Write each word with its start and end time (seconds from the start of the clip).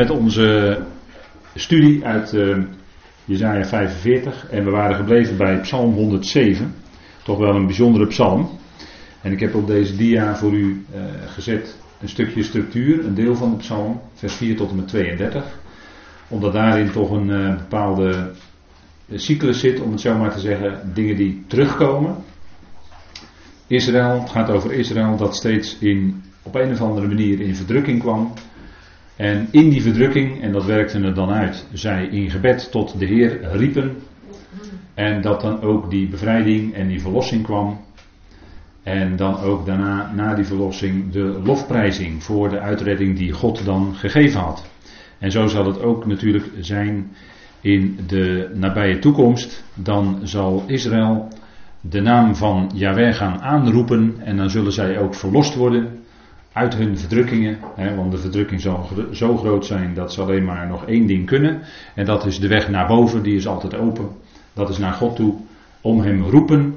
met 0.00 0.10
onze 0.10 0.78
studie 1.54 2.04
uit 2.04 2.32
uh, 2.32 2.56
Jezaja 3.24 3.64
45 3.64 4.48
en 4.50 4.64
we 4.64 4.70
waren 4.70 4.96
gebleven 4.96 5.36
bij 5.36 5.60
Psalm 5.60 5.94
107. 5.94 6.74
Toch 7.22 7.38
wel 7.38 7.54
een 7.54 7.66
bijzondere 7.66 8.06
psalm. 8.06 8.48
En 9.22 9.32
ik 9.32 9.40
heb 9.40 9.54
op 9.54 9.66
deze 9.66 9.96
dia 9.96 10.36
voor 10.36 10.52
u 10.52 10.84
uh, 10.94 11.00
gezet 11.26 11.76
een 12.00 12.08
stukje 12.08 12.42
structuur, 12.42 13.04
een 13.04 13.14
deel 13.14 13.36
van 13.36 13.50
de 13.50 13.56
psalm, 13.56 14.00
vers 14.14 14.34
4 14.34 14.56
tot 14.56 14.70
en 14.70 14.76
met 14.76 14.88
32. 14.88 15.58
Omdat 16.28 16.52
daarin 16.52 16.90
toch 16.90 17.10
een 17.10 17.28
uh, 17.28 17.56
bepaalde 17.56 18.30
cyclus 19.14 19.60
zit, 19.60 19.80
om 19.80 19.90
het 19.90 20.00
zo 20.00 20.18
maar 20.18 20.32
te 20.32 20.40
zeggen, 20.40 20.90
dingen 20.94 21.16
die 21.16 21.44
terugkomen. 21.46 22.16
Israël, 23.66 24.20
het 24.20 24.30
gaat 24.30 24.50
over 24.50 24.72
Israël 24.72 25.16
dat 25.16 25.36
steeds 25.36 25.78
in, 25.78 26.22
op 26.42 26.54
een 26.54 26.72
of 26.72 26.80
andere 26.80 27.06
manier 27.06 27.40
in 27.40 27.56
verdrukking 27.56 28.00
kwam. 28.00 28.32
En 29.16 29.48
in 29.50 29.68
die 29.68 29.82
verdrukking, 29.82 30.40
en 30.42 30.52
dat 30.52 30.64
werkte 30.64 31.00
er 31.00 31.14
dan 31.14 31.30
uit, 31.30 31.66
zij 31.72 32.06
in 32.06 32.30
gebed 32.30 32.70
tot 32.70 32.98
de 32.98 33.06
Heer 33.06 33.50
riepen. 33.52 33.96
En 34.94 35.22
dat 35.22 35.40
dan 35.40 35.60
ook 35.60 35.90
die 35.90 36.08
bevrijding 36.08 36.74
en 36.74 36.88
die 36.88 37.00
verlossing 37.00 37.42
kwam. 37.42 37.80
En 38.82 39.16
dan 39.16 39.38
ook 39.38 39.66
daarna, 39.66 40.12
na 40.14 40.34
die 40.34 40.44
verlossing, 40.44 41.12
de 41.12 41.40
lofprijzing 41.44 42.22
voor 42.22 42.48
de 42.48 42.60
uitredding 42.60 43.16
die 43.16 43.32
God 43.32 43.64
dan 43.64 43.94
gegeven 43.94 44.40
had. 44.40 44.70
En 45.18 45.30
zo 45.30 45.46
zal 45.46 45.66
het 45.66 45.82
ook 45.82 46.06
natuurlijk 46.06 46.50
zijn 46.60 47.10
in 47.60 47.98
de 48.06 48.50
nabije 48.54 48.98
toekomst. 48.98 49.64
Dan 49.74 50.20
zal 50.22 50.64
Israël 50.66 51.28
de 51.80 52.00
naam 52.00 52.34
van 52.34 52.70
Yahweh 52.74 53.14
gaan 53.14 53.40
aanroepen 53.40 54.14
en 54.24 54.36
dan 54.36 54.50
zullen 54.50 54.72
zij 54.72 54.98
ook 54.98 55.14
verlost 55.14 55.54
worden 55.54 56.04
uit 56.56 56.74
hun 56.74 56.98
verdrukkingen. 56.98 57.58
Hè, 57.74 57.94
want 57.94 58.10
de 58.10 58.18
verdrukking 58.18 58.60
zal 58.60 58.88
zo 59.12 59.36
groot 59.36 59.66
zijn 59.66 59.94
dat 59.94 60.12
ze 60.12 60.22
alleen 60.22 60.44
maar 60.44 60.66
nog 60.66 60.86
één 60.86 61.06
ding 61.06 61.26
kunnen. 61.26 61.62
En 61.94 62.04
dat 62.04 62.26
is 62.26 62.40
de 62.40 62.48
weg 62.48 62.68
naar 62.68 62.86
boven, 62.86 63.22
die 63.22 63.36
is 63.36 63.46
altijd 63.46 63.76
open. 63.76 64.08
Dat 64.52 64.68
is 64.68 64.78
naar 64.78 64.92
God 64.92 65.16
toe, 65.16 65.34
om 65.80 66.00
hem 66.00 66.22
roepen. 66.22 66.74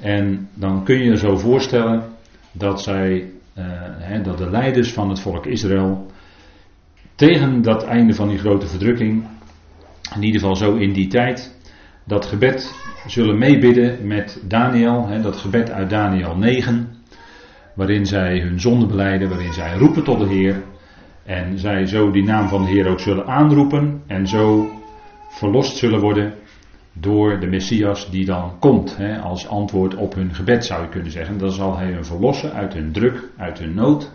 En 0.00 0.48
dan 0.54 0.84
kun 0.84 0.98
je 0.98 1.04
je 1.04 1.16
zo 1.16 1.36
voorstellen 1.36 2.02
dat 2.52 2.82
zij, 2.82 3.30
uh, 3.58 3.64
hè, 3.98 4.22
dat 4.22 4.38
de 4.38 4.50
leiders 4.50 4.92
van 4.92 5.08
het 5.08 5.20
volk 5.20 5.46
Israël 5.46 6.06
tegen 7.14 7.62
dat 7.62 7.84
einde 7.84 8.14
van 8.14 8.28
die 8.28 8.38
grote 8.38 8.66
verdrukking, 8.66 9.24
in 10.14 10.22
ieder 10.22 10.40
geval 10.40 10.56
zo 10.56 10.74
in 10.74 10.92
die 10.92 11.06
tijd, 11.06 11.56
dat 12.04 12.26
gebed 12.26 12.74
zullen 13.06 13.38
meebidden 13.38 14.06
met 14.06 14.42
Daniel, 14.48 15.06
hè, 15.06 15.20
dat 15.20 15.36
gebed 15.36 15.70
uit 15.70 15.90
Daniel 15.90 16.36
9 16.36 16.91
waarin 17.74 18.06
zij 18.06 18.40
hun 18.40 18.60
zonde 18.60 18.86
beleiden, 18.86 19.28
waarin 19.28 19.52
zij 19.52 19.76
roepen 19.76 20.04
tot 20.04 20.18
de 20.18 20.26
Heer. 20.26 20.62
En 21.24 21.58
zij 21.58 21.86
zo 21.86 22.10
die 22.10 22.24
naam 22.24 22.48
van 22.48 22.64
de 22.64 22.70
Heer 22.70 22.88
ook 22.88 23.00
zullen 23.00 23.26
aanroepen 23.26 24.02
en 24.06 24.26
zo 24.26 24.70
verlost 25.28 25.76
zullen 25.76 26.00
worden 26.00 26.34
door 26.92 27.40
de 27.40 27.46
Messias 27.46 28.10
die 28.10 28.24
dan 28.24 28.58
komt. 28.58 28.96
Hè, 28.96 29.18
als 29.18 29.48
antwoord 29.48 29.94
op 29.94 30.14
hun 30.14 30.34
gebed 30.34 30.64
zou 30.64 30.82
je 30.82 30.88
kunnen 30.88 31.10
zeggen. 31.10 31.38
Dan 31.38 31.50
zal 31.50 31.76
hij 31.76 31.92
hun 31.92 32.04
verlossen 32.04 32.52
uit 32.52 32.74
hun 32.74 32.92
druk, 32.92 33.28
uit 33.36 33.58
hun 33.58 33.74
nood. 33.74 34.10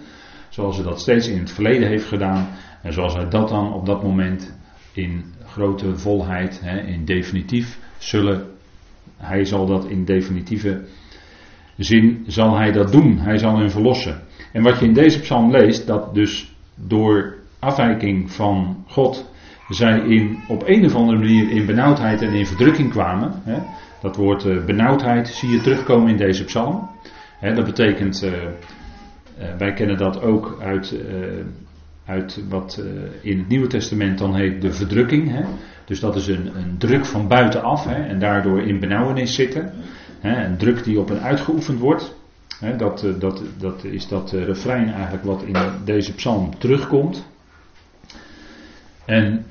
Zoals 0.49 0.75
hij 0.75 0.85
dat 0.85 0.99
steeds 0.99 1.27
in 1.27 1.39
het 1.39 1.51
verleden 1.51 1.87
heeft 1.87 2.05
gedaan. 2.07 2.47
En 2.81 2.93
zoals 2.93 3.13
hij 3.13 3.29
dat 3.29 3.49
dan 3.49 3.73
op 3.73 3.85
dat 3.85 4.03
moment 4.03 4.57
in 4.91 5.23
grote 5.45 5.97
volheid, 5.97 6.61
hè, 6.63 6.79
in 6.79 7.05
definitief 7.05 7.79
zullen. 7.97 8.45
Hij 9.17 9.45
zal 9.45 9.65
dat 9.65 9.85
in 9.85 10.05
definitieve 10.05 10.81
zin 11.77 12.23
zal 12.27 12.57
hij 12.57 12.71
dat 12.71 12.91
doen. 12.91 13.17
Hij 13.17 13.37
zal 13.37 13.57
hen 13.57 13.71
verlossen. 13.71 14.21
En 14.51 14.63
wat 14.63 14.79
je 14.79 14.85
in 14.85 14.93
deze 14.93 15.19
psalm 15.19 15.51
leest, 15.51 15.87
dat 15.87 16.13
dus 16.13 16.55
door 16.75 17.35
afwijking 17.59 18.31
van 18.31 18.83
God 18.87 19.31
zij 19.69 19.99
in, 19.99 20.37
op 20.47 20.63
een 20.65 20.85
of 20.85 20.95
andere 20.95 21.17
manier 21.17 21.49
in 21.49 21.65
benauwdheid 21.65 22.21
en 22.21 22.33
in 22.33 22.45
verdrukking 22.45 22.89
kwamen. 22.89 23.31
Hè. 23.43 23.57
Dat 24.01 24.15
woord 24.15 24.45
uh, 24.45 24.65
benauwdheid 24.65 25.27
zie 25.27 25.49
je 25.49 25.61
terugkomen 25.61 26.09
in 26.09 26.17
deze 26.17 26.43
psalm. 26.43 26.89
Hè, 27.39 27.53
dat 27.53 27.65
betekent, 27.65 28.23
uh, 28.23 28.31
uh, 28.31 28.49
wij 29.57 29.73
kennen 29.73 29.97
dat 29.97 30.21
ook 30.21 30.57
uit, 30.61 30.95
uit 32.05 32.43
wat 32.49 32.83
in 33.21 33.37
het 33.37 33.47
Nieuwe 33.47 33.67
Testament 33.67 34.17
dan 34.17 34.35
heet 34.35 34.61
de 34.61 34.71
verdrukking. 34.71 35.31
Hè. 35.31 35.43
Dus 35.85 35.99
dat 35.99 36.15
is 36.15 36.27
een, 36.27 36.55
een 36.55 36.77
druk 36.77 37.05
van 37.05 37.27
buitenaf 37.27 37.85
hè, 37.85 38.07
en 38.07 38.19
daardoor 38.19 38.61
in 38.61 38.79
benauwenis 38.79 39.35
zitten. 39.35 39.73
Hè, 40.27 40.45
een 40.45 40.57
druk 40.57 40.83
die 40.83 40.99
op 40.99 41.09
hen 41.09 41.21
uitgeoefend 41.21 41.79
wordt. 41.79 42.15
Hè, 42.59 42.75
dat, 42.75 43.03
eh, 43.03 43.19
dat, 43.19 43.41
dat 43.57 43.83
is 43.83 44.07
dat 44.07 44.33
eh, 44.33 44.45
refrein 44.45 44.93
eigenlijk 44.93 45.23
wat 45.23 45.43
in 45.43 45.55
deze 45.85 46.13
psalm 46.13 46.57
terugkomt. 46.57 47.25
En 49.05 49.45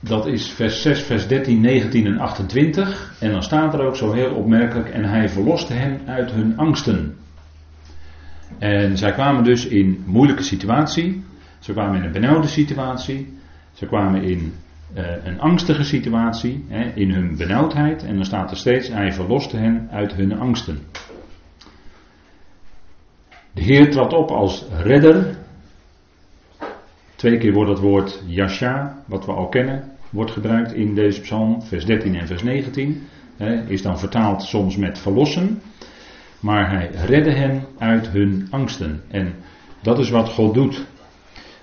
dat 0.00 0.26
is 0.26 0.50
vers 0.50 0.82
6, 0.82 1.02
vers 1.02 1.26
13, 1.26 1.60
19 1.60 2.06
en 2.06 2.18
28. 2.18 3.14
En 3.20 3.30
dan 3.30 3.42
staat 3.42 3.74
er 3.74 3.80
ook 3.80 3.96
zo 3.96 4.12
heel 4.12 4.34
opmerkelijk: 4.34 4.88
En 4.88 5.04
hij 5.04 5.28
verloste 5.28 5.72
hen 5.72 6.00
uit 6.06 6.30
hun 6.30 6.58
angsten. 6.58 7.16
En 8.58 8.98
zij 8.98 9.12
kwamen 9.12 9.44
dus 9.44 9.66
in 9.66 10.02
moeilijke 10.06 10.42
situatie. 10.42 11.24
Ze 11.58 11.72
kwamen 11.72 11.98
in 11.98 12.04
een 12.04 12.12
benauwde 12.12 12.48
situatie. 12.48 13.38
Ze 13.72 13.86
kwamen 13.86 14.22
in 14.22 14.52
een 14.94 15.40
angstige 15.40 15.84
situatie 15.84 16.64
hè, 16.68 16.90
in 16.94 17.10
hun 17.10 17.36
benauwdheid. 17.36 18.04
En 18.04 18.14
dan 18.14 18.24
staat 18.24 18.50
er 18.50 18.56
steeds, 18.56 18.88
hij 18.88 19.12
verloste 19.12 19.56
hen 19.56 19.88
uit 19.90 20.14
hun 20.14 20.38
angsten. 20.38 20.78
De 23.52 23.62
Heer 23.62 23.90
trad 23.90 24.12
op 24.12 24.30
als 24.30 24.64
redder. 24.82 25.36
Twee 27.14 27.38
keer 27.38 27.52
wordt 27.52 27.70
het 27.70 27.78
woord 27.78 28.22
Yasha, 28.26 29.02
wat 29.06 29.26
we 29.26 29.32
al 29.32 29.48
kennen, 29.48 29.92
wordt 30.10 30.30
gebruikt 30.30 30.72
in 30.72 30.94
deze 30.94 31.20
psalm, 31.20 31.62
vers 31.62 31.84
13 31.84 32.14
en 32.14 32.26
vers 32.26 32.42
19. 32.42 33.02
Hè, 33.36 33.68
is 33.68 33.82
dan 33.82 33.98
vertaald 33.98 34.42
soms 34.42 34.76
met 34.76 34.98
verlossen. 34.98 35.60
Maar 36.40 36.70
hij 36.70 36.90
redde 37.06 37.32
hen 37.32 37.64
uit 37.78 38.08
hun 38.08 38.46
angsten. 38.50 39.02
En 39.08 39.34
dat 39.82 39.98
is 39.98 40.10
wat 40.10 40.28
God 40.28 40.54
doet. 40.54 40.86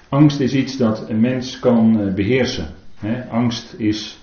Angst 0.09 0.39
is 0.39 0.53
iets 0.53 0.77
dat 0.77 1.09
een 1.09 1.19
mens 1.19 1.59
kan 1.59 1.99
eh, 1.99 2.13
angst 3.29 3.73
is 3.77 4.19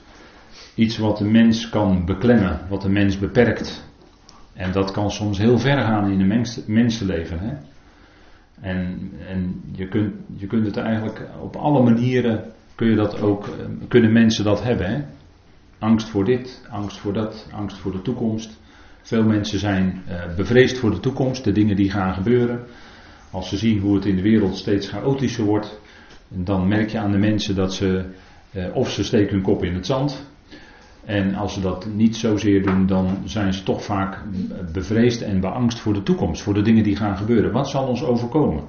iets 0.75 0.99
wat 0.99 1.19
de 1.19 1.25
mens 1.25 1.69
kan 1.69 2.05
beklemmen, 2.05 2.61
wat 2.69 2.83
de 2.83 2.89
mens 2.89 3.19
beperkt. 3.19 3.89
En 4.53 4.73
dat 4.73 4.91
kan 4.91 5.11
soms 5.11 5.39
heel 5.39 5.59
ver 5.59 5.81
gaan 5.81 6.11
in 6.11 6.21
een 6.21 6.47
mensenleven. 6.67 7.61
En, 8.61 9.11
en 9.29 9.63
je, 9.73 9.89
kunt, 9.89 10.15
je 10.37 10.47
kunt 10.47 10.67
het 10.67 10.77
eigenlijk 10.77 11.23
op 11.41 11.57
alle 11.57 11.83
manieren 11.83 12.45
kun 12.75 12.91
je 12.91 12.97
dat 12.97 13.21
ook, 13.21 13.47
eh, 13.47 13.53
kunnen 13.89 14.13
mensen 14.13 14.45
dat 14.45 14.63
hebben. 14.63 15.07
Angst 15.79 16.09
voor 16.09 16.25
dit, 16.25 16.63
angst 16.71 16.99
voor 16.99 17.13
dat, 17.13 17.49
angst 17.53 17.77
voor 17.77 17.93
de 17.93 18.03
toekomst. 18.03 18.61
Veel 19.03 19.25
mensen 19.25 19.59
zijn 19.59 20.03
uh, 20.09 20.35
bevreesd 20.37 20.79
voor 20.79 20.91
de 20.91 21.01
toekomst, 21.01 21.45
de 21.45 21.53
dingen 21.53 21.77
die 21.77 21.91
gaan 21.91 22.15
gebeuren. 22.15 22.61
Als 23.31 23.49
ze 23.49 23.57
zien 23.57 23.81
hoe 23.81 23.95
het 23.95 24.05
in 24.05 24.17
de 24.17 24.23
wereld 24.23 24.57
steeds 24.57 24.89
chaotischer 24.89 25.45
wordt, 25.45 25.81
dan 26.29 26.69
merk 26.69 26.91
je 26.91 26.99
aan 26.99 27.11
de 27.11 27.19
mensen 27.19 27.55
dat 27.55 27.75
ze 27.75 27.99
eh, 27.99 28.05
of 28.73 28.91
ze 28.91 29.05
steken 29.05 29.33
hun 29.33 29.43
kop 29.43 29.65
in 29.65 29.75
het 29.75 29.87
zand. 29.87 30.29
En 31.05 31.35
als 31.35 31.55
ze 31.55 31.61
dat 31.61 31.87
niet 31.95 32.17
zozeer 32.17 32.63
doen, 32.63 32.87
dan 32.87 33.19
zijn 33.25 33.55
ze 33.55 33.63
toch 33.63 33.85
vaak 33.85 34.19
bevreesd 34.73 35.23
en 35.23 35.41
beangst 35.41 35.79
voor 35.79 35.93
de 35.93 36.03
toekomst, 36.03 36.43
voor 36.43 36.55
de 36.55 36.63
dingen 36.63 36.83
die 36.83 36.97
gaan 36.97 37.17
gebeuren. 37.17 37.53
Wat 37.53 37.69
zal 37.69 37.87
ons 37.87 38.05
overkomen? 38.05 38.65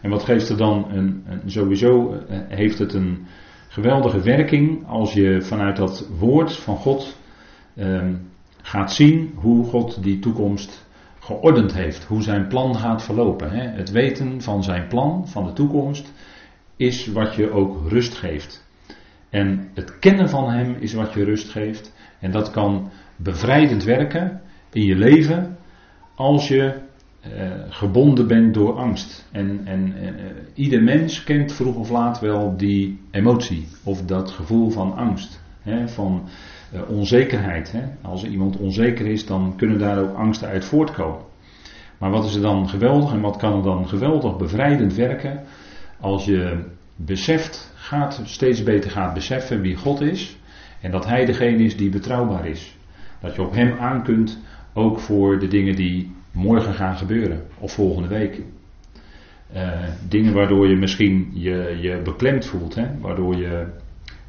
En 0.00 0.10
wat 0.10 0.24
geeft 0.24 0.48
er 0.48 0.56
dan 0.56 0.86
een, 0.90 1.24
sowieso 1.46 2.12
eh, 2.12 2.38
heeft 2.48 2.78
het 2.78 2.94
een 2.94 3.26
geweldige 3.68 4.20
werking 4.20 4.86
als 4.86 5.12
je 5.12 5.42
vanuit 5.42 5.76
dat 5.76 6.08
woord 6.18 6.56
van 6.56 6.76
God 6.76 7.16
um, 7.76 8.30
gaat 8.62 8.92
zien 8.92 9.32
hoe 9.34 9.64
God 9.64 10.02
die 10.02 10.18
toekomst 10.18 10.86
geordend 11.18 11.72
heeft, 11.72 12.04
hoe 12.04 12.22
zijn 12.22 12.46
plan 12.46 12.76
gaat 12.76 13.02
verlopen. 13.02 13.50
Hè? 13.50 13.68
Het 13.68 13.90
weten 13.90 14.42
van 14.42 14.62
zijn 14.62 14.88
plan, 14.88 15.28
van 15.28 15.44
de 15.44 15.52
toekomst, 15.52 16.12
is 16.76 17.06
wat 17.06 17.34
je 17.34 17.50
ook 17.50 17.88
rust 17.88 18.14
geeft. 18.14 18.66
En 19.32 19.70
het 19.74 19.98
kennen 19.98 20.28
van 20.28 20.50
Hem 20.50 20.76
is 20.78 20.92
wat 20.92 21.12
je 21.12 21.24
rust 21.24 21.50
geeft. 21.50 21.94
En 22.20 22.30
dat 22.30 22.50
kan 22.50 22.90
bevrijdend 23.16 23.84
werken 23.84 24.40
in 24.72 24.84
je 24.84 24.96
leven 24.96 25.56
als 26.14 26.48
je 26.48 26.74
eh, 27.20 27.50
gebonden 27.68 28.26
bent 28.26 28.54
door 28.54 28.76
angst. 28.76 29.28
En, 29.30 29.60
en 29.64 29.94
uh, 30.02 30.10
ieder 30.54 30.82
mens 30.82 31.24
kent 31.24 31.52
vroeg 31.52 31.76
of 31.76 31.90
laat 31.90 32.20
wel 32.20 32.56
die 32.56 33.00
emotie 33.10 33.68
of 33.84 34.02
dat 34.02 34.30
gevoel 34.30 34.70
van 34.70 34.96
angst, 34.96 35.42
hè, 35.62 35.88
van 35.88 36.28
uh, 36.74 36.80
onzekerheid. 36.88 37.72
Hè. 37.72 37.82
Als 38.02 38.24
iemand 38.24 38.56
onzeker 38.56 39.06
is, 39.06 39.26
dan 39.26 39.54
kunnen 39.56 39.78
daar 39.78 39.98
ook 39.98 40.16
angsten 40.16 40.48
uit 40.48 40.64
voortkomen. 40.64 41.20
Maar 41.98 42.10
wat 42.10 42.24
is 42.24 42.34
er 42.34 42.42
dan 42.42 42.68
geweldig 42.68 43.12
en 43.12 43.20
wat 43.20 43.36
kan 43.36 43.56
er 43.56 43.62
dan 43.62 43.88
geweldig 43.88 44.36
bevrijdend 44.36 44.94
werken 44.94 45.42
als 46.00 46.24
je 46.24 46.64
beseft, 46.96 47.71
gaat, 47.82 48.20
steeds 48.24 48.62
beter 48.62 48.90
gaat 48.90 49.14
beseffen 49.14 49.60
wie 49.60 49.76
God 49.76 50.00
is. 50.00 50.36
En 50.80 50.90
dat 50.90 51.06
Hij 51.06 51.24
degene 51.24 51.64
is 51.64 51.76
die 51.76 51.90
betrouwbaar 51.90 52.46
is. 52.46 52.76
Dat 53.20 53.34
je 53.34 53.42
op 53.42 53.52
Hem 53.52 53.78
aan 53.78 54.02
kunt, 54.02 54.38
ook 54.72 55.00
voor 55.00 55.38
de 55.38 55.48
dingen 55.48 55.76
die 55.76 56.14
morgen 56.32 56.74
gaan 56.74 56.96
gebeuren 56.96 57.42
of 57.58 57.72
volgende 57.72 58.08
week. 58.08 58.42
Eh, 59.52 59.70
dingen 60.08 60.34
waardoor 60.34 60.68
je 60.68 60.76
misschien 60.76 61.30
je, 61.32 61.78
je 61.80 62.00
beklemd 62.04 62.46
voelt, 62.46 62.74
hè? 62.74 62.98
waardoor 63.00 63.36
je 63.36 63.66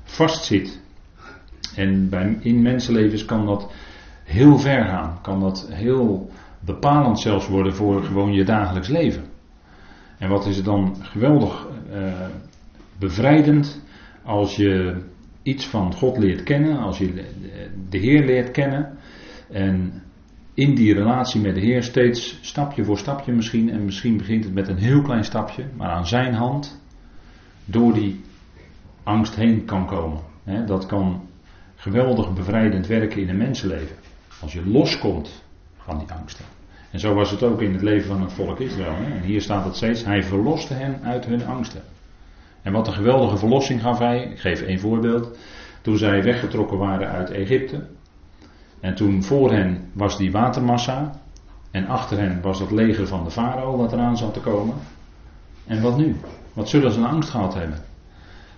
vastzit. 0.04 0.82
En 1.76 2.10
bij, 2.10 2.38
in 2.40 2.62
mensenlevens 2.62 3.26
kan 3.26 3.46
dat 3.46 3.72
heel 4.24 4.58
ver 4.60 4.86
gaan, 4.86 5.20
kan 5.22 5.40
dat 5.40 5.68
heel 5.72 6.30
bepalend 6.60 7.20
zelfs 7.20 7.48
worden 7.48 7.76
voor 7.76 8.04
gewoon 8.04 8.34
je 8.34 8.44
dagelijks 8.44 8.88
leven. 8.88 9.24
En 10.18 10.30
wat 10.30 10.46
is 10.46 10.56
het 10.56 10.66
dan 10.66 10.96
geweldig 11.02 11.68
uh, 11.94 12.14
bevrijdend 13.04 13.82
als 14.24 14.56
je 14.56 15.02
iets 15.42 15.66
van 15.66 15.94
God 15.94 16.18
leert 16.18 16.44
kennen, 16.44 16.78
als 16.78 16.98
je 16.98 17.26
de 17.90 17.98
Heer 17.98 18.26
leert 18.26 18.52
kennen 18.52 18.98
en 19.52 20.04
in 20.54 20.76
die 20.76 20.94
relatie 20.94 21.42
met 21.42 21.56
de 21.56 21.62
Heer 21.62 21.84
steeds 21.84 22.38
stapje 22.42 22.84
voor 22.84 22.98
stapje 22.98 23.32
misschien, 23.32 23.70
en 23.70 23.86
misschien 23.86 24.18
begint 24.18 24.44
het 24.44 24.54
met 24.54 24.68
een 24.68 24.78
heel 24.78 25.02
klein 25.02 25.24
stapje, 25.24 25.66
maar 25.78 25.90
aan 25.90 26.08
zijn 26.08 26.34
hand 26.34 26.82
door 27.66 27.94
die 27.94 28.22
angst 29.04 29.36
heen 29.36 29.66
kan 29.66 29.86
komen. 29.86 30.20
dat 30.66 30.86
kan 30.86 31.22
geweldig 31.76 32.34
bevrijdend 32.34 32.88
werken 32.88 33.22
in 33.22 33.30
een 33.30 33.38
mensenleven. 33.38 33.96
Als 34.42 34.54
je 34.54 34.66
loskomt 34.66 35.44
van 35.78 35.98
die 35.98 36.12
angsten. 36.12 36.46
En 36.92 37.00
zo 37.00 37.14
was 37.14 37.32
het 37.32 37.44
ook 37.44 37.62
in 37.62 37.74
het 37.74 37.82
leven 37.82 38.08
van 38.08 38.22
het 38.22 38.34
volk 38.34 38.60
Israël. 38.60 38.96
En 38.96 39.22
hier 39.22 39.42
staat 39.42 39.66
het 39.66 39.76
steeds, 39.76 40.06
hij 40.06 40.24
verloste 40.24 40.74
hen 40.74 41.00
uit 41.04 41.26
hun 41.26 41.46
angsten. 41.46 41.82
En 42.64 42.74
wat 42.74 42.88
een 42.88 42.94
geweldige 42.94 43.38
verlossing 43.38 43.82
gaf 43.82 44.00
hij. 44.00 44.24
Ik 44.24 44.40
geef 44.40 44.62
één 44.62 44.80
voorbeeld. 44.80 45.38
Toen 45.82 45.98
zij 45.98 46.24
weggetrokken 46.24 46.78
waren 46.78 47.10
uit 47.10 47.32
Egypte. 47.32 47.84
En 48.80 48.96
toen 48.96 49.24
voor 49.24 49.52
hen 49.52 49.90
was 49.94 50.18
die 50.18 50.32
watermassa. 50.32 51.22
En 51.72 51.88
achter 51.88 52.18
hen 52.18 52.42
was 52.42 52.60
het 52.60 52.72
leger 52.72 53.08
van 53.08 53.24
de 53.24 53.32
farao 53.32 53.78
wat 53.78 53.94
eraan 53.94 54.18
zat 54.18 54.34
te 54.34 54.40
komen. 54.40 54.76
En 55.68 55.82
wat 55.82 55.98
nu? 55.98 56.16
Wat 56.54 56.70
zullen 56.70 56.92
ze 56.92 57.00
een 57.00 57.06
angst 57.06 57.30
gehad 57.30 57.54
hebben? 57.54 57.78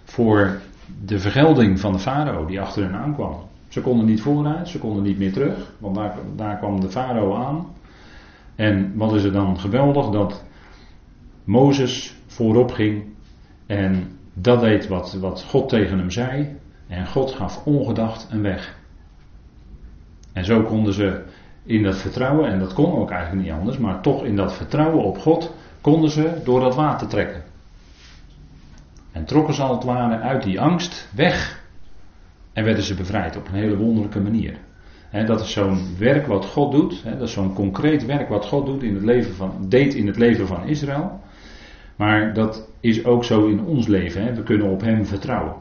Voor 0.04 0.60
de 1.06 1.20
vergelding 1.20 1.80
van 1.80 1.92
de 1.92 2.00
farao 2.00 2.46
die 2.46 2.62
achter 2.62 2.84
hen 2.84 2.96
aankwam. 2.96 3.36
Ze 3.68 3.82
konden 3.82 4.06
niet 4.06 4.22
vooruit, 4.22 4.68
ze 4.68 4.80
konden 4.80 5.04
niet 5.04 5.18
meer 5.18 5.34
terug. 5.34 5.72
Want 5.78 5.96
daar, 5.96 6.18
daar 6.36 6.58
kwam 6.58 6.80
de 6.80 6.90
farao 6.90 7.36
aan. 7.36 7.68
En 8.56 8.92
wat 8.96 9.14
is 9.14 9.24
er 9.24 9.32
dan 9.32 9.60
geweldig? 9.60 10.10
Dat 10.10 10.44
Mozes 11.44 12.16
voorop 12.28 12.72
ging 12.72 13.15
en 13.66 14.18
dat 14.34 14.60
deed 14.60 14.88
wat, 14.88 15.14
wat 15.14 15.44
God 15.44 15.70
tegen 15.70 15.98
hem 15.98 16.12
zei. 16.12 16.58
En 16.88 17.08
God 17.08 17.32
gaf 17.32 17.66
ongedacht 17.66 18.28
een 18.32 18.42
weg. 18.42 18.78
En 20.34 20.46
zo 20.46 20.62
konden 20.62 20.94
ze 20.94 21.24
in 21.64 21.84
dat 21.84 21.98
vertrouwen, 21.98 22.52
en 22.52 22.60
dat 22.60 22.74
kon 22.74 22.94
ook 22.94 23.12
eigenlijk 23.12 23.44
niet 23.48 23.58
anders, 23.58 23.78
maar 23.78 24.02
toch 24.02 24.24
in 24.24 24.36
dat 24.36 24.54
vertrouwen 24.54 25.04
op 25.04 25.18
God 25.18 25.54
konden 25.82 26.10
ze 26.10 26.42
door 26.44 26.60
dat 26.60 26.76
water 26.76 27.08
trekken. 27.08 27.44
En 29.12 29.26
trokken 29.26 29.54
ze 29.54 29.62
al 29.62 29.74
het 29.74 29.84
ware 29.84 30.20
uit 30.20 30.44
die 30.44 30.60
angst 30.60 31.10
weg 31.16 31.64
en 32.54 32.64
werden 32.64 32.84
ze 32.84 32.96
bevrijd 32.96 33.38
op 33.38 33.48
een 33.48 33.54
hele 33.54 33.78
wonderlijke 33.78 34.20
manier. 34.20 34.58
dat 35.26 35.42
is 35.42 35.52
zo'n 35.52 35.96
werk 35.98 36.28
wat 36.28 36.46
God 36.46 36.72
doet, 36.72 37.04
dat 37.04 37.22
is 37.22 37.32
zo'n 37.32 37.54
concreet 37.54 38.06
werk 38.06 38.30
wat 38.30 38.46
God 38.46 38.66
doet 38.66 38.84
in 38.84 38.94
het 38.94 39.04
leven 39.04 39.36
van, 39.36 39.66
deed 39.70 39.94
in 39.94 40.08
het 40.08 40.18
leven 40.18 40.48
van 40.48 40.68
Israël. 40.68 41.20
Maar 41.96 42.34
dat 42.34 42.68
is 42.86 43.06
ook 43.06 43.24
zo 43.24 43.46
in 43.46 43.66
ons 43.66 43.88
leven. 43.88 44.36
We 44.36 44.44
kunnen 44.44 44.70
op 44.70 44.82
Hem 44.82 45.06
vertrouwen. 45.06 45.56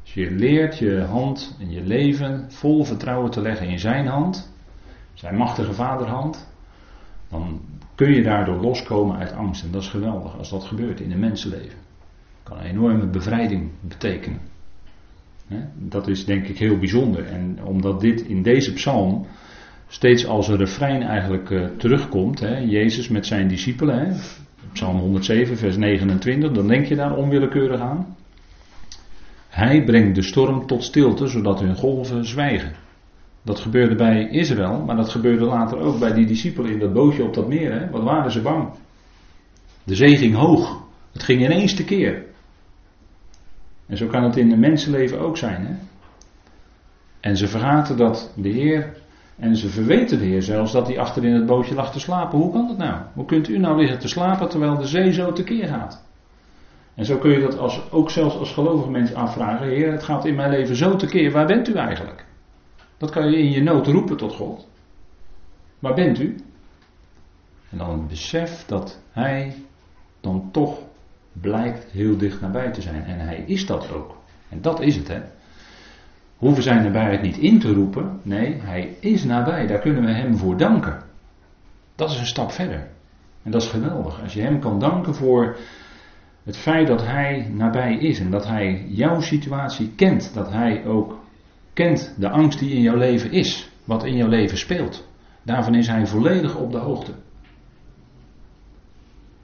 Als 0.00 0.14
je 0.14 0.30
leert 0.30 0.78
je 0.78 1.00
hand 1.00 1.56
en 1.60 1.70
je 1.70 1.82
leven 1.82 2.44
vol 2.48 2.84
vertrouwen 2.84 3.30
te 3.30 3.40
leggen 3.40 3.68
in 3.68 3.78
zijn 3.78 4.06
hand, 4.06 4.52
zijn 5.14 5.36
machtige 5.36 5.72
vaderhand, 5.72 6.48
dan 7.28 7.60
kun 7.94 8.14
je 8.14 8.22
daardoor 8.22 8.60
loskomen 8.60 9.16
uit 9.16 9.32
angst. 9.32 9.64
En 9.64 9.70
dat 9.70 9.82
is 9.82 9.88
geweldig 9.88 10.38
als 10.38 10.50
dat 10.50 10.64
gebeurt 10.64 11.00
in 11.00 11.12
een 11.12 11.18
mensenleven. 11.18 11.78
Kan 12.42 12.58
een 12.58 12.64
enorme 12.64 13.06
bevrijding 13.06 13.70
betekenen. 13.80 14.40
Dat 15.74 16.08
is 16.08 16.24
denk 16.24 16.46
ik 16.46 16.58
heel 16.58 16.78
bijzonder. 16.78 17.26
En 17.26 17.64
omdat 17.64 18.00
dit 18.00 18.20
in 18.20 18.42
deze 18.42 18.72
psalm 18.72 19.26
steeds 19.88 20.26
als 20.26 20.48
een 20.48 20.56
refrein 20.56 21.02
eigenlijk 21.02 21.50
uh, 21.50 21.66
terugkomt, 21.76 22.40
hè, 22.40 22.58
Jezus 22.58 23.08
met 23.08 23.26
zijn 23.26 23.48
discipelen, 23.48 23.98
hè, 23.98 24.14
Psalm 24.72 24.98
107, 24.98 25.56
vers 25.56 25.76
29, 25.76 26.52
dan 26.52 26.68
denk 26.68 26.86
je 26.86 26.96
daar 26.96 27.16
onwillekeurig 27.16 27.80
aan. 27.80 28.16
Hij 29.48 29.84
brengt 29.84 30.14
de 30.14 30.22
storm 30.22 30.66
tot 30.66 30.84
stilte, 30.84 31.26
zodat 31.26 31.60
hun 31.60 31.76
golven 31.76 32.24
zwijgen. 32.24 32.72
Dat 33.42 33.60
gebeurde 33.60 33.94
bij 33.94 34.28
Israël, 34.30 34.82
maar 34.86 34.96
dat 34.96 35.08
gebeurde 35.08 35.44
later 35.44 35.78
ook 35.78 35.98
bij 35.98 36.12
die 36.12 36.26
discipelen 36.26 36.70
in 36.70 36.78
dat 36.78 36.92
bootje 36.92 37.24
op 37.24 37.34
dat 37.34 37.48
meer. 37.48 37.72
Hè? 37.72 37.90
Wat 37.90 38.02
waren 38.02 38.30
ze 38.30 38.40
bang? 38.40 38.68
De 39.84 39.94
zee 39.94 40.16
ging 40.16 40.34
hoog. 40.34 40.82
Het 41.12 41.22
ging 41.22 41.44
ineens 41.44 41.74
te 41.74 41.84
keer. 41.84 42.24
En 43.86 43.96
zo 43.96 44.06
kan 44.06 44.24
het 44.24 44.36
in 44.36 44.52
een 44.52 44.60
mensenleven 44.60 45.20
ook 45.20 45.36
zijn. 45.36 45.66
Hè? 45.66 45.74
En 47.20 47.36
ze 47.36 47.48
vergaten 47.48 47.96
dat 47.96 48.32
de 48.36 48.48
Heer, 48.48 48.96
en 49.40 49.56
ze 49.56 49.68
verweten 49.68 50.18
de 50.18 50.24
Heer 50.24 50.42
zelfs 50.42 50.72
dat 50.72 50.86
hij 50.86 50.98
achter 50.98 51.24
in 51.24 51.34
het 51.34 51.46
bootje 51.46 51.74
lag 51.74 51.92
te 51.92 52.00
slapen. 52.00 52.38
Hoe 52.38 52.52
kan 52.52 52.66
dat 52.66 52.76
nou? 52.76 53.00
Hoe 53.14 53.24
kunt 53.24 53.48
u 53.48 53.58
nou 53.58 53.78
liggen 53.78 53.98
te 53.98 54.08
slapen 54.08 54.48
terwijl 54.48 54.78
de 54.78 54.86
zee 54.86 55.12
zo 55.12 55.32
tekeer 55.32 55.68
gaat? 55.68 56.04
En 56.94 57.04
zo 57.04 57.18
kun 57.18 57.30
je 57.30 57.40
dat 57.40 57.58
als, 57.58 57.90
ook 57.90 58.10
zelfs 58.10 58.36
als 58.36 58.52
gelovige 58.52 58.90
mens 58.90 59.14
afvragen. 59.14 59.66
Heer, 59.66 59.92
het 59.92 60.02
gaat 60.02 60.24
in 60.24 60.34
mijn 60.34 60.50
leven 60.50 60.76
zo 60.76 60.96
tekeer. 60.96 61.30
Waar 61.30 61.46
bent 61.46 61.68
u 61.68 61.74
eigenlijk? 61.74 62.26
Dat 62.96 63.10
kan 63.10 63.30
je 63.30 63.38
in 63.38 63.50
je 63.50 63.62
nood 63.62 63.86
roepen 63.86 64.16
tot 64.16 64.34
God. 64.34 64.68
Waar 65.78 65.94
bent 65.94 66.18
u? 66.18 66.36
En 67.70 67.78
dan 67.78 68.06
besef 68.08 68.64
dat 68.66 69.00
hij 69.10 69.54
dan 70.20 70.48
toch 70.52 70.78
blijkt 71.32 71.90
heel 71.90 72.16
dicht 72.16 72.40
nabij 72.40 72.70
te 72.70 72.82
zijn. 72.82 73.04
En 73.04 73.18
hij 73.18 73.44
is 73.46 73.66
dat 73.66 73.92
ook. 73.92 74.16
En 74.48 74.60
dat 74.60 74.80
is 74.80 74.96
het, 74.96 75.08
hè. 75.08 75.20
Hoeven 76.40 76.62
zijn 76.62 76.82
nabijheid 76.82 77.22
niet 77.22 77.36
in 77.36 77.58
te 77.58 77.72
roepen. 77.72 78.20
Nee, 78.22 78.60
hij 78.60 78.96
is 79.00 79.24
nabij. 79.24 79.66
Daar 79.66 79.78
kunnen 79.78 80.04
we 80.04 80.12
hem 80.12 80.36
voor 80.36 80.56
danken. 80.56 81.02
Dat 81.94 82.10
is 82.10 82.18
een 82.18 82.26
stap 82.26 82.50
verder. 82.50 82.88
En 83.42 83.50
dat 83.50 83.62
is 83.62 83.68
geweldig. 83.68 84.22
Als 84.22 84.32
je 84.32 84.42
hem 84.42 84.60
kan 84.60 84.78
danken 84.78 85.14
voor 85.14 85.56
het 86.42 86.56
feit 86.56 86.86
dat 86.86 87.06
hij 87.06 87.50
nabij 87.52 87.96
is 87.96 88.20
en 88.20 88.30
dat 88.30 88.46
hij 88.46 88.84
jouw 88.88 89.20
situatie 89.20 89.92
kent. 89.96 90.34
Dat 90.34 90.52
hij 90.52 90.84
ook 90.86 91.18
kent 91.72 92.14
de 92.18 92.28
angst 92.28 92.58
die 92.58 92.74
in 92.74 92.80
jouw 92.80 92.96
leven 92.96 93.32
is. 93.32 93.70
Wat 93.84 94.04
in 94.04 94.16
jouw 94.16 94.28
leven 94.28 94.58
speelt. 94.58 95.08
Daarvan 95.42 95.74
is 95.74 95.86
hij 95.86 96.06
volledig 96.06 96.56
op 96.56 96.72
de 96.72 96.78
hoogte. 96.78 97.12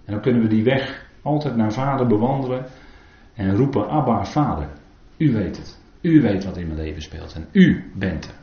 En 0.05 0.13
dan 0.13 0.21
kunnen 0.21 0.43
we 0.43 0.49
die 0.49 0.65
weg 0.65 1.07
altijd 1.23 1.57
naar 1.57 1.73
vader 1.73 2.07
bewandelen 2.07 2.67
en 3.35 3.57
roepen 3.57 3.89
Abba 3.89 4.25
vader. 4.25 4.69
U 5.17 5.33
weet 5.33 5.57
het. 5.57 5.85
U 6.07 6.21
weet 6.21 6.45
wat 6.45 6.57
in 6.57 6.67
mijn 6.67 6.79
leven 6.79 7.03
speelt 7.03 7.35
en 7.35 7.47
u 7.53 7.85
bent 7.95 8.25
er. 8.25 8.35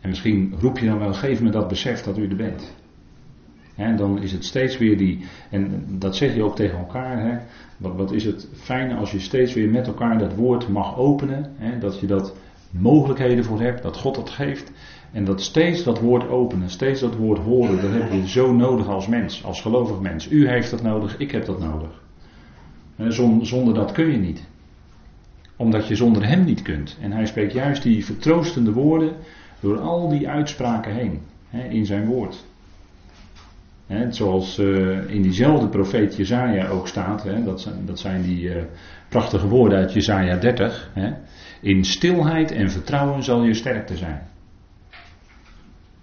En 0.00 0.08
misschien 0.08 0.54
roep 0.60 0.78
je 0.78 0.86
dan 0.86 0.98
wel, 0.98 1.14
geef 1.14 1.40
me 1.40 1.50
dat 1.50 1.68
besef 1.68 2.02
dat 2.02 2.18
u 2.18 2.28
er 2.28 2.36
bent. 2.36 2.74
En 3.76 3.96
dan 3.96 4.22
is 4.22 4.32
het 4.32 4.44
steeds 4.44 4.78
weer 4.78 4.98
die, 4.98 5.24
en 5.50 5.84
dat 5.88 6.16
zeg 6.16 6.34
je 6.34 6.42
ook 6.42 6.56
tegen 6.56 6.78
elkaar, 6.78 7.20
hè, 7.20 7.38
wat, 7.76 8.12
is 8.12 8.24
het 8.24 8.48
fijn 8.54 8.92
als 8.92 9.10
je 9.10 9.18
steeds 9.18 9.54
weer 9.54 9.68
met 9.68 9.86
elkaar 9.86 10.18
dat 10.18 10.34
woord 10.34 10.68
mag 10.68 10.96
openen, 10.96 11.52
hè, 11.56 11.78
dat 11.78 12.00
je 12.00 12.06
dat 12.06 12.36
mogelijkheden 12.70 13.44
voor 13.44 13.60
hebt, 13.60 13.82
dat 13.82 13.96
God 13.96 14.14
dat 14.14 14.30
geeft. 14.30 14.72
En 15.12 15.24
dat 15.24 15.40
steeds 15.40 15.82
dat 15.82 16.00
woord 16.00 16.28
openen, 16.28 16.70
steeds 16.70 17.00
dat 17.00 17.16
woord 17.16 17.38
horen, 17.38 17.80
dat 17.80 17.90
heb 17.90 18.12
je 18.12 18.28
zo 18.28 18.52
nodig 18.52 18.88
als 18.88 19.06
mens, 19.06 19.44
als 19.44 19.60
gelovig 19.60 20.00
mens. 20.00 20.30
U 20.30 20.48
heeft 20.48 20.70
dat 20.70 20.82
nodig, 20.82 21.18
ik 21.18 21.30
heb 21.30 21.44
dat 21.44 21.60
nodig. 21.60 22.02
Zonder 23.40 23.74
dat 23.74 23.92
kun 23.92 24.10
je 24.10 24.18
niet. 24.18 24.46
Omdat 25.56 25.88
je 25.88 25.94
zonder 25.94 26.26
hem 26.26 26.44
niet 26.44 26.62
kunt. 26.62 26.96
En 27.00 27.12
hij 27.12 27.26
spreekt 27.26 27.52
juist 27.52 27.82
die 27.82 28.04
vertroostende 28.04 28.72
woorden 28.72 29.12
door 29.60 29.80
al 29.80 30.08
die 30.08 30.28
uitspraken 30.28 30.94
heen, 30.94 31.20
in 31.68 31.86
zijn 31.86 32.06
woord. 32.06 32.44
He, 33.86 34.12
zoals 34.12 34.58
uh, 34.58 35.10
in 35.10 35.22
diezelfde 35.22 35.68
profeet 35.68 36.16
Jezaja 36.16 36.68
ook 36.68 36.88
staat, 36.88 37.22
he, 37.22 37.44
dat, 37.44 37.60
zijn, 37.60 37.86
dat 37.86 37.98
zijn 37.98 38.22
die 38.22 38.42
uh, 38.42 38.62
prachtige 39.08 39.48
woorden 39.48 39.78
uit 39.78 39.92
Jezaja 39.92 40.36
30. 40.36 40.90
He, 40.92 41.12
in 41.60 41.84
stilheid 41.84 42.52
en 42.52 42.70
vertrouwen 42.70 43.22
zal 43.22 43.44
je 43.44 43.54
sterkte 43.54 43.96
zijn. 43.96 44.22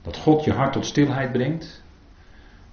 Dat 0.02 0.18
God 0.18 0.44
je 0.44 0.52
hart 0.52 0.74
tot 0.74 0.86
stilheid 0.86 1.32
brengt. 1.32 1.84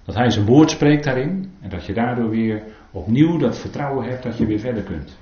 Dat 0.05 0.15
Hij 0.15 0.29
zijn 0.29 0.45
woord 0.45 0.69
spreekt 0.69 1.03
daarin. 1.03 1.51
En 1.61 1.69
dat 1.69 1.85
je 1.85 1.93
daardoor 1.93 2.29
weer 2.29 2.63
opnieuw 2.91 3.37
dat 3.37 3.57
vertrouwen 3.57 4.09
hebt 4.09 4.23
dat 4.23 4.37
je 4.37 4.45
weer 4.45 4.59
verder 4.59 4.83
kunt. 4.83 5.17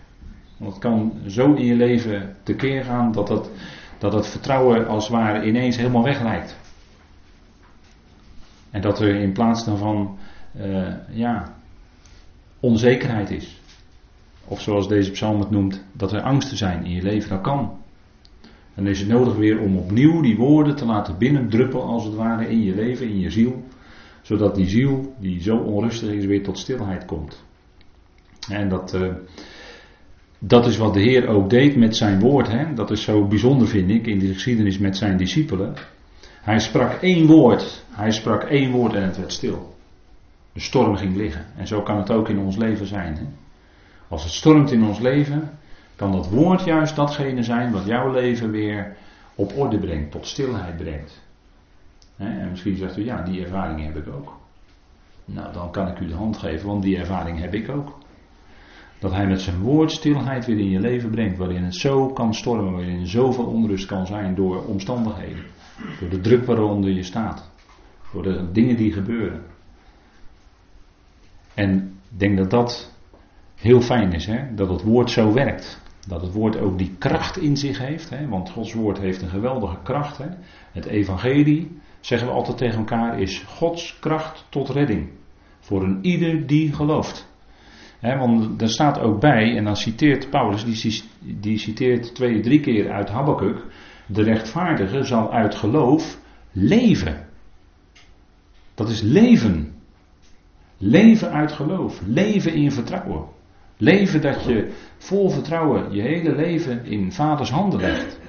Want 0.60 0.72
het 0.72 0.82
kan 0.82 1.14
zo 1.28 1.54
in 1.54 1.66
je 1.66 1.76
leven 1.76 2.36
tekeer 2.44 2.84
gaan 2.84 3.12
dat, 3.12 3.28
dat, 3.28 3.50
dat 3.98 4.14
het 4.14 4.28
vertrouwen 4.28 4.88
als 4.88 5.08
het 5.08 5.14
ware 5.14 5.46
ineens 5.46 5.78
helemaal 5.78 6.04
weg 6.04 6.22
lijkt. 6.22 6.58
En 8.70 8.82
dat 8.82 9.00
er 9.00 9.16
in 9.16 9.32
plaats 9.32 9.66
daarvan 9.66 10.18
uh, 10.58 10.88
ja, 11.10 11.56
onzekerheid 12.60 13.32
is. 13.32 13.62
Of 14.46 14.62
zoals 14.62 14.88
deze 14.88 15.12
psalm 15.12 15.40
het 15.40 15.50
noemt, 15.50 15.84
dat 15.94 16.12
er 16.12 16.22
angsten 16.22 16.58
zijn 16.58 16.86
in 16.86 16.92
je 16.92 17.02
leven. 17.02 17.30
Dat 17.30 17.42
kan. 17.42 17.78
Dan 18.76 18.88
is 18.88 19.00
het 19.00 19.10
nodig 19.10 19.36
weer 19.36 19.60
om 19.60 19.78
opnieuw 19.78 20.22
die 20.22 20.38
woorden 20.38 20.76
te 20.76 20.86
laten 20.86 21.18
binnendruppelen 21.18 21.86
als 21.86 22.04
het 22.04 22.16
ware 22.16 22.50
in 22.50 22.64
je 22.64 22.76
leven, 22.76 23.10
in 23.10 23.20
je 23.20 23.30
ziel. 23.30 23.64
Zodat 24.22 24.56
die 24.56 24.68
ziel, 24.68 25.16
die 25.20 25.42
zo 25.42 25.58
onrustig 25.58 26.10
is, 26.10 26.26
weer 26.26 26.44
tot 26.44 26.58
stilheid 26.58 27.06
komt. 27.06 27.44
En 28.50 28.70
dat, 28.70 28.94
uh, 28.94 29.14
dat 30.40 30.68
is 30.68 30.78
wat 30.78 30.94
de 30.94 31.02
Heer 31.02 31.28
ook 31.28 31.50
deed 31.50 31.76
met 31.76 31.96
zijn 31.96 32.20
woord. 32.20 32.48
Hè? 32.48 32.74
Dat 32.74 32.92
is 32.92 33.04
zo 33.04 33.28
bijzonder, 33.28 33.68
vind 33.68 33.90
ik, 33.90 34.08
in 34.08 34.20
de 34.20 34.34
geschiedenis 34.34 34.78
met 34.78 34.98
zijn 34.98 35.18
discipelen. 35.18 35.74
Hij 36.42 36.60
sprak 36.60 36.92
één 37.02 37.28
woord. 37.28 37.86
Hij 37.90 38.12
sprak 38.12 38.44
één 38.44 38.72
woord 38.72 38.94
en 38.94 39.04
het 39.04 39.18
werd 39.18 39.34
stil. 39.34 39.76
De 40.54 40.60
storm 40.60 40.96
ging 40.96 41.16
liggen. 41.16 41.46
En 41.58 41.68
zo 41.68 41.82
kan 41.82 41.98
het 41.98 42.12
ook 42.12 42.30
in 42.30 42.40
ons 42.40 42.56
leven 42.56 42.86
zijn. 42.86 43.16
Hè? 43.16 43.26
Als 44.08 44.24
het 44.24 44.32
stormt 44.32 44.72
in 44.72 44.84
ons 44.84 45.00
leven, 45.00 45.50
kan 45.96 46.12
dat 46.12 46.30
woord 46.30 46.64
juist 46.64 46.96
datgene 46.96 47.44
zijn 47.44 47.72
wat 47.72 47.86
jouw 47.86 48.12
leven 48.12 48.52
weer 48.52 48.96
op 49.36 49.58
orde 49.58 49.80
brengt, 49.80 50.12
tot 50.12 50.28
stilheid 50.28 50.78
brengt. 50.78 51.22
En 52.18 52.50
misschien 52.50 52.76
zegt 52.76 52.98
u, 52.98 53.06
ja, 53.06 53.24
die 53.24 53.44
ervaring 53.44 53.84
heb 53.84 53.96
ik 53.96 54.14
ook. 54.14 54.38
Nou, 55.26 55.54
dan 55.54 55.72
kan 55.72 55.88
ik 55.88 56.00
u 56.00 56.08
de 56.08 56.14
hand 56.14 56.38
geven, 56.38 56.68
want 56.68 56.84
die 56.84 56.98
ervaring 56.98 57.40
heb 57.40 57.54
ik 57.54 57.70
ook. 57.70 57.98
Dat 59.00 59.12
hij 59.12 59.28
met 59.28 59.42
zijn 59.42 59.60
woord 59.60 59.92
stilheid 59.92 60.46
weer 60.46 60.60
in 60.60 60.70
je 60.70 60.80
leven 60.80 61.10
brengt, 61.10 61.38
waarin 61.38 61.64
het 61.64 61.76
zo 61.76 62.08
kan 62.08 62.34
stormen, 62.34 62.72
waarin 62.72 63.08
zoveel 63.08 63.46
onrust 63.46 63.86
kan 63.86 64.06
zijn 64.06 64.36
door 64.36 64.66
omstandigheden. 64.66 65.44
Door 66.00 66.10
de 66.10 66.22
druk 66.22 66.46
waaronder 66.46 66.92
je 66.92 67.04
staat. 67.04 67.52
Door 68.14 68.24
de 68.24 68.52
dingen 68.52 68.76
die 68.76 68.94
gebeuren. 68.94 69.44
En 71.54 72.00
ik 72.12 72.20
denk 72.20 72.38
dat 72.38 72.50
dat 72.50 72.94
heel 73.56 73.82
fijn 73.82 74.14
is, 74.14 74.26
hè? 74.26 74.56
dat 74.56 74.70
het 74.70 74.84
woord 74.84 75.12
zo 75.12 75.34
werkt. 75.34 75.82
Dat 76.08 76.22
het 76.22 76.32
woord 76.32 76.58
ook 76.58 76.78
die 76.78 76.96
kracht 76.98 77.38
in 77.38 77.58
zich 77.58 77.78
heeft, 77.78 78.10
hè? 78.10 78.28
want 78.28 78.50
Gods 78.50 78.74
woord 78.74 79.00
heeft 79.00 79.22
een 79.22 79.30
geweldige 79.30 79.78
kracht. 79.84 80.18
Hè? 80.18 80.28
Het 80.72 80.86
evangelie, 80.86 81.80
zeggen 82.00 82.28
we 82.28 82.34
altijd 82.34 82.58
tegen 82.58 82.78
elkaar, 82.78 83.20
is 83.20 83.44
Gods 83.48 84.00
kracht 84.00 84.46
tot 84.50 84.70
redding. 84.70 85.10
Voor 85.60 85.84
een 85.84 86.00
ieder 86.02 86.48
die 86.48 86.74
gelooft. 86.74 87.29
Want 88.00 88.62
er 88.62 88.70
staat 88.70 89.00
ook 89.00 89.20
bij, 89.20 89.58
en 89.58 89.64
dan 89.64 89.76
citeert 89.76 90.30
Paulus, 90.30 90.66
die, 90.66 91.04
die 91.40 91.58
citeert 91.58 92.16
twee, 92.16 92.40
drie 92.40 92.60
keer 92.60 92.92
uit 92.92 93.10
Habakkuk. 93.10 93.66
De 94.06 94.24
rechtvaardige 94.24 95.04
zal 95.04 95.32
uit 95.32 95.56
geloof 95.56 96.20
leven. 96.52 97.28
Dat 98.76 98.90
is 98.90 99.02
leven. 99.02 99.74
Leven 100.78 101.32
uit 101.32 101.52
geloof. 101.52 102.02
Leven 102.06 102.54
in 102.54 102.72
vertrouwen. 102.72 103.26
Leven 103.78 104.22
dat 104.22 104.44
je 104.44 104.72
vol 104.98 105.30
vertrouwen 105.30 105.94
je 105.94 106.02
hele 106.02 106.36
leven 106.36 106.86
in 106.86 107.12
vaders 107.12 107.50
handen 107.52 107.80
legt. 107.80 108.20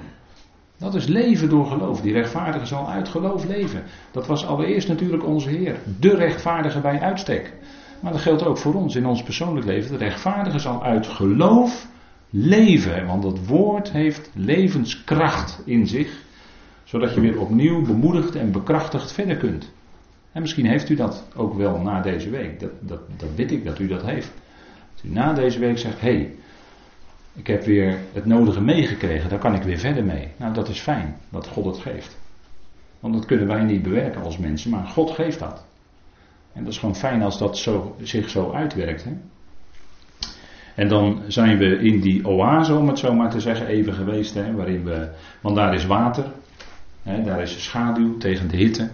Dat 0.77 0.95
is 0.95 1.05
leven 1.07 1.49
door 1.49 1.65
geloof. 1.65 2.01
Die 2.01 2.13
rechtvaardige 2.13 2.65
zal 2.65 2.89
uit 2.89 3.09
geloof 3.09 3.45
leven. 3.45 3.83
Dat 4.11 4.27
was 4.27 4.45
allereerst 4.45 4.87
natuurlijk 4.87 5.25
onze 5.25 5.49
Heer. 5.49 5.75
De 5.99 6.15
rechtvaardige 6.15 6.79
bij 6.81 6.99
uitstek. 6.99 7.53
Maar 8.01 8.11
dat 8.11 8.21
geldt 8.21 8.45
ook 8.45 8.57
voor 8.57 8.73
ons 8.73 8.95
in 8.95 9.05
ons 9.05 9.23
persoonlijk 9.23 9.65
leven. 9.65 9.91
De 9.91 9.97
rechtvaardige 9.97 10.59
zal 10.59 10.83
uit 10.83 11.07
geloof 11.07 11.87
leven. 12.29 13.05
Want 13.05 13.23
dat 13.23 13.45
woord 13.45 13.91
heeft 13.91 14.29
levenskracht 14.33 15.61
in 15.65 15.87
zich. 15.87 16.23
Zodat 16.83 17.13
je 17.13 17.21
weer 17.21 17.39
opnieuw 17.39 17.85
bemoedigd 17.85 18.35
en 18.35 18.51
bekrachtigd 18.51 19.11
verder 19.11 19.37
kunt. 19.37 19.71
En 20.31 20.41
misschien 20.41 20.65
heeft 20.65 20.89
u 20.89 20.95
dat 20.95 21.27
ook 21.35 21.53
wel 21.53 21.77
na 21.77 22.01
deze 22.01 22.29
week. 22.29 22.59
Dat, 22.59 22.71
dat, 22.79 22.99
dat 23.17 23.29
weet 23.35 23.51
ik 23.51 23.65
dat 23.65 23.79
u 23.79 23.87
dat 23.87 24.05
heeft. 24.05 24.31
Als 24.93 25.03
u 25.03 25.09
na 25.09 25.33
deze 25.33 25.59
week 25.59 25.77
zegt: 25.77 26.01
hé, 26.01 26.13
hey, 26.13 26.33
ik 27.33 27.47
heb 27.47 27.63
weer 27.63 27.97
het 28.13 28.25
nodige 28.25 28.61
meegekregen, 28.61 29.29
daar 29.29 29.39
kan 29.39 29.55
ik 29.55 29.63
weer 29.63 29.77
verder 29.77 30.03
mee. 30.03 30.27
Nou, 30.37 30.53
dat 30.53 30.69
is 30.69 30.79
fijn 30.79 31.17
dat 31.29 31.47
God 31.47 31.65
het 31.65 31.77
geeft. 31.77 32.17
Want 32.99 33.13
dat 33.13 33.25
kunnen 33.25 33.47
wij 33.47 33.63
niet 33.63 33.83
bewerken 33.83 34.23
als 34.23 34.37
mensen, 34.37 34.69
maar 34.69 34.87
God 34.87 35.11
geeft 35.11 35.39
dat. 35.39 35.65
En 36.53 36.63
dat 36.63 36.73
is 36.73 36.79
gewoon 36.79 36.95
fijn 36.95 37.21
als 37.21 37.37
dat 37.37 37.57
zo, 37.57 37.95
zich 38.01 38.29
zo 38.29 38.51
uitwerkt. 38.51 39.03
Hè? 39.03 39.11
En 40.75 40.87
dan 40.87 41.21
zijn 41.27 41.57
we 41.57 41.65
in 41.65 41.99
die 41.99 42.27
oase, 42.27 42.75
om 42.75 42.87
het 42.87 42.99
zo 42.99 43.13
maar 43.13 43.29
te 43.29 43.39
zeggen, 43.39 43.67
even 43.67 43.93
geweest. 43.93 44.33
Hè, 44.33 44.55
waarin 44.55 44.83
we, 44.83 45.09
want 45.41 45.55
daar 45.55 45.73
is 45.73 45.85
water. 45.85 46.25
Hè, 47.03 47.23
daar 47.23 47.41
is 47.41 47.63
schaduw 47.63 48.17
tegen 48.17 48.47
de 48.47 48.57
hitte 48.57 48.89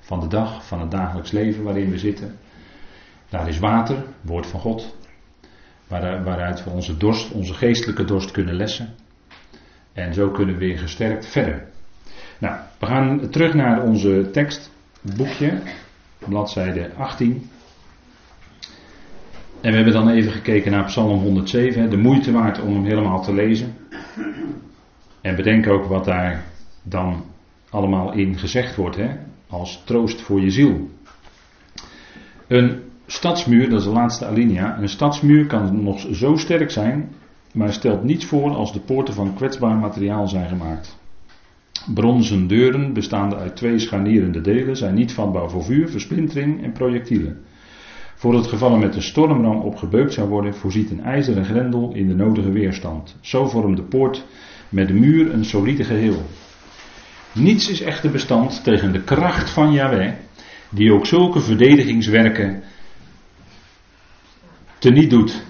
van 0.00 0.20
de 0.20 0.26
dag, 0.26 0.66
van 0.66 0.80
het 0.80 0.90
dagelijks 0.90 1.30
leven 1.30 1.62
waarin 1.62 1.90
we 1.90 1.98
zitten. 1.98 2.36
Daar 3.28 3.48
is 3.48 3.58
water, 3.58 4.04
woord 4.20 4.46
van 4.46 4.60
God 4.60 4.94
waaruit 6.24 6.64
we 6.64 6.70
onze 6.70 6.96
dorst, 6.96 7.30
onze 7.30 7.54
geestelijke 7.54 8.04
dorst 8.04 8.30
kunnen 8.30 8.54
lessen. 8.54 8.94
En 9.92 10.14
zo 10.14 10.30
kunnen 10.30 10.54
we 10.54 10.64
weer 10.66 10.78
gesterkt 10.78 11.26
verder. 11.26 11.66
Nou, 12.38 12.56
we 12.78 12.86
gaan 12.86 13.30
terug 13.30 13.54
naar 13.54 13.82
onze 13.82 14.28
tekstboekje, 14.32 15.60
bladzijde 16.28 16.90
18. 16.94 17.50
En 19.60 19.70
we 19.70 19.76
hebben 19.76 19.94
dan 19.94 20.08
even 20.08 20.32
gekeken 20.32 20.70
naar 20.70 20.84
Psalm 20.84 21.20
107, 21.20 21.90
de 21.90 21.96
moeite 21.96 22.32
waard 22.32 22.60
om 22.60 22.74
hem 22.74 22.84
helemaal 22.84 23.22
te 23.22 23.34
lezen. 23.34 23.74
En 25.20 25.36
bedenk 25.36 25.68
ook 25.68 25.84
wat 25.84 26.04
daar 26.04 26.44
dan 26.82 27.24
allemaal 27.70 28.12
in 28.12 28.38
gezegd 28.38 28.76
wordt, 28.76 28.96
hè, 28.96 29.08
als 29.48 29.82
troost 29.84 30.20
voor 30.20 30.40
je 30.40 30.50
ziel. 30.50 30.90
Een 32.46 32.82
stadsmuur, 33.06 33.70
dat 33.70 33.78
is 33.78 33.84
de 33.84 33.92
laatste 33.92 34.26
alinea. 34.26 34.78
Een 34.78 34.88
stadsmuur 34.88 35.46
kan 35.46 35.82
nog 35.82 36.06
zo 36.12 36.36
sterk 36.36 36.70
zijn, 36.70 37.08
maar 37.52 37.72
stelt 37.72 38.02
niets 38.02 38.24
voor 38.24 38.50
als 38.50 38.72
de 38.72 38.80
poorten 38.80 39.14
van 39.14 39.34
kwetsbaar 39.34 39.76
materiaal 39.76 40.28
zijn 40.28 40.48
gemaakt. 40.48 40.98
Bronzen 41.86 42.46
deuren, 42.46 42.92
bestaande 42.92 43.36
uit 43.36 43.56
twee 43.56 43.78
scharnierende 43.78 44.40
delen, 44.40 44.76
zijn 44.76 44.94
niet 44.94 45.12
vatbaar 45.12 45.50
voor 45.50 45.64
vuur, 45.64 45.88
versplintering 45.88 46.62
en 46.62 46.72
projectielen. 46.72 47.40
Voor 48.14 48.34
het 48.34 48.46
geval 48.46 48.72
er 48.72 48.78
met 48.78 48.94
een 48.94 49.02
stormram 49.02 49.60
op 49.60 49.76
gebeukt 49.76 50.12
zou 50.12 50.28
worden, 50.28 50.54
voorziet 50.54 50.90
een 50.90 51.02
ijzeren 51.02 51.44
grendel 51.44 51.92
in 51.94 52.08
de 52.08 52.14
nodige 52.14 52.52
weerstand. 52.52 53.16
Zo 53.20 53.48
vormt 53.48 53.76
de 53.76 53.82
poort 53.82 54.24
met 54.68 54.88
de 54.88 54.94
muur 54.94 55.32
een 55.34 55.44
solide 55.44 55.84
geheel. 55.84 56.22
Niets 57.32 57.70
is 57.70 57.80
echter 57.80 58.10
bestand 58.10 58.64
tegen 58.64 58.92
de 58.92 59.02
kracht 59.02 59.50
van 59.50 59.72
Yahweh, 59.72 60.12
die 60.68 60.92
ook 60.92 61.06
zulke 61.06 61.40
verdedigingswerken 61.40 62.62
teniet 64.78 65.10
doet. 65.10 65.42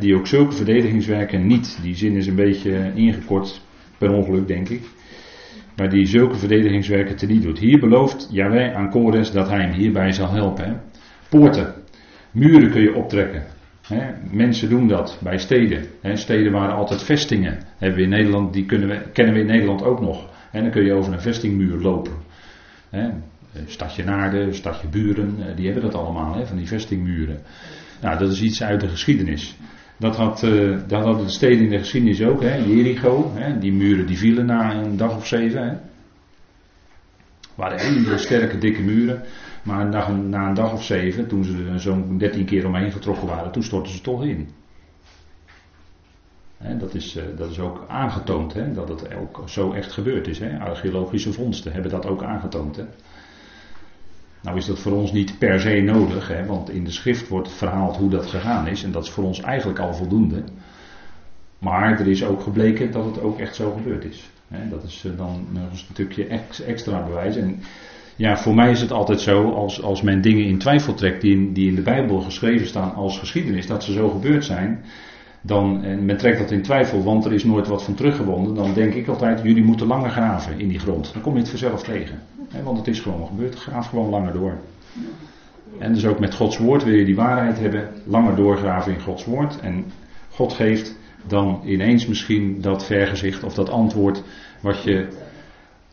die 0.00 0.14
ook 0.14 0.26
zulke 0.26 0.52
verdedigingswerken 0.52 1.46
niet. 1.46 1.78
Die 1.82 1.96
zin 1.96 2.16
is 2.16 2.26
een 2.26 2.34
beetje 2.34 2.92
ingekort, 2.94 3.60
per 3.98 4.10
ongeluk 4.10 4.46
denk 4.46 4.68
ik. 4.68 4.82
Maar 5.78 5.90
die 5.90 6.06
zulke 6.06 6.36
verdedigingswerken 6.36 7.16
teniet 7.16 7.42
doet. 7.42 7.58
Hier 7.58 7.78
belooft 7.78 8.28
Yahweh 8.30 8.74
aan 8.76 8.90
Kores 8.90 9.30
dat 9.30 9.48
hij 9.48 9.60
hem 9.60 9.72
hierbij 9.72 10.12
zal 10.12 10.30
helpen. 10.30 10.80
Poorten, 11.28 11.74
muren 12.30 12.70
kun 12.70 12.80
je 12.80 12.94
optrekken. 12.94 13.42
mensen 14.30 14.68
doen 14.68 14.88
dat 14.88 15.18
bij 15.22 15.38
steden. 15.38 15.86
steden 16.14 16.52
waren 16.52 16.74
altijd 16.74 17.02
vestingen. 17.02 17.58
Hebben 17.76 17.98
we 17.98 18.04
in 18.04 18.10
Nederland, 18.10 18.52
die 18.52 18.66
we, 18.66 19.02
kennen 19.12 19.34
we 19.34 19.40
in 19.40 19.46
Nederland 19.46 19.82
ook 19.82 20.00
nog. 20.00 20.28
Dan 20.52 20.70
kun 20.70 20.84
je 20.84 20.92
over 20.92 21.12
een 21.12 21.20
vestingmuur 21.20 21.80
lopen. 21.80 22.12
stadje 23.66 24.04
Naarden, 24.04 24.54
stadje 24.54 24.88
Buren, 24.88 25.36
eh, 25.38 25.56
die 25.56 25.64
hebben 25.64 25.82
dat 25.82 25.94
allemaal, 25.94 26.46
van 26.46 26.56
die 26.56 26.66
vestingmuren. 26.66 27.38
Nou, 28.00 28.18
dat 28.18 28.32
is 28.32 28.42
iets 28.42 28.62
uit 28.62 28.80
de 28.80 28.88
geschiedenis. 28.88 29.56
Dat, 29.98 30.16
had, 30.16 30.42
uh, 30.42 30.78
dat 30.86 31.18
de 31.18 31.28
steden 31.28 31.64
in 31.64 31.70
de 31.70 31.78
geschiedenis 31.78 32.22
ook, 32.22 32.42
hè? 32.42 32.54
Jericho, 32.54 33.32
hè? 33.34 33.58
die 33.58 33.72
muren 33.72 34.06
die 34.06 34.18
vielen 34.18 34.46
na 34.46 34.74
een 34.74 34.96
dag 34.96 35.16
of 35.16 35.26
zeven. 35.26 35.68
Hè? 35.68 35.76
waren 37.58 37.78
hele 37.78 38.18
sterke, 38.18 38.58
dikke 38.58 38.82
muren. 38.82 39.22
Maar 39.62 39.86
na, 39.86 40.10
na 40.10 40.48
een 40.48 40.54
dag 40.54 40.72
of 40.72 40.84
zeven, 40.84 41.28
toen 41.28 41.44
ze 41.44 41.72
zo'n 41.76 42.18
dertien 42.18 42.44
keer 42.44 42.66
omheen 42.66 42.92
getrokken 42.92 43.28
waren, 43.28 43.52
toen 43.52 43.62
stortten 43.62 43.92
ze 43.92 44.00
toch 44.00 44.24
in. 44.24 44.48
dat, 46.78 46.94
is, 46.94 47.16
uh, 47.16 47.22
dat 47.36 47.50
is 47.50 47.58
ook 47.58 47.84
aangetoond, 47.88 48.54
hè, 48.54 48.72
dat 48.72 48.88
het 48.88 49.14
ook 49.14 49.42
zo 49.46 49.72
echt 49.72 49.92
gebeurd 49.92 50.26
is. 50.26 50.38
Hè. 50.38 50.58
Archeologische 50.58 51.32
vondsten 51.32 51.72
hebben 51.72 51.90
dat 51.90 52.06
ook 52.06 52.22
aangetoond. 52.22 52.76
Hè. 52.76 52.84
Nou 54.42 54.56
is 54.56 54.66
dat 54.66 54.78
voor 54.78 54.92
ons 54.92 55.12
niet 55.12 55.38
per 55.38 55.60
se 55.60 55.80
nodig, 55.80 56.28
hè, 56.28 56.46
want 56.46 56.70
in 56.70 56.84
de 56.84 56.90
schrift 56.90 57.28
wordt 57.28 57.52
verhaald 57.52 57.96
hoe 57.96 58.10
dat 58.10 58.26
gegaan 58.26 58.66
is 58.66 58.82
en 58.82 58.92
dat 58.92 59.04
is 59.04 59.10
voor 59.10 59.24
ons 59.24 59.40
eigenlijk 59.40 59.78
al 59.78 59.94
voldoende. 59.94 60.42
Maar 61.58 62.00
er 62.00 62.08
is 62.08 62.24
ook 62.24 62.42
gebleken 62.42 62.90
dat 62.90 63.04
het 63.04 63.20
ook 63.20 63.38
echt 63.38 63.54
zo 63.54 63.72
gebeurd 63.72 64.04
is. 64.04 64.30
Hè, 64.48 64.68
dat 64.68 64.84
is 64.84 65.04
eh, 65.04 65.16
dan 65.16 65.46
nog 65.50 65.70
een 65.70 65.76
stukje 65.76 66.26
extra 66.66 67.02
bewijs. 67.02 67.36
En 67.36 67.60
ja, 68.16 68.36
voor 68.36 68.54
mij 68.54 68.70
is 68.70 68.80
het 68.80 68.92
altijd 68.92 69.20
zo, 69.20 69.50
als, 69.50 69.82
als 69.82 70.02
men 70.02 70.20
dingen 70.20 70.44
in 70.44 70.58
twijfel 70.58 70.94
trekt 70.94 71.20
die 71.20 71.32
in, 71.32 71.52
die 71.52 71.68
in 71.68 71.74
de 71.74 71.82
Bijbel 71.82 72.20
geschreven 72.20 72.66
staan 72.66 72.94
als 72.94 73.18
geschiedenis, 73.18 73.66
dat 73.66 73.84
ze 73.84 73.92
zo 73.92 74.08
gebeurd 74.08 74.44
zijn, 74.44 74.84
dan, 75.40 75.84
en 75.84 76.04
men 76.04 76.16
trekt 76.16 76.38
dat 76.38 76.50
in 76.50 76.62
twijfel, 76.62 77.02
want 77.02 77.24
er 77.24 77.32
is 77.32 77.44
nooit 77.44 77.66
wat 77.66 77.82
van 77.82 77.94
teruggewonnen, 77.94 78.54
dan 78.54 78.74
denk 78.74 78.94
ik 78.94 79.08
altijd, 79.08 79.40
jullie 79.42 79.64
moeten 79.64 79.86
langer 79.86 80.10
graven 80.10 80.58
in 80.58 80.68
die 80.68 80.78
grond. 80.78 81.12
Dan 81.12 81.22
kom 81.22 81.32
je 81.32 81.38
het 81.38 81.48
vanzelf 81.48 81.82
tegen. 81.82 82.22
want 82.64 82.78
het 82.78 82.86
is 82.86 83.00
gewoon 83.00 83.26
gebeurd, 83.26 83.54
graaf 83.54 83.88
gewoon 83.88 84.08
langer 84.08 84.32
door. 84.32 84.56
En 85.78 85.92
dus 85.92 86.06
ook 86.06 86.18
met 86.18 86.34
Gods 86.34 86.58
woord 86.58 86.84
wil 86.84 86.94
je 86.94 87.04
die 87.04 87.16
waarheid 87.16 87.58
hebben, 87.58 87.88
langer 88.04 88.36
doorgraven 88.36 88.92
in 88.92 89.00
Gods 89.00 89.24
woord. 89.24 89.60
En 89.60 89.84
God 90.30 90.52
geeft 90.52 90.98
dan 91.26 91.60
ineens 91.64 92.06
misschien 92.06 92.60
dat 92.60 92.84
vergezicht 92.84 93.44
of 93.44 93.54
dat 93.54 93.70
antwoord 93.70 94.22
wat 94.60 94.82
je 94.82 95.08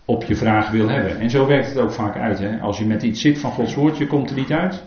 op 0.06 0.24
je 0.24 0.36
vraag 0.36 0.72
wil 0.72 0.90
hebben. 0.90 1.20
En 1.20 1.30
zo 1.30 1.48
werkt 1.48 1.68
het 1.68 1.78
ook 1.78 1.92
vaak 1.92 2.16
uit. 2.16 2.62
Als 2.62 2.78
je 2.78 2.86
met 2.86 3.04
iets 3.04 3.22
zit 3.22 3.40
van 3.40 3.52
Gods 3.52 3.75
woord, 3.75 3.98
je 3.98 4.08
komt 4.08 4.30
er 4.30 4.36
niet 4.36 4.52
uit. 4.52 4.84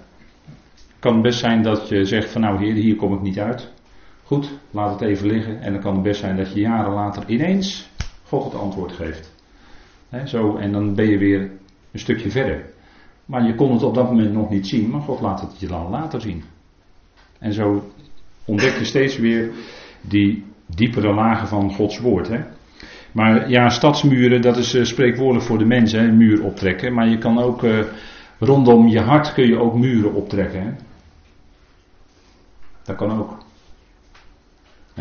Kan 0.98 1.22
best 1.22 1.38
zijn 1.38 1.62
dat 1.62 1.88
je 1.88 2.04
zegt 2.04 2.30
van 2.30 2.40
nou 2.40 2.64
heer, 2.64 2.74
hier 2.74 2.96
kom 2.96 3.14
ik 3.14 3.22
niet 3.22 3.38
uit. 3.38 3.72
Goed, 4.28 4.58
laat 4.70 4.90
het 4.90 5.08
even 5.08 5.26
liggen. 5.26 5.60
En 5.60 5.72
dan 5.72 5.80
kan 5.82 5.94
het 5.94 6.02
best 6.02 6.20
zijn 6.20 6.36
dat 6.36 6.52
je 6.52 6.60
jaren 6.60 6.92
later 6.92 7.22
ineens 7.26 7.90
God 8.26 8.44
het 8.44 8.54
antwoord 8.54 8.92
geeft. 8.92 9.34
zo, 10.24 10.56
en 10.56 10.72
dan 10.72 10.94
ben 10.94 11.06
je 11.06 11.18
weer 11.18 11.40
een 11.92 11.98
stukje 11.98 12.30
verder. 12.30 12.64
Maar 13.24 13.46
je 13.46 13.54
kon 13.54 13.72
het 13.72 13.82
op 13.82 13.94
dat 13.94 14.10
moment 14.10 14.32
nog 14.32 14.50
niet 14.50 14.66
zien, 14.66 14.90
maar 14.90 15.00
God 15.00 15.20
laat 15.20 15.40
het 15.40 15.60
je 15.60 15.66
dan 15.66 15.90
later 15.90 16.20
zien. 16.20 16.44
En 17.38 17.52
zo 17.52 17.92
ontdek 18.44 18.78
je 18.78 18.84
steeds 18.84 19.18
weer 19.18 19.50
die 20.00 20.44
diepere 20.66 21.14
lagen 21.14 21.48
van 21.48 21.72
Gods 21.72 21.98
woord. 21.98 22.30
Maar 23.12 23.50
ja, 23.50 23.68
stadsmuren, 23.68 24.40
dat 24.40 24.56
is 24.56 24.74
uh, 24.74 24.84
spreekwoordelijk 24.84 25.46
voor 25.46 25.58
de 25.58 25.64
mensen, 25.64 26.04
een 26.04 26.16
muur 26.16 26.42
optrekken. 26.42 26.94
Maar 26.94 27.08
je 27.08 27.18
kan 27.18 27.38
ook 27.38 27.62
uh, 27.62 27.78
rondom 28.38 28.88
je 28.88 29.00
hart 29.00 29.32
kun 29.32 29.46
je 29.46 29.58
ook 29.58 29.74
muren 29.74 30.14
optrekken. 30.14 30.62
Hè? 30.62 30.70
Dat 32.84 32.96
kan 32.96 33.18
ook. 33.18 33.46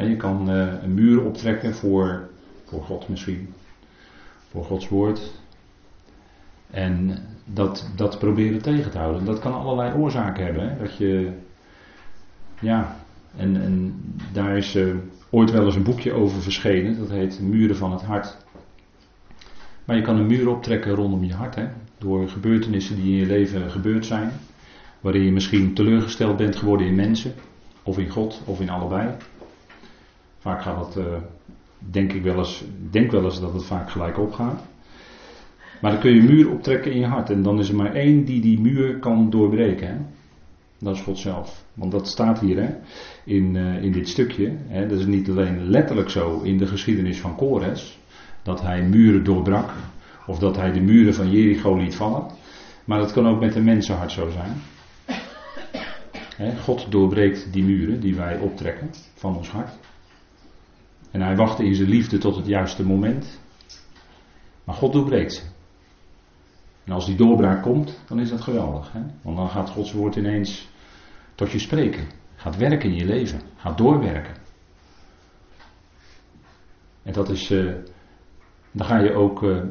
Je 0.06 0.16
kan 0.16 0.52
uh, 0.52 0.74
een 0.84 0.94
muur 0.94 1.24
optrekken 1.24 1.76
voor, 1.76 2.30
voor 2.66 2.84
God 2.84 3.10
misschien. 3.10 3.54
Voor 4.50 4.64
Gods 4.64 4.90
woord. 4.90 5.32
En 6.72 7.18
dat, 7.46 7.90
dat 7.96 8.20
proberen 8.20 8.62
tegen 8.62 8.92
te 8.92 8.98
houden. 8.98 9.26
Dat 9.26 9.40
kan 9.40 9.54
allerlei 9.54 9.94
oorzaken 9.94 10.46
hebben. 10.46 10.70
Hè? 10.70 10.78
Dat 10.78 10.98
je, 10.98 11.32
ja, 12.60 12.96
en, 13.38 13.62
en 13.62 14.02
daar 14.34 14.58
is 14.58 14.76
uh, 14.76 14.96
ooit 15.30 15.52
wel 15.52 15.66
eens 15.66 15.76
een 15.76 15.84
boekje 15.84 16.14
over 16.14 16.42
verschenen. 16.42 17.00
Dat 17.00 17.10
heet 17.10 17.40
Muren 17.42 17.76
van 17.76 17.92
het 17.92 18.02
Hart. 18.02 18.38
Maar 19.88 19.96
je 19.96 20.02
kan 20.02 20.18
een 20.18 20.28
muur 20.28 20.50
optrekken 20.50 20.94
rondom 20.94 21.24
je 21.24 21.34
hart. 21.34 21.56
Hè? 21.56 21.68
Door 21.98 22.30
gebeurtenissen 22.30 22.96
die 22.96 23.06
in 23.06 23.20
je 23.20 23.26
leven 23.26 23.72
gebeurd 23.72 24.06
zijn. 24.06 24.32
Waarin 25.00 25.24
je 25.24 25.32
misschien 25.32 25.74
teleurgesteld 25.74 26.38
bent 26.38 26.56
geworden 26.56 26.88
in 26.88 26.96
mensen. 26.96 27.34
Of 27.84 27.98
in 27.98 28.10
God, 28.10 28.42
of 28.46 28.60
in 28.60 28.70
allebei. 28.70 29.10
Vaak 30.48 30.62
gaat 30.62 30.86
het, 30.86 31.06
uh, 31.06 31.14
denk 31.78 32.14
ik 32.14 32.24
wel 32.24 32.38
eens, 32.38 32.64
denk 32.92 33.12
wel 33.12 33.24
eens 33.24 33.40
dat 33.40 33.54
het 33.54 33.64
vaak 33.64 33.92
gelijk 33.92 34.20
opgaat. 34.20 34.62
Maar 35.82 35.92
dan 35.92 36.00
kun 36.00 36.12
je 36.12 36.20
een 36.20 36.26
muur 36.26 36.50
optrekken 36.50 36.92
in 36.92 37.00
je 37.00 37.06
hart. 37.06 37.30
En 37.30 37.44
dan 37.44 37.60
is 37.60 37.70
er 37.70 37.76
maar 37.76 37.94
één 37.94 38.26
die 38.26 38.42
die 38.42 38.60
muur 38.60 39.00
kan 39.00 39.30
doorbreken. 39.30 39.88
Hè? 39.88 39.96
Dat 40.80 40.96
is 40.96 41.02
God 41.02 41.18
zelf. 41.18 41.64
Want 41.74 41.92
dat 41.92 42.08
staat 42.08 42.40
hier 42.40 42.58
hè, 42.58 42.70
in, 43.24 43.56
uh, 43.56 43.84
in 43.84 43.92
dit 43.92 44.10
stukje. 44.10 44.52
Hè, 44.68 44.88
dat 44.88 45.00
is 45.00 45.06
niet 45.06 45.30
alleen 45.30 45.70
letterlijk 45.70 46.10
zo 46.10 46.42
in 46.42 46.58
de 46.58 46.68
geschiedenis 46.68 47.20
van 47.20 47.36
Kores. 47.36 48.00
Dat 48.44 48.62
hij 48.62 48.82
muren 48.82 49.24
doorbrak. 49.24 49.70
Of 50.28 50.40
dat 50.40 50.56
hij 50.56 50.72
de 50.72 50.82
muren 50.82 51.14
van 51.14 51.32
Jericho 51.32 51.76
liet 51.78 51.96
vallen. 51.96 52.26
Maar 52.86 53.00
dat 53.00 53.12
kan 53.12 53.28
ook 53.28 53.40
met 53.40 53.56
een 53.56 53.64
mensenhart 53.64 54.12
zo 54.12 54.30
zijn. 54.30 54.62
God 56.64 56.92
doorbreekt 56.92 57.54
die 57.54 57.64
muren 57.64 58.00
die 58.00 58.16
wij 58.16 58.38
optrekken 58.38 58.90
van 59.16 59.38
ons 59.38 59.50
hart. 59.50 59.72
En 61.18 61.24
hij 61.24 61.36
wachtte 61.36 61.66
in 61.66 61.76
zijn 61.76 61.90
liefde 61.90 62.18
tot 62.18 62.36
het 62.36 62.46
juiste 62.46 62.86
moment. 62.86 63.40
Maar 64.64 64.76
God 64.76 64.94
doorbreekt 64.94 65.34
ze. 65.34 65.42
En 66.84 66.94
als 66.94 67.06
die 67.06 67.16
doorbraak 67.16 67.62
komt, 67.62 68.00
dan 68.08 68.20
is 68.20 68.30
dat 68.30 68.42
geweldig. 68.42 68.92
Hè? 68.92 69.02
Want 69.22 69.38
dan 69.38 69.50
gaat 69.50 69.70
Gods 69.70 69.92
woord 69.92 70.16
ineens 70.16 70.70
tot 71.36 71.52
je 71.52 71.60
spreken. 71.60 72.08
Gaat 72.36 72.58
werken 72.58 72.90
in 72.90 72.96
je 72.96 73.06
leven. 73.06 73.42
Gaat 73.56 73.78
doorwerken. 73.78 74.36
En 77.04 77.14
dat 77.14 77.30
is. 77.30 77.52
Uh, 77.52 77.76
dan 78.72 78.86
ga 78.86 79.00
je 79.00 79.14
ook 79.14 79.44
uh, 79.44 79.64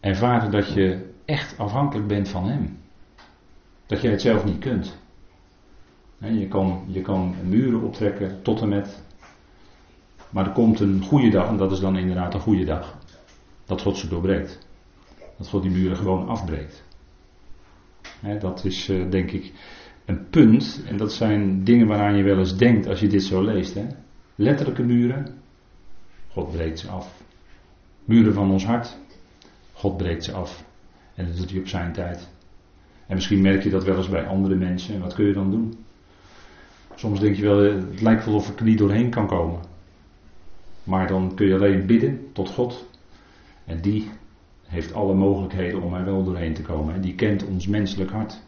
ervaren 0.00 0.50
dat 0.50 0.72
je 0.72 1.14
echt 1.24 1.58
afhankelijk 1.58 2.08
bent 2.08 2.28
van 2.28 2.48
Hem. 2.48 2.78
Dat 3.86 4.00
jij 4.00 4.10
het 4.10 4.20
zelf 4.20 4.44
niet 4.44 4.58
kunt. 4.58 4.98
je, 6.18 6.48
kan, 6.48 6.84
je 6.86 7.00
kan 7.00 7.34
muren 7.44 7.82
optrekken 7.82 8.42
tot 8.42 8.60
en 8.60 8.68
met. 8.68 9.06
Maar 10.30 10.46
er 10.46 10.52
komt 10.52 10.80
een 10.80 11.02
goede 11.02 11.30
dag, 11.30 11.48
en 11.48 11.56
dat 11.56 11.72
is 11.72 11.80
dan 11.80 11.96
inderdaad 11.96 12.34
een 12.34 12.40
goede 12.40 12.64
dag. 12.64 12.98
Dat 13.64 13.80
God 13.80 13.96
ze 13.96 14.08
doorbreekt. 14.08 14.58
Dat 15.36 15.48
God 15.48 15.62
die 15.62 15.70
muren 15.70 15.96
gewoon 15.96 16.28
afbreekt. 16.28 16.84
dat 18.40 18.64
is 18.64 18.88
uh, 18.88 19.10
denk 19.10 19.30
ik 19.30 19.52
een 20.04 20.28
punt. 20.30 20.82
En 20.86 20.96
dat 20.96 21.12
zijn 21.12 21.64
dingen 21.64 21.86
waaraan 21.86 22.16
je 22.16 22.22
wel 22.22 22.38
eens 22.38 22.56
denkt 22.56 22.86
als 22.86 23.00
je 23.00 23.06
dit 23.06 23.22
zo 23.22 23.42
leest. 23.42 23.74
Hè? 23.74 23.86
Letterlijke 24.34 24.82
muren. 24.82 25.26
God 26.28 26.50
breekt 26.50 26.78
ze 26.78 26.88
af. 26.88 27.22
Muren 28.04 28.34
van 28.34 28.50
ons 28.50 28.64
hart. 28.64 28.98
God 29.72 29.96
breekt 29.96 30.24
ze 30.24 30.32
af. 30.32 30.64
En 31.14 31.26
dat 31.26 31.36
doet 31.36 31.50
hij 31.50 31.58
op 31.58 31.68
zijn 31.68 31.92
tijd. 31.92 32.28
En 33.06 33.14
misschien 33.14 33.40
merk 33.40 33.62
je 33.62 33.70
dat 33.70 33.84
wel 33.84 33.96
eens 33.96 34.08
bij 34.08 34.26
andere 34.26 34.54
mensen. 34.54 34.94
En 34.94 35.00
wat 35.00 35.14
kun 35.14 35.26
je 35.26 35.32
dan 35.32 35.50
doen? 35.50 35.84
Soms 36.94 37.20
denk 37.20 37.36
je 37.36 37.42
wel, 37.42 37.64
eh, 37.64 37.74
het 37.74 38.00
lijkt 38.00 38.24
wel 38.24 38.34
of 38.34 38.48
ik 38.48 38.58
er 38.58 38.64
niet 38.64 38.78
doorheen 38.78 39.10
kan 39.10 39.26
komen. 39.26 39.60
Maar 40.88 41.06
dan 41.06 41.34
kun 41.34 41.46
je 41.46 41.54
alleen 41.54 41.86
bidden 41.86 42.28
tot 42.32 42.48
God. 42.48 42.86
En 43.64 43.80
die 43.80 44.10
heeft 44.66 44.94
alle 44.94 45.14
mogelijkheden 45.14 45.82
om 45.82 45.94
er 45.94 46.04
wel 46.04 46.24
doorheen 46.24 46.54
te 46.54 46.62
komen. 46.62 47.00
Die 47.00 47.14
kent 47.14 47.44
ons 47.44 47.66
menselijk 47.66 48.10
hart. 48.10 48.40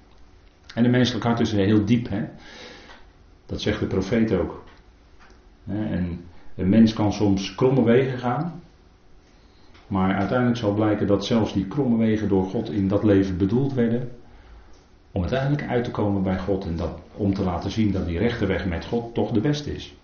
En 0.75 0.83
de 0.83 0.89
menselijk 0.89 1.25
hart 1.25 1.41
is 1.41 1.53
heel 1.53 1.85
diep. 1.85 2.09
Hè? 2.09 2.25
Dat 3.47 3.61
zegt 3.61 3.81
de 3.81 3.87
profeet 3.87 4.33
ook. 4.33 4.65
En 5.67 6.21
een 6.57 6.69
mens 6.69 6.93
kan 6.93 7.13
soms 7.13 7.55
kromme 7.55 7.83
wegen 7.83 8.19
gaan. 8.19 8.63
Maar 9.87 10.15
uiteindelijk 10.15 10.59
zal 10.59 10.75
blijken 10.75 11.07
dat 11.07 11.27
zelfs 11.27 11.53
die 11.53 11.67
kromme 11.67 11.97
wegen 11.97 12.29
door 12.29 12.45
God 12.45 12.71
in 12.71 12.89
dat 12.89 13.05
leven 13.05 13.37
bedoeld 13.37 13.73
werden. 13.73 14.11
Om 15.13 15.21
uiteindelijk 15.21 15.69
uit 15.69 15.85
te 15.85 15.91
komen 15.91 16.23
bij 16.23 16.39
God 16.39 16.65
en 16.65 16.77
dat, 16.77 16.99
om 17.17 17.35
te 17.35 17.43
laten 17.43 17.71
zien 17.71 17.93
dat 17.93 18.07
die 18.07 18.19
rechte 18.19 18.47
weg 18.47 18.67
met 18.67 18.85
God 18.85 19.15
toch 19.15 19.31
de 19.31 19.41
beste 19.41 19.75
is. 19.75 19.95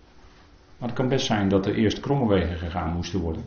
Maar 0.79 0.89
het 0.89 0.97
kan 0.97 1.09
best 1.09 1.27
zijn 1.27 1.49
dat 1.49 1.67
er 1.67 1.75
eerst 1.75 2.01
kromme 2.01 2.29
wegen 2.29 2.57
gegaan 2.57 2.93
moesten 2.93 3.21
worden. 3.21 3.43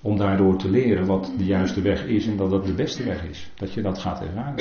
Om 0.00 0.16
daardoor 0.16 0.56
te 0.56 0.70
leren 0.70 1.06
wat 1.06 1.32
de 1.38 1.44
juiste 1.44 1.80
weg 1.80 2.06
is 2.06 2.26
en 2.26 2.36
dat 2.36 2.50
dat 2.50 2.66
de 2.66 2.74
beste 2.74 3.04
weg 3.04 3.24
is. 3.24 3.50
Dat 3.54 3.72
je 3.72 3.82
dat 3.82 3.98
gaat 3.98 4.22
ervaren. 4.22 4.54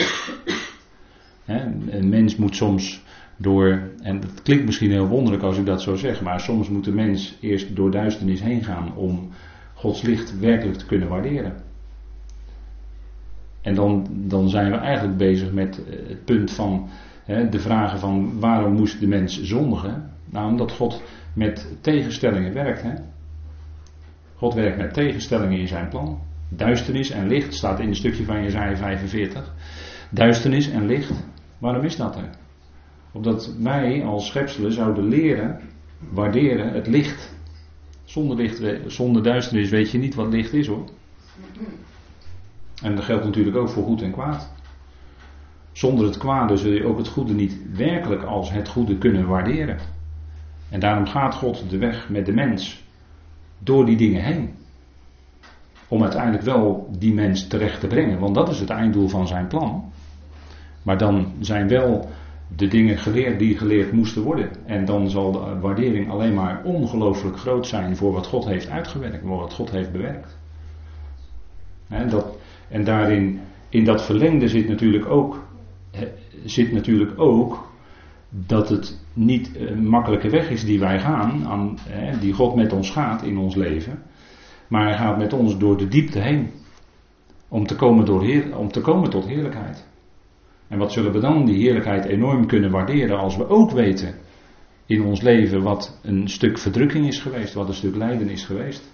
een 1.89 2.09
mens 2.09 2.35
moet 2.35 2.55
soms 2.55 3.03
door, 3.37 3.89
en 4.01 4.15
het 4.21 4.41
klinkt 4.41 4.65
misschien 4.65 4.91
heel 4.91 5.07
wonderlijk 5.07 5.43
als 5.43 5.57
ik 5.57 5.65
dat 5.65 5.81
zo 5.81 5.95
zeg, 5.95 6.21
maar 6.21 6.39
soms 6.39 6.69
moet 6.69 6.85
de 6.85 6.93
mens 6.93 7.37
eerst 7.41 7.75
door 7.75 7.91
duisternis 7.91 8.41
heen 8.41 8.63
gaan 8.63 8.95
om 8.95 9.29
Gods 9.73 10.01
licht 10.01 10.39
werkelijk 10.39 10.77
te 10.77 10.85
kunnen 10.85 11.07
waarderen. 11.07 11.53
En 13.61 13.75
dan, 13.75 14.07
dan 14.11 14.49
zijn 14.49 14.71
we 14.71 14.77
eigenlijk 14.77 15.17
bezig 15.17 15.51
met 15.51 15.83
eh, 15.83 16.07
het 16.07 16.25
punt 16.25 16.51
van 16.51 16.89
de 17.49 17.59
vragen 17.59 17.99
van 17.99 18.39
waarom 18.39 18.73
moest 18.73 18.99
de 18.99 19.07
mens 19.07 19.41
zondigen? 19.43 20.11
Nou, 20.25 20.49
omdat 20.49 20.71
God 20.71 21.03
met 21.39 21.67
tegenstellingen 21.81 22.53
werkt. 22.53 22.81
Hè? 22.81 22.93
God 24.35 24.53
werkt 24.53 24.77
met 24.77 24.93
tegenstellingen 24.93 25.59
in 25.59 25.67
zijn 25.67 25.89
plan. 25.89 26.19
Duisternis 26.49 27.09
en 27.09 27.27
licht 27.27 27.53
staat 27.53 27.79
in 27.79 27.87
een 27.87 27.95
stukje 27.95 28.23
van 28.23 28.43
Jezaja 28.43 28.75
45. 28.75 29.53
Duisternis 30.09 30.69
en 30.69 30.85
licht. 30.85 31.11
Waarom 31.57 31.83
is 31.83 31.95
dat 31.95 32.15
er? 32.15 32.29
Opdat 33.11 33.55
wij 33.59 34.05
als 34.05 34.27
schepselen 34.27 34.71
zouden 34.71 35.07
leren 35.07 35.59
waarderen 36.09 36.73
het 36.73 36.87
licht. 36.87 37.37
Zonder, 38.03 38.37
licht, 38.37 38.61
zonder 38.91 39.23
duisternis 39.23 39.69
weet 39.69 39.91
je 39.91 39.97
niet 39.97 40.15
wat 40.15 40.33
licht 40.33 40.53
is 40.53 40.67
hoor. 40.67 40.89
En 42.83 42.95
dat 42.95 43.03
geldt 43.03 43.25
natuurlijk 43.25 43.57
ook 43.57 43.69
voor 43.69 43.83
goed 43.83 44.01
en 44.01 44.11
kwaad. 44.11 44.51
Zonder 45.71 46.05
het 46.05 46.17
kwade 46.17 46.57
zul 46.57 46.71
je 46.71 46.85
ook 46.85 46.97
het 46.97 47.07
goede 47.07 47.33
niet 47.33 47.57
werkelijk 47.75 48.23
als 48.23 48.51
het 48.51 48.69
goede 48.69 48.97
kunnen 48.97 49.27
waarderen. 49.27 49.77
En 50.69 50.79
daarom 50.79 51.05
gaat 51.05 51.35
God 51.35 51.69
de 51.69 51.77
weg 51.77 52.09
met 52.09 52.25
de 52.25 52.33
mens 52.33 52.83
door 53.59 53.85
die 53.85 53.97
dingen 53.97 54.23
heen. 54.23 54.53
Om 55.87 56.01
uiteindelijk 56.01 56.43
wel 56.43 56.89
die 56.97 57.13
mens 57.13 57.47
terecht 57.47 57.79
te 57.79 57.87
brengen, 57.87 58.19
want 58.19 58.35
dat 58.35 58.49
is 58.49 58.59
het 58.59 58.69
einddoel 58.69 59.07
van 59.07 59.27
zijn 59.27 59.47
plan. 59.47 59.91
Maar 60.83 60.97
dan 60.97 61.33
zijn 61.39 61.67
wel 61.67 62.09
de 62.55 62.67
dingen 62.67 62.97
geleerd 62.97 63.39
die 63.39 63.57
geleerd 63.57 63.91
moesten 63.91 64.21
worden. 64.21 64.49
En 64.65 64.85
dan 64.85 65.09
zal 65.09 65.31
de 65.31 65.59
waardering 65.59 66.09
alleen 66.09 66.33
maar 66.33 66.61
ongelooflijk 66.63 67.37
groot 67.37 67.67
zijn 67.67 67.95
voor 67.95 68.11
wat 68.11 68.27
God 68.27 68.45
heeft 68.45 68.69
uitgewerkt, 68.69 69.21
voor 69.21 69.39
wat 69.39 69.53
God 69.53 69.71
heeft 69.71 69.91
bewerkt. 69.91 70.37
En, 71.87 72.09
dat, 72.09 72.25
en 72.67 72.83
daarin, 72.83 73.39
in 73.69 73.85
dat 73.85 74.05
verlengde 74.05 74.47
zit 74.47 74.67
natuurlijk 74.67 75.05
ook, 75.05 75.43
zit 76.45 76.71
natuurlijk 76.71 77.19
ook 77.19 77.68
dat 78.29 78.69
het 78.69 78.99
niet 79.13 79.51
een 79.55 79.87
makkelijke 79.87 80.29
weg 80.29 80.49
is 80.49 80.65
die 80.65 80.79
wij 80.79 80.99
gaan, 80.99 81.45
aan, 81.45 81.77
hè, 81.81 82.19
die 82.19 82.33
God 82.33 82.55
met 82.55 82.73
ons 82.73 82.89
gaat 82.89 83.23
in 83.23 83.37
ons 83.37 83.55
leven. 83.55 84.01
Maar 84.67 84.87
hij 84.87 84.97
gaat 84.97 85.17
met 85.17 85.33
ons 85.33 85.57
door 85.57 85.77
de 85.77 85.87
diepte 85.87 86.19
heen. 86.19 86.49
Om 87.47 87.65
te 87.65 87.75
komen, 87.75 88.05
door 88.05 88.43
om 88.55 88.71
te 88.71 88.81
komen 88.81 89.09
tot 89.09 89.27
heerlijkheid. 89.27 89.87
En 90.67 90.77
wat 90.77 90.91
zullen 90.91 91.11
we 91.11 91.19
dan 91.19 91.45
die 91.45 91.57
heerlijkheid 91.57 92.05
enorm 92.05 92.45
kunnen 92.45 92.71
waarderen 92.71 93.17
als 93.17 93.37
we 93.37 93.49
ook 93.49 93.71
weten 93.71 94.15
in 94.85 95.03
ons 95.03 95.21
leven 95.21 95.61
wat 95.61 95.99
een 96.01 96.29
stuk 96.29 96.57
verdrukking 96.57 97.07
is 97.07 97.19
geweest, 97.19 97.53
wat 97.53 97.67
een 97.67 97.73
stuk 97.73 97.95
lijden 97.95 98.29
is 98.29 98.45
geweest. 98.45 98.91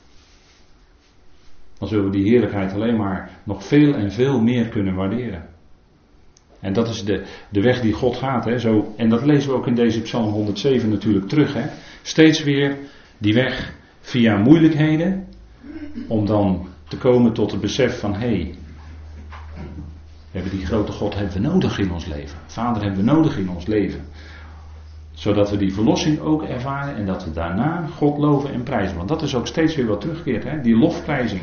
Dan 1.77 1.87
zullen 1.87 2.05
we 2.05 2.11
die 2.11 2.29
heerlijkheid 2.29 2.73
alleen 2.73 2.97
maar 2.97 3.29
nog 3.43 3.63
veel 3.63 3.93
en 3.93 4.11
veel 4.11 4.41
meer 4.41 4.67
kunnen 4.67 4.95
waarderen. 4.95 5.54
En 6.59 6.73
dat 6.73 6.87
is 6.87 7.03
de, 7.03 7.23
de 7.49 7.61
weg 7.61 7.81
die 7.81 7.93
God 7.93 8.17
gaat. 8.17 8.45
Hè? 8.45 8.59
Zo, 8.59 8.93
en 8.97 9.09
dat 9.09 9.25
lezen 9.25 9.49
we 9.49 9.55
ook 9.55 9.67
in 9.67 9.75
deze 9.75 10.01
Psalm 10.01 10.31
107 10.31 10.89
natuurlijk 10.89 11.27
terug. 11.27 11.53
Hè? 11.53 11.65
Steeds 12.01 12.43
weer 12.43 12.77
die 13.17 13.33
weg 13.33 13.73
via 13.99 14.37
moeilijkheden. 14.37 15.27
Om 16.07 16.25
dan 16.25 16.67
te 16.87 16.97
komen 16.97 17.33
tot 17.33 17.51
het 17.51 17.61
besef 17.61 17.99
van 17.99 18.13
hé, 18.13 18.27
hey, 18.27 18.55
hebben 20.31 20.51
die 20.51 20.65
grote 20.65 20.91
God 20.91 21.15
hebben 21.15 21.33
we 21.33 21.39
nodig 21.39 21.79
in 21.79 21.91
ons 21.91 22.05
leven. 22.05 22.37
Vader 22.45 22.83
hebben 22.83 23.05
we 23.05 23.11
nodig 23.11 23.37
in 23.37 23.49
ons 23.49 23.65
leven. 23.65 24.01
Zodat 25.11 25.49
we 25.49 25.57
die 25.57 25.73
verlossing 25.73 26.19
ook 26.19 26.43
ervaren 26.43 26.95
en 26.95 27.05
dat 27.05 27.23
we 27.23 27.31
daarna 27.31 27.87
God 27.87 28.17
loven 28.17 28.53
en 28.53 28.63
prijzen. 28.63 28.97
Want 28.97 29.09
dat 29.09 29.21
is 29.21 29.35
ook 29.35 29.47
steeds 29.47 29.75
weer 29.75 29.85
wat 29.85 30.01
terugkeert, 30.01 30.43
hè? 30.43 30.61
die 30.61 30.77
lofprijzing. 30.77 31.41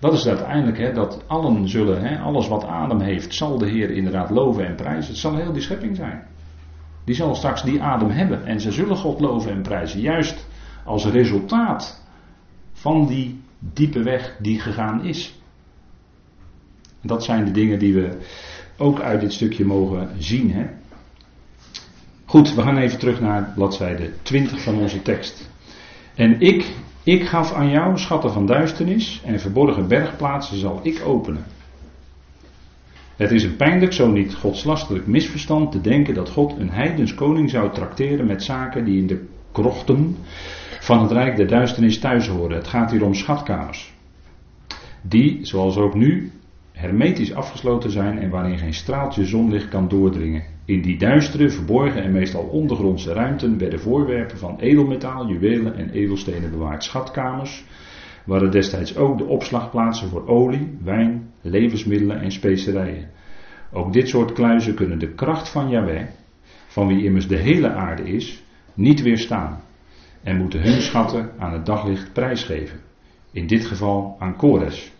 Dat 0.00 0.12
is 0.12 0.26
uiteindelijk, 0.26 0.78
hè, 0.78 0.92
dat 0.92 1.24
allen 1.26 1.68
zullen, 1.68 2.02
hè, 2.02 2.18
alles 2.18 2.48
wat 2.48 2.64
adem 2.64 3.00
heeft, 3.00 3.34
zal 3.34 3.58
de 3.58 3.68
Heer 3.68 3.90
inderdaad 3.90 4.30
loven 4.30 4.66
en 4.66 4.74
prijzen. 4.74 5.10
Het 5.10 5.20
zal 5.20 5.36
heel 5.36 5.52
die 5.52 5.62
schepping 5.62 5.96
zijn. 5.96 6.22
Die 7.04 7.14
zal 7.14 7.34
straks 7.34 7.62
die 7.62 7.82
adem 7.82 8.10
hebben 8.10 8.46
en 8.46 8.60
ze 8.60 8.72
zullen 8.72 8.96
God 8.96 9.20
loven 9.20 9.52
en 9.52 9.62
prijzen. 9.62 10.00
Juist 10.00 10.46
als 10.84 11.04
resultaat 11.04 12.04
van 12.72 13.06
die 13.06 13.40
diepe 13.58 14.02
weg 14.02 14.36
die 14.38 14.60
gegaan 14.60 15.04
is. 15.04 15.38
Dat 17.02 17.24
zijn 17.24 17.44
de 17.44 17.50
dingen 17.50 17.78
die 17.78 17.94
we 17.94 18.18
ook 18.76 19.00
uit 19.00 19.20
dit 19.20 19.32
stukje 19.32 19.64
mogen 19.64 20.10
zien. 20.18 20.52
Hè? 20.52 20.66
Goed, 22.24 22.54
we 22.54 22.62
gaan 22.62 22.76
even 22.76 22.98
terug 22.98 23.20
naar 23.20 23.52
bladzijde 23.54 24.12
20 24.22 24.62
van 24.62 24.78
onze 24.78 25.02
tekst. 25.02 25.50
En 26.14 26.40
ik, 26.40 26.74
ik 27.10 27.28
gaf 27.28 27.52
aan 27.52 27.70
jou 27.70 27.98
schatten 27.98 28.32
van 28.32 28.46
duisternis 28.46 29.20
en 29.24 29.40
verborgen 29.40 29.88
bergplaatsen 29.88 30.58
zal 30.58 30.80
ik 30.82 31.02
openen. 31.04 31.44
Het 33.16 33.30
is 33.30 33.44
een 33.44 33.56
pijnlijk, 33.56 33.92
zo 33.92 34.10
niet 34.10 34.34
godslastelijk 34.34 35.06
misverstand 35.06 35.72
te 35.72 35.80
denken 35.80 36.14
dat 36.14 36.30
God 36.30 36.58
een 36.58 36.70
heidens 36.70 37.14
koning 37.14 37.50
zou 37.50 37.72
trakteren 37.72 38.26
met 38.26 38.42
zaken 38.42 38.84
die 38.84 39.00
in 39.00 39.06
de 39.06 39.26
krochten 39.52 40.16
van 40.80 41.02
het 41.02 41.10
rijk 41.10 41.36
der 41.36 41.46
duisternis 41.46 41.98
thuis 41.98 42.28
horen. 42.28 42.56
Het 42.56 42.68
gaat 42.68 42.90
hier 42.90 43.04
om 43.04 43.14
schatkamers. 43.14 43.92
Die, 45.02 45.38
zoals 45.42 45.76
ook 45.76 45.94
nu, 45.94 46.32
hermetisch 46.72 47.34
afgesloten 47.34 47.90
zijn 47.90 48.18
en 48.18 48.30
waarin 48.30 48.58
geen 48.58 48.74
straaltje 48.74 49.24
zonlicht 49.24 49.68
kan 49.68 49.88
doordringen. 49.88 50.49
In 50.70 50.82
die 50.82 50.96
duistere, 50.96 51.50
verborgen 51.50 52.02
en 52.02 52.12
meestal 52.12 52.42
ondergrondse 52.42 53.12
ruimten 53.12 53.58
werden 53.58 53.80
voorwerpen 53.80 54.38
van 54.38 54.58
edelmetaal, 54.58 55.28
juwelen 55.28 55.74
en 55.76 55.90
edelstenen 55.90 56.50
bewaard. 56.50 56.84
Schatkamers 56.84 57.64
waren 58.24 58.50
destijds 58.50 58.96
ook 58.96 59.18
de 59.18 59.24
opslagplaatsen 59.24 60.08
voor 60.08 60.28
olie, 60.28 60.78
wijn, 60.82 61.30
levensmiddelen 61.40 62.20
en 62.20 62.32
specerijen. 62.32 63.10
Ook 63.72 63.92
dit 63.92 64.08
soort 64.08 64.32
kluizen 64.32 64.74
kunnen 64.74 64.98
de 64.98 65.14
kracht 65.14 65.48
van 65.48 65.68
Yahweh, 65.68 66.06
van 66.66 66.86
wie 66.86 67.04
immers 67.04 67.28
de 67.28 67.38
hele 67.38 67.70
aarde 67.70 68.02
is, 68.02 68.42
niet 68.74 69.02
weerstaan 69.02 69.60
en 70.22 70.36
moeten 70.36 70.62
hun 70.62 70.82
schatten 70.82 71.30
aan 71.38 71.52
het 71.52 71.66
daglicht 71.66 72.12
prijsgeven. 72.12 72.80
In 73.32 73.46
dit 73.46 73.66
geval 73.66 74.16
aan 74.18 74.36
Kores. 74.36 74.92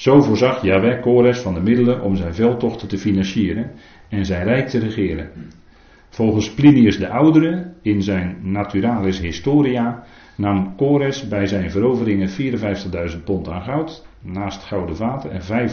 Zo 0.00 0.20
voorzag 0.20 0.62
Yahweh 0.62 1.00
Kores 1.00 1.38
van 1.38 1.54
de 1.54 1.60
middelen 1.60 2.02
om 2.02 2.16
zijn 2.16 2.34
veldtochten 2.34 2.88
te 2.88 2.98
financieren 2.98 3.70
en 4.08 4.26
zijn 4.26 4.44
rijk 4.44 4.68
te 4.68 4.78
regeren. 4.78 5.30
Volgens 6.08 6.54
Plinius 6.54 6.98
de 6.98 7.08
Oudere 7.08 7.72
in 7.82 8.02
zijn 8.02 8.38
Naturalis 8.42 9.20
Historia 9.20 10.04
nam 10.36 10.76
Kores 10.76 11.28
bij 11.28 11.46
zijn 11.46 11.70
veroveringen 11.70 12.28
54.000 13.10 13.24
pond 13.24 13.48
aan 13.48 13.62
goud, 13.62 14.06
naast 14.20 14.62
gouden 14.62 14.96
vaten 14.96 15.30
en 15.30 15.68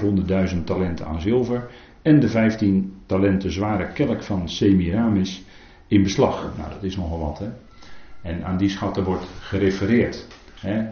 500.000 0.55 0.63
talenten 0.63 1.05
aan 1.05 1.21
zilver 1.21 1.67
en 2.01 2.19
de 2.19 2.29
15 2.29 2.93
talenten 3.05 3.51
zware 3.51 3.91
kelk 3.91 4.23
van 4.23 4.49
Semiramis 4.49 5.43
in 5.87 6.03
beslag. 6.03 6.51
Nou, 6.57 6.69
dat 6.69 6.83
is 6.83 6.95
nogal 6.95 7.19
wat, 7.19 7.39
hè? 7.39 7.47
En 8.21 8.45
aan 8.45 8.57
die 8.57 8.69
schatten 8.69 9.03
wordt 9.03 9.25
gerefereerd. 9.39 10.27
Hè? 10.59 10.85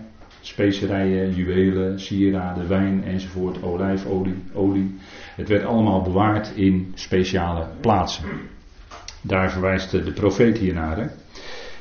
Specerijen, 0.46 1.34
juwelen, 1.34 2.00
sieraden, 2.00 2.68
wijn 2.68 3.04
enzovoort, 3.04 3.64
olijfolie, 3.64 4.44
olie. 4.54 4.96
Het 5.36 5.48
werd 5.48 5.66
allemaal 5.66 6.02
bewaard 6.02 6.52
in 6.56 6.92
speciale 6.94 7.68
plaatsen. 7.82 8.26
Daar 9.22 9.52
verwijst 9.52 9.92
de 9.92 10.12
profeet 10.12 10.58
hier 10.58 10.74
naar. 10.74 11.12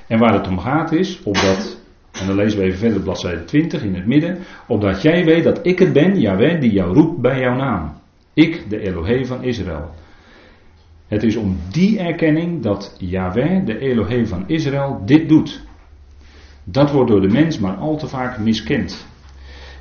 En 0.08 0.18
waar 0.18 0.34
het 0.34 0.48
om 0.48 0.58
gaat 0.58 0.92
is, 0.92 1.22
opdat, 1.22 1.80
en 2.12 2.26
dan 2.26 2.36
lezen 2.36 2.58
we 2.58 2.64
even 2.64 2.78
verder 2.78 3.00
bladzijde 3.00 3.44
20 3.44 3.82
in 3.82 3.94
het 3.94 4.06
midden, 4.06 4.38
opdat 4.66 5.02
jij 5.02 5.24
weet 5.24 5.44
dat 5.44 5.66
ik 5.66 5.78
het 5.78 5.92
ben, 5.92 6.20
Jaweh, 6.20 6.60
die 6.60 6.72
jou 6.72 6.94
roept 6.94 7.20
bij 7.20 7.40
jouw 7.40 7.56
naam. 7.56 7.92
Ik, 8.34 8.70
de 8.70 8.78
Elohim 8.78 9.26
van 9.26 9.42
Israël. 9.42 9.94
Het 11.08 11.22
is 11.22 11.36
om 11.36 11.58
die 11.70 11.98
erkenning 11.98 12.62
dat 12.62 12.96
Yahweh, 12.98 13.66
de 13.66 13.78
Elohim 13.78 14.26
van 14.26 14.44
Israël, 14.46 15.02
dit 15.04 15.28
doet. 15.28 15.62
Dat 16.64 16.90
wordt 16.90 17.10
door 17.10 17.20
de 17.20 17.28
mens 17.28 17.58
maar 17.58 17.76
al 17.76 17.96
te 17.96 18.08
vaak 18.08 18.38
miskend. 18.38 19.06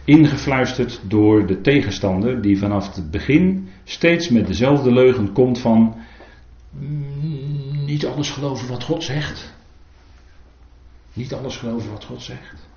Ingefluisterd 0.06 1.02
door 1.08 1.46
de 1.46 1.62
tegenstander 1.62 2.41
die 2.41 2.58
vanaf 2.58 2.96
het 2.96 3.12
begin 3.12 3.69
steeds 3.84 4.30
met 4.30 4.48
dezelfde 4.48 4.91
leugen 4.91 5.32
komt 5.32 5.60
van 5.60 5.96
mm, 6.69 7.86
niet 7.86 8.06
alles 8.06 8.30
geloven 8.30 8.67
wat 8.67 8.84
God 8.84 9.04
zegt. 9.04 9.54
Niet 11.13 11.34
alles 11.34 11.58
geloven 11.58 11.91
wat 11.91 12.04
God 12.04 12.22
zegt. 12.22 12.67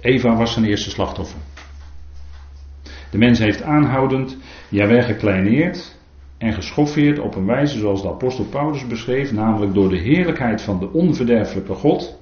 Eva 0.00 0.36
was 0.36 0.52
zijn 0.52 0.64
eerste 0.64 0.90
slachtoffer. 0.90 1.38
De 3.10 3.18
mens 3.18 3.38
heeft 3.38 3.62
aanhoudend 3.62 4.36
Jaweh 4.68 5.04
gekleineerd 5.04 5.98
en 6.38 6.52
geschoffeerd 6.52 7.18
op 7.18 7.34
een 7.34 7.46
wijze 7.46 7.78
zoals 7.78 8.02
de 8.02 8.08
apostel 8.08 8.44
Paulus 8.44 8.86
beschreef, 8.86 9.32
namelijk 9.32 9.74
door 9.74 9.88
de 9.88 9.98
heerlijkheid 9.98 10.62
van 10.62 10.78
de 10.78 10.92
onverderfelijke 10.92 11.74
God 11.74 12.19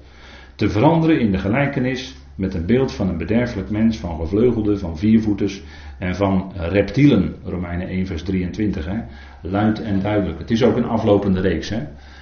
te 0.59 0.69
veranderen 0.69 1.19
in 1.19 1.31
de 1.31 1.37
gelijkenis 1.37 2.15
met 2.35 2.53
een 2.53 2.65
beeld 2.65 2.93
van 2.93 3.09
een 3.09 3.17
bederfelijk 3.17 3.69
mens, 3.69 3.97
van 3.97 4.19
gevleugelden, 4.19 4.79
van 4.79 4.97
viervoeters 4.97 5.63
en 5.99 6.15
van 6.15 6.51
reptielen. 6.55 7.35
Romeinen 7.43 7.87
1 7.87 8.05
vers 8.05 8.23
23, 8.23 8.85
hè? 8.85 8.97
luid 9.41 9.81
en 9.81 10.01
duidelijk. 10.01 10.39
Het 10.39 10.51
is 10.51 10.63
ook 10.63 10.75
een 10.75 10.85
aflopende 10.85 11.41
reeks. 11.41 11.69
Hè? 11.69 11.77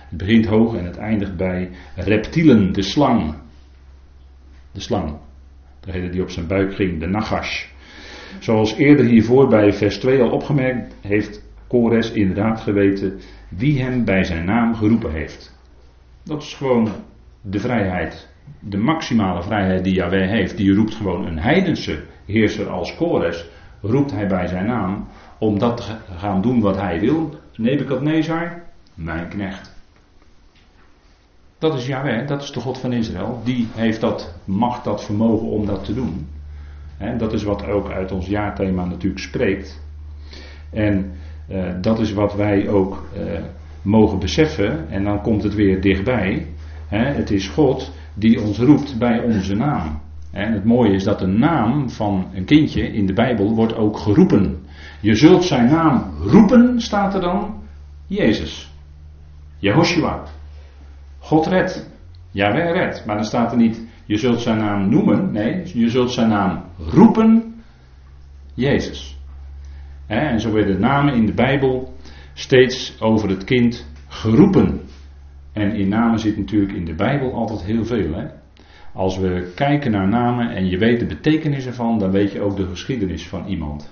Het 0.09 0.17
begint 0.17 0.45
hoog 0.45 0.75
en 0.75 0.85
het 0.85 0.97
eindigt 0.97 1.35
bij 1.35 1.69
reptielen, 1.95 2.73
de 2.73 2.81
slang. 2.81 3.35
De 4.71 4.79
slang. 4.79 5.17
Degene 5.79 6.09
die 6.09 6.21
op 6.21 6.29
zijn 6.29 6.47
buik 6.47 6.75
ging, 6.75 6.99
de 6.99 7.07
nagash. 7.07 7.65
Zoals 8.39 8.75
eerder 8.75 9.05
hiervoor 9.05 9.47
bij 9.47 9.73
vers 9.73 9.97
2 9.97 10.21
al 10.21 10.29
opgemerkt 10.29 10.95
heeft 11.01 11.43
Kores 11.67 12.11
inderdaad 12.11 12.61
geweten 12.61 13.19
wie 13.49 13.81
hem 13.81 14.05
bij 14.05 14.23
zijn 14.23 14.45
naam 14.45 14.75
geroepen 14.75 15.11
heeft. 15.11 15.55
Dat 16.23 16.41
is 16.41 16.53
gewoon 16.53 16.89
de 17.49 17.59
vrijheid, 17.59 18.27
de 18.59 18.77
maximale 18.77 19.43
vrijheid 19.43 19.83
die 19.83 19.93
Yahweh 19.93 20.29
heeft. 20.29 20.57
Die 20.57 20.73
roept 20.73 20.95
gewoon 20.95 21.25
een 21.25 21.39
heidense 21.39 22.03
heerser 22.25 22.69
als 22.69 22.95
Kores, 22.95 23.45
roept 23.81 24.11
hij 24.11 24.27
bij 24.27 24.47
zijn 24.47 24.65
naam 24.65 25.07
om 25.37 25.59
dat 25.59 25.77
te 25.77 26.15
gaan 26.17 26.41
doen 26.41 26.61
wat 26.61 26.75
hij 26.75 26.99
wil. 26.99 27.39
Nebukadnezar, 27.55 28.63
mijn 28.93 29.27
knecht. 29.27 29.75
Dat 31.59 31.73
is 31.73 31.87
Yahweh, 31.87 32.27
dat 32.27 32.41
is 32.41 32.51
de 32.51 32.59
God 32.59 32.77
van 32.77 32.93
Israël. 32.93 33.41
Die 33.43 33.67
heeft 33.75 34.01
dat 34.01 34.35
macht, 34.45 34.83
dat 34.83 35.03
vermogen 35.03 35.47
om 35.47 35.65
dat 35.65 35.85
te 35.85 35.93
doen. 35.93 36.27
En 36.97 37.17
dat 37.17 37.33
is 37.33 37.43
wat 37.43 37.67
ook 37.67 37.91
uit 37.91 38.11
ons 38.11 38.27
jaarthema 38.27 38.85
natuurlijk 38.85 39.21
spreekt. 39.21 39.81
En 40.69 41.11
uh, 41.49 41.65
dat 41.81 41.99
is 41.99 42.13
wat 42.13 42.35
wij 42.35 42.69
ook 42.69 43.07
uh, 43.17 43.39
mogen 43.81 44.19
beseffen. 44.19 44.89
En 44.89 45.03
dan 45.03 45.21
komt 45.21 45.43
het 45.43 45.55
weer 45.55 45.81
dichtbij. 45.81 46.45
Het 46.87 47.31
is 47.31 47.47
God 47.47 47.91
die 48.13 48.41
ons 48.41 48.57
roept 48.57 48.97
bij 48.97 49.19
onze 49.23 49.55
naam. 49.55 49.99
En 50.31 50.53
het 50.53 50.63
mooie 50.63 50.93
is 50.93 51.03
dat 51.03 51.19
de 51.19 51.27
naam 51.27 51.89
van 51.89 52.27
een 52.33 52.45
kindje 52.45 52.81
in 52.81 53.05
de 53.05 53.13
Bijbel 53.13 53.55
wordt 53.55 53.75
ook 53.75 53.97
geroepen. 53.97 54.65
Je 55.01 55.15
zult 55.15 55.43
zijn 55.43 55.69
naam 55.69 56.13
roepen, 56.21 56.81
staat 56.81 57.13
er 57.13 57.21
dan. 57.21 57.63
Jezus. 58.07 58.71
Jehoshua. 59.57 60.23
God 61.19 61.45
redt. 61.45 61.89
Jawel 62.31 62.73
redt. 62.73 63.05
Maar 63.05 63.15
dan 63.15 63.25
staat 63.25 63.51
er 63.51 63.57
niet, 63.57 63.87
je 64.05 64.17
zult 64.17 64.39
zijn 64.39 64.57
naam 64.57 64.89
noemen. 64.89 65.31
Nee, 65.31 65.61
je 65.73 65.89
zult 65.89 66.11
zijn 66.11 66.29
naam 66.29 66.63
roepen. 66.77 67.55
Jezus. 68.53 69.17
En 70.07 70.39
zo 70.39 70.51
werden 70.51 70.79
namen 70.79 71.13
in 71.13 71.25
de 71.25 71.33
Bijbel 71.33 71.93
steeds 72.33 73.01
over 73.01 73.29
het 73.29 73.43
kind 73.43 73.87
geroepen. 74.07 74.81
En 75.57 75.75
in 75.75 75.87
namen 75.87 76.19
zit 76.19 76.37
natuurlijk 76.37 76.73
in 76.73 76.85
de 76.85 76.93
Bijbel 76.93 77.33
altijd 77.33 77.61
heel 77.61 77.85
veel. 77.85 78.13
Hè? 78.13 78.27
Als 78.93 79.17
we 79.17 79.51
kijken 79.55 79.91
naar 79.91 80.07
namen 80.07 80.55
en 80.55 80.67
je 80.67 80.77
weet 80.77 80.99
de 80.99 81.05
betekenis 81.05 81.65
ervan, 81.65 81.99
dan 81.99 82.11
weet 82.11 82.31
je 82.31 82.41
ook 82.41 82.55
de 82.55 82.67
geschiedenis 82.67 83.27
van 83.27 83.45
iemand. 83.45 83.91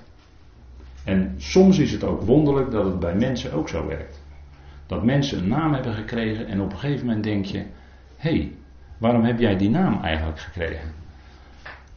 En 1.04 1.34
soms 1.38 1.80
is 1.80 1.92
het 1.92 2.04
ook 2.04 2.22
wonderlijk 2.22 2.72
dat 2.72 2.86
het 2.86 3.00
bij 3.00 3.16
mensen 3.16 3.54
ook 3.54 3.70
zo 3.70 3.88
werkt. 3.88 4.22
Dat 4.86 5.04
mensen 5.04 5.38
een 5.38 5.48
naam 5.48 5.74
hebben 5.74 5.94
gekregen 5.94 6.48
en 6.48 6.62
op 6.62 6.72
een 6.72 6.78
gegeven 6.78 7.06
moment 7.06 7.24
denk 7.24 7.46
je: 7.46 7.58
hé, 8.18 8.30
hey, 8.30 8.52
waarom 8.98 9.24
heb 9.24 9.40
jij 9.40 9.58
die 9.58 9.70
naam 9.70 10.04
eigenlijk 10.04 10.40
gekregen? 10.40 10.92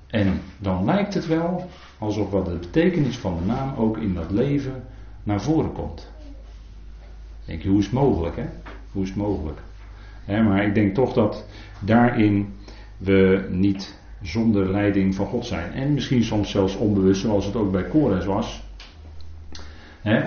En 0.07 0.41
dan 0.59 0.85
lijkt 0.85 1.15
het 1.15 1.27
wel 1.27 1.69
alsof 1.99 2.31
wat 2.31 2.45
de 2.45 2.57
betekenis 2.57 3.19
van 3.19 3.37
de 3.39 3.45
naam 3.45 3.75
ook 3.77 3.99
in 3.99 4.15
dat 4.15 4.31
leven 4.31 4.85
naar 5.23 5.41
voren 5.41 5.73
komt. 5.73 6.13
denk 7.45 7.63
je, 7.63 7.69
hoe 7.69 7.79
is 7.79 7.85
het 7.85 7.95
mogelijk, 7.95 8.37
hè? 8.37 8.47
Hoe 8.93 9.03
is 9.03 9.09
het 9.09 9.19
mogelijk? 9.19 9.59
maar 10.27 10.67
ik 10.67 10.75
denk 10.75 10.95
toch 10.95 11.13
dat 11.13 11.47
daarin 11.81 12.55
we 12.99 13.47
niet 13.51 14.01
zonder 14.23 14.71
leiding 14.71 15.15
van 15.15 15.27
God 15.27 15.47
zijn. 15.47 15.73
En 15.73 15.95
misschien 15.95 16.25
soms 16.25 16.51
zelfs 16.51 16.77
onbewust, 16.77 17.21
zoals 17.21 17.47
het 17.47 17.57
ook 17.57 17.73
bij 17.73 17.85
Kores 17.85 18.25
was. 18.25 18.63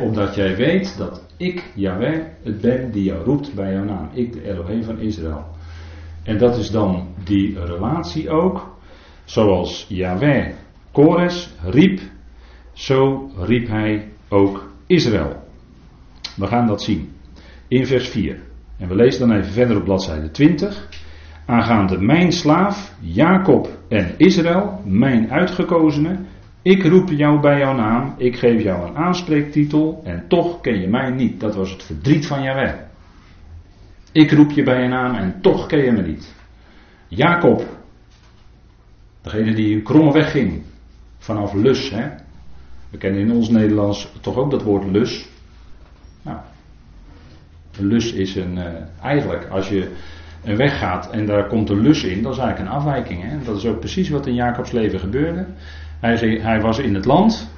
Omdat 0.02 0.36
jij 0.36 0.56
weet 0.56 0.98
dat 0.98 1.26
ik, 1.38 1.72
Yahweh, 1.76 2.22
het 2.44 2.62
ben 2.62 2.92
die 2.92 3.04
jou 3.04 3.24
roept 3.24 3.54
bij 3.54 3.74
jouw 3.74 3.84
naam. 3.84 4.10
Ik, 4.14 4.34
de 4.34 4.50
Elohim 4.50 4.84
van 4.84 5.00
Israël. 5.00 5.46
En 6.24 6.38
dat 6.38 6.58
is 6.58 6.72
dan 6.72 7.08
die 7.24 7.66
relatie 7.66 8.30
ook. 8.30 8.76
Zoals 9.26 9.86
Yahweh 9.90 10.54
Kores 10.92 11.50
riep, 11.64 12.02
zo 12.74 13.30
riep 13.38 13.68
hij 13.68 14.12
ook 14.30 14.72
Israël. 14.88 15.44
We 16.36 16.48
gaan 16.48 16.68
dat 16.68 16.82
zien. 16.82 17.12
In 17.68 17.86
vers 17.86 18.10
4. 18.10 18.51
En 18.82 18.88
we 18.88 18.96
lezen 18.96 19.28
dan 19.28 19.38
even 19.38 19.52
verder 19.52 19.78
op 19.78 19.84
bladzijde 19.84 20.32
20. 20.32 20.88
Aangaande 21.46 21.98
mijn 21.98 22.32
slaaf, 22.32 22.96
Jacob 23.00 23.70
en 23.90 24.14
Israël, 24.18 24.82
mijn 24.86 25.32
uitgekozene, 25.32 26.20
ik 26.62 26.84
roep 26.84 27.10
jou 27.10 27.40
bij 27.40 27.60
jouw 27.60 27.76
naam, 27.76 28.14
ik 28.18 28.36
geef 28.36 28.64
jou 28.64 28.88
een 28.88 28.96
aanspreektitel 28.96 30.02
en 30.04 30.26
toch 30.28 30.62
ken 30.62 30.82
je 30.82 30.88
mij 30.88 31.10
niet. 31.10 31.40
Dat 31.40 31.56
was 31.56 31.72
het 31.72 31.84
verdriet 31.84 32.26
van 32.26 32.44
Jahweh. 32.44 32.74
Ik 34.12 34.32
roep 34.32 34.52
je 34.52 34.64
bij 34.64 34.82
je 34.82 34.88
naam 34.88 35.16
en 35.16 35.42
toch 35.42 35.68
ken 35.68 35.84
je 35.84 35.92
me 35.92 36.02
niet. 36.02 36.36
Jacob, 37.08 37.66
degene 39.22 39.54
die 39.54 39.76
een 39.76 39.84
kromme 39.84 40.12
weg 40.12 40.32
ging, 40.32 40.62
vanaf 41.18 41.54
Lus. 41.54 41.90
Hè? 41.90 42.10
We 42.90 42.98
kennen 42.98 43.22
in 43.22 43.32
ons 43.32 43.50
Nederlands 43.50 44.12
toch 44.22 44.36
ook 44.36 44.52
dat 44.52 44.64
woord 44.64 44.92
lus. 44.92 45.30
Lus 47.82 48.14
is 48.14 48.36
een, 48.36 48.58
uh, 48.58 48.64
eigenlijk 49.02 49.48
als 49.50 49.70
je 49.70 49.92
een 50.44 50.58
weg 50.58 50.78
gaat 50.80 51.10
en 51.10 51.26
daar 51.26 51.48
komt 51.48 51.70
een 51.70 51.82
lus 51.82 52.04
in, 52.04 52.24
dat 52.24 52.34
is 52.34 52.40
eigenlijk 52.40 52.70
een 52.70 52.78
afwijking. 52.78 53.24
Hè? 53.24 53.38
Dat 53.44 53.58
is 53.58 53.66
ook 53.66 53.80
precies 53.80 54.10
wat 54.10 54.28
in 54.28 54.34
Jacobs 54.34 54.72
leven 54.72 55.00
gebeurde. 55.00 55.46
Hij, 56.00 56.40
hij 56.42 56.62
was 56.62 56.80
in 56.80 56.96
het 56.96 57.06
land. 57.06 57.52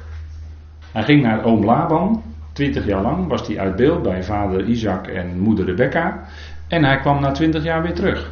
Hij 0.91 1.03
ging 1.03 1.21
naar 1.21 1.43
oom 1.43 1.65
Laban. 1.65 2.23
Twintig 2.53 2.85
jaar 2.85 3.01
lang 3.01 3.27
was 3.27 3.47
hij 3.47 3.59
uit 3.59 3.75
beeld 3.75 4.01
bij 4.01 4.23
vader 4.23 4.65
Isaac 4.65 5.07
en 5.07 5.39
moeder 5.39 5.65
Rebecca. 5.65 6.27
En 6.67 6.83
hij 6.83 6.97
kwam 6.97 7.21
na 7.21 7.31
twintig 7.31 7.63
jaar 7.63 7.81
weer 7.81 7.93
terug. 7.93 8.31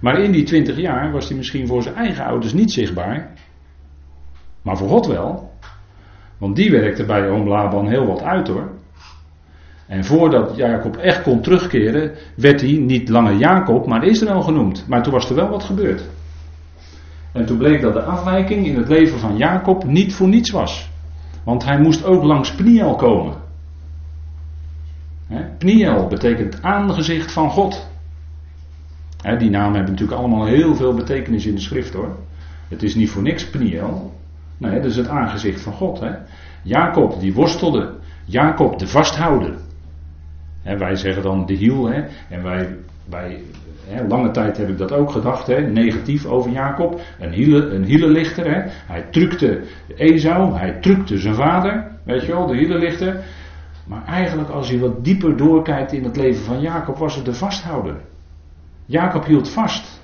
Maar 0.00 0.18
in 0.18 0.32
die 0.32 0.44
twintig 0.44 0.76
jaar 0.76 1.12
was 1.12 1.28
hij 1.28 1.36
misschien 1.36 1.66
voor 1.66 1.82
zijn 1.82 1.94
eigen 1.94 2.24
ouders 2.24 2.52
niet 2.52 2.72
zichtbaar. 2.72 3.30
Maar 4.62 4.76
voor 4.76 4.88
God 4.88 5.06
wel. 5.06 5.52
Want 6.38 6.56
die 6.56 6.70
werkte 6.70 7.04
bij 7.04 7.28
oom 7.28 7.48
Laban 7.48 7.88
heel 7.88 8.06
wat 8.06 8.22
uit 8.22 8.48
hoor. 8.48 8.70
En 9.90 10.04
voordat 10.04 10.56
Jacob 10.56 10.96
echt 10.96 11.22
kon 11.22 11.40
terugkeren, 11.40 12.12
werd 12.34 12.60
hij 12.60 12.72
niet 12.72 13.08
langer 13.08 13.36
Jacob, 13.36 13.86
maar 13.86 14.04
Israël 14.04 14.42
genoemd. 14.42 14.84
Maar 14.88 15.02
toen 15.02 15.12
was 15.12 15.28
er 15.28 15.34
wel 15.34 15.48
wat 15.48 15.62
gebeurd. 15.62 16.02
En 17.32 17.46
toen 17.46 17.58
bleek 17.58 17.80
dat 17.80 17.92
de 17.92 18.02
afwijking 18.02 18.66
in 18.66 18.76
het 18.76 18.88
leven 18.88 19.18
van 19.18 19.36
Jacob 19.36 19.84
niet 19.84 20.14
voor 20.14 20.28
niets 20.28 20.50
was. 20.50 20.90
Want 21.44 21.64
hij 21.64 21.80
moest 21.80 22.04
ook 22.04 22.22
langs 22.22 22.54
Pniel 22.54 22.94
komen. 22.94 23.34
Pniel 25.58 26.06
betekent 26.06 26.62
aangezicht 26.62 27.32
van 27.32 27.50
God. 27.50 27.88
die 29.38 29.50
namen 29.50 29.74
hebben 29.74 29.92
natuurlijk 29.92 30.18
allemaal 30.18 30.46
heel 30.46 30.74
veel 30.74 30.94
betekenis 30.94 31.46
in 31.46 31.54
de 31.54 31.60
schrift 31.60 31.94
hoor. 31.94 32.16
Het 32.68 32.82
is 32.82 32.94
niet 32.94 33.10
voor 33.10 33.22
niks 33.22 33.50
Pniel. 33.50 34.12
Nee, 34.56 34.74
dat 34.74 34.90
is 34.90 34.96
het 34.96 35.08
aangezicht 35.08 35.60
van 35.60 35.72
God. 35.72 36.04
Jacob 36.62 37.20
die 37.20 37.34
worstelde. 37.34 37.94
Jacob 38.24 38.78
de 38.78 38.86
vasthouder. 38.86 39.68
Wij 40.62 40.96
zeggen 40.96 41.22
dan 41.22 41.46
de 41.46 41.54
hiel. 41.54 41.90
En 42.28 42.42
wij, 42.42 42.76
wij 43.08 43.42
lange 44.08 44.30
tijd 44.30 44.56
heb 44.56 44.68
ik 44.68 44.78
dat 44.78 44.92
ook 44.92 45.10
gedacht, 45.10 45.48
negatief 45.48 46.26
over 46.26 46.50
Jacob. 46.50 47.00
Een, 47.18 47.32
hiele, 47.32 47.70
een 47.70 47.84
hielenlichter. 47.84 48.72
Hij 48.86 49.02
trukte 49.10 49.62
Esau, 49.96 50.58
hij 50.58 50.72
trukte 50.80 51.18
zijn 51.18 51.34
vader. 51.34 51.90
Weet 52.04 52.22
je 52.22 52.32
wel, 52.32 52.46
de 52.46 52.56
hielenlichter. 52.56 53.24
Maar 53.86 54.04
eigenlijk 54.06 54.48
als 54.48 54.70
je 54.70 54.78
wat 54.78 55.04
dieper 55.04 55.36
doorkijkt 55.36 55.92
in 55.92 56.04
het 56.04 56.16
leven 56.16 56.44
van 56.44 56.60
Jacob, 56.60 56.96
was 56.96 57.16
het 57.16 57.24
de 57.24 57.34
vasthouder. 57.34 57.96
Jacob 58.86 59.24
hield 59.24 59.48
vast 59.48 60.00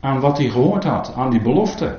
aan 0.00 0.20
wat 0.20 0.38
hij 0.38 0.48
gehoord 0.48 0.84
had, 0.84 1.14
aan 1.14 1.30
die 1.30 1.42
belofte. 1.42 1.98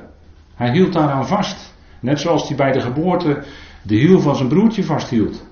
Hij 0.54 0.70
hield 0.70 0.92
daaraan 0.92 1.26
vast. 1.26 1.74
Net 2.00 2.20
zoals 2.20 2.48
hij 2.48 2.56
bij 2.56 2.72
de 2.72 2.80
geboorte 2.80 3.44
de 3.82 3.94
hiel 3.94 4.20
van 4.20 4.36
zijn 4.36 4.48
broertje 4.48 4.84
vasthield. 4.84 5.46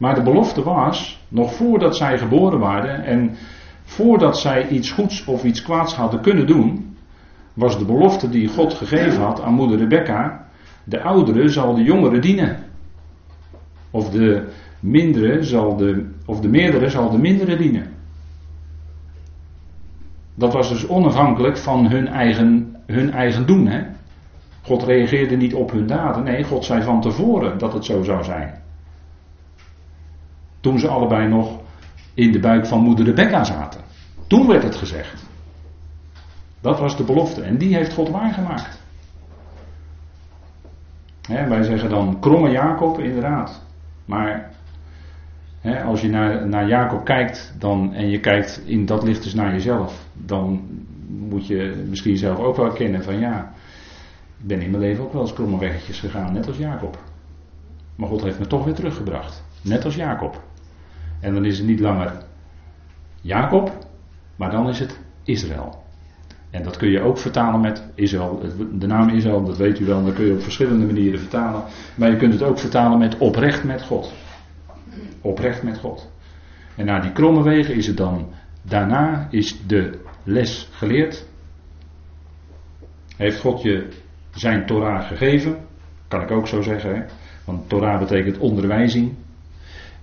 Maar 0.00 0.14
de 0.14 0.22
belofte 0.22 0.62
was, 0.62 1.20
nog 1.28 1.54
voordat 1.54 1.96
zij 1.96 2.18
geboren 2.18 2.58
waren 2.58 3.04
en 3.04 3.36
voordat 3.84 4.38
zij 4.38 4.68
iets 4.68 4.90
goeds 4.90 5.24
of 5.24 5.44
iets 5.44 5.62
kwaads 5.62 5.94
hadden 5.94 6.20
kunnen 6.20 6.46
doen, 6.46 6.96
was 7.54 7.78
de 7.78 7.84
belofte 7.84 8.28
die 8.28 8.48
God 8.48 8.74
gegeven 8.74 9.22
had 9.22 9.42
aan 9.42 9.54
moeder 9.54 9.78
Rebecca, 9.78 10.46
de 10.84 11.02
oudere 11.02 11.48
zal 11.48 11.74
de 11.74 11.82
jongere 11.82 12.18
dienen. 12.18 12.58
Of 13.90 14.10
de 14.10 14.48
mindere 14.80 15.42
zal 15.42 15.76
de, 15.76 16.10
of 16.26 16.40
de 16.40 16.48
meerdere 16.48 16.90
zal 16.90 17.10
de 17.10 17.18
mindere 17.18 17.56
dienen. 17.56 17.86
Dat 20.34 20.52
was 20.52 20.68
dus 20.68 20.86
onafhankelijk 20.86 21.56
van 21.56 21.90
hun 21.90 22.08
eigen, 22.08 22.76
hun 22.86 23.12
eigen 23.12 23.46
doen. 23.46 23.66
Hè? 23.66 23.82
God 24.62 24.82
reageerde 24.82 25.36
niet 25.36 25.54
op 25.54 25.70
hun 25.70 25.86
daden. 25.86 26.24
Nee, 26.24 26.44
God 26.44 26.64
zei 26.64 26.82
van 26.82 27.00
tevoren 27.00 27.58
dat 27.58 27.72
het 27.72 27.84
zo 27.84 28.02
zou 28.02 28.24
zijn. 28.24 28.68
Toen 30.60 30.78
ze 30.78 30.88
allebei 30.88 31.28
nog 31.28 31.60
in 32.14 32.32
de 32.32 32.40
buik 32.40 32.66
van 32.66 32.80
moeder 32.80 33.04
Rebecca 33.04 33.44
zaten. 33.44 33.80
Toen 34.26 34.46
werd 34.46 34.62
het 34.62 34.76
gezegd. 34.76 35.24
Dat 36.60 36.78
was 36.78 36.96
de 36.96 37.04
belofte. 37.04 37.42
En 37.42 37.58
die 37.58 37.74
heeft 37.74 37.92
God 37.92 38.08
waargemaakt. 38.08 38.82
wij 41.26 41.62
zeggen 41.62 41.90
dan 41.90 42.20
kromme 42.20 42.50
Jacob, 42.50 42.98
inderdaad. 42.98 43.62
Maar 44.04 44.50
als 45.86 46.00
je 46.00 46.08
naar, 46.08 46.48
naar 46.48 46.68
Jacob 46.68 47.04
kijkt 47.04 47.54
dan, 47.58 47.94
en 47.94 48.08
je 48.10 48.20
kijkt 48.20 48.62
in 48.64 48.86
dat 48.86 49.02
licht 49.02 49.22
dus 49.22 49.34
naar 49.34 49.52
jezelf, 49.52 50.06
dan 50.12 50.68
moet 51.08 51.46
je 51.46 51.84
misschien 51.88 52.16
zelf 52.16 52.38
ook 52.38 52.56
wel 52.56 52.72
kennen 52.72 53.02
van 53.02 53.18
ja, 53.18 53.52
ik 54.38 54.46
ben 54.46 54.60
in 54.60 54.70
mijn 54.70 54.82
leven 54.82 55.04
ook 55.04 55.12
wel 55.12 55.22
eens 55.22 55.32
kromme 55.32 55.58
weggetjes 55.58 56.00
gegaan, 56.00 56.32
net 56.32 56.46
als 56.46 56.56
Jacob. 56.56 56.98
Maar 57.96 58.08
God 58.08 58.22
heeft 58.22 58.38
me 58.38 58.46
toch 58.46 58.64
weer 58.64 58.74
teruggebracht, 58.74 59.44
net 59.62 59.84
als 59.84 59.94
Jacob. 59.94 60.42
En 61.20 61.34
dan 61.34 61.44
is 61.44 61.58
het 61.58 61.66
niet 61.66 61.80
langer 61.80 62.12
Jacob, 63.20 63.86
maar 64.36 64.50
dan 64.50 64.68
is 64.68 64.78
het 64.78 65.00
Israël. 65.24 65.82
En 66.50 66.62
dat 66.62 66.76
kun 66.76 66.90
je 66.90 67.00
ook 67.00 67.18
vertalen 67.18 67.60
met 67.60 67.84
Israël. 67.94 68.42
De 68.72 68.86
naam 68.86 69.08
Israël, 69.08 69.44
dat 69.44 69.56
weet 69.56 69.80
u 69.80 69.84
wel, 69.84 70.04
dat 70.04 70.14
kun 70.14 70.24
je 70.24 70.32
op 70.32 70.42
verschillende 70.42 70.86
manieren 70.86 71.20
vertalen. 71.20 71.62
Maar 71.94 72.10
je 72.10 72.16
kunt 72.16 72.32
het 72.32 72.42
ook 72.42 72.58
vertalen 72.58 72.98
met 72.98 73.18
oprecht 73.18 73.64
met 73.64 73.82
God. 73.82 74.12
Oprecht 75.20 75.62
met 75.62 75.78
God. 75.78 76.12
En 76.76 76.84
na 76.84 77.00
die 77.00 77.12
kromme 77.12 77.42
wegen 77.42 77.74
is 77.74 77.86
het 77.86 77.96
dan, 77.96 78.28
daarna 78.62 79.26
is 79.30 79.66
de 79.66 80.00
les 80.22 80.68
geleerd. 80.72 81.26
Heeft 83.16 83.40
God 83.40 83.62
je 83.62 83.88
zijn 84.30 84.66
Torah 84.66 85.06
gegeven? 85.06 85.56
Kan 86.08 86.22
ik 86.22 86.30
ook 86.30 86.46
zo 86.46 86.62
zeggen. 86.62 86.94
Hè? 86.94 87.02
Want 87.44 87.68
Torah 87.68 87.98
betekent 87.98 88.38
onderwijzing 88.38 89.14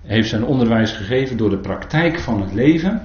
heeft 0.07 0.29
zijn 0.29 0.43
onderwijs 0.43 0.91
gegeven 0.91 1.37
door 1.37 1.49
de 1.49 1.59
praktijk 1.59 2.19
van 2.19 2.41
het 2.41 2.53
leven. 2.53 3.01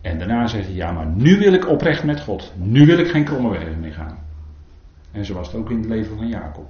En 0.00 0.18
daarna 0.18 0.46
zegt 0.46 0.66
hij, 0.66 0.74
ja, 0.74 0.92
maar 0.92 1.06
nu 1.06 1.38
wil 1.38 1.52
ik 1.52 1.68
oprecht 1.68 2.04
met 2.04 2.20
God. 2.20 2.52
Nu 2.56 2.86
wil 2.86 2.98
ik 2.98 3.08
geen 3.08 3.24
kromme 3.24 3.50
wegen 3.50 3.80
meer 3.80 3.92
gaan. 3.92 4.18
En 5.12 5.24
zo 5.24 5.34
was 5.34 5.46
het 5.46 5.56
ook 5.56 5.70
in 5.70 5.76
het 5.76 5.88
leven 5.88 6.16
van 6.16 6.28
Jacob. 6.28 6.66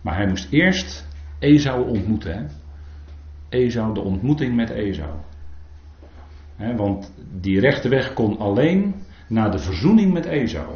Maar 0.00 0.16
hij 0.16 0.26
moest 0.26 0.46
eerst 0.50 1.08
Esau 1.38 1.88
ontmoeten. 1.88 2.36
Hè? 2.36 2.44
Esau, 3.48 3.94
de 3.94 4.00
ontmoeting 4.00 4.56
met 4.56 4.70
Esau. 4.70 5.10
want 6.76 7.12
die 7.40 7.60
rechte 7.60 7.88
weg 7.88 8.12
kon 8.12 8.38
alleen 8.38 8.94
naar 9.28 9.50
de 9.50 9.58
verzoening 9.58 10.12
met 10.12 10.24
Esau. 10.24 10.66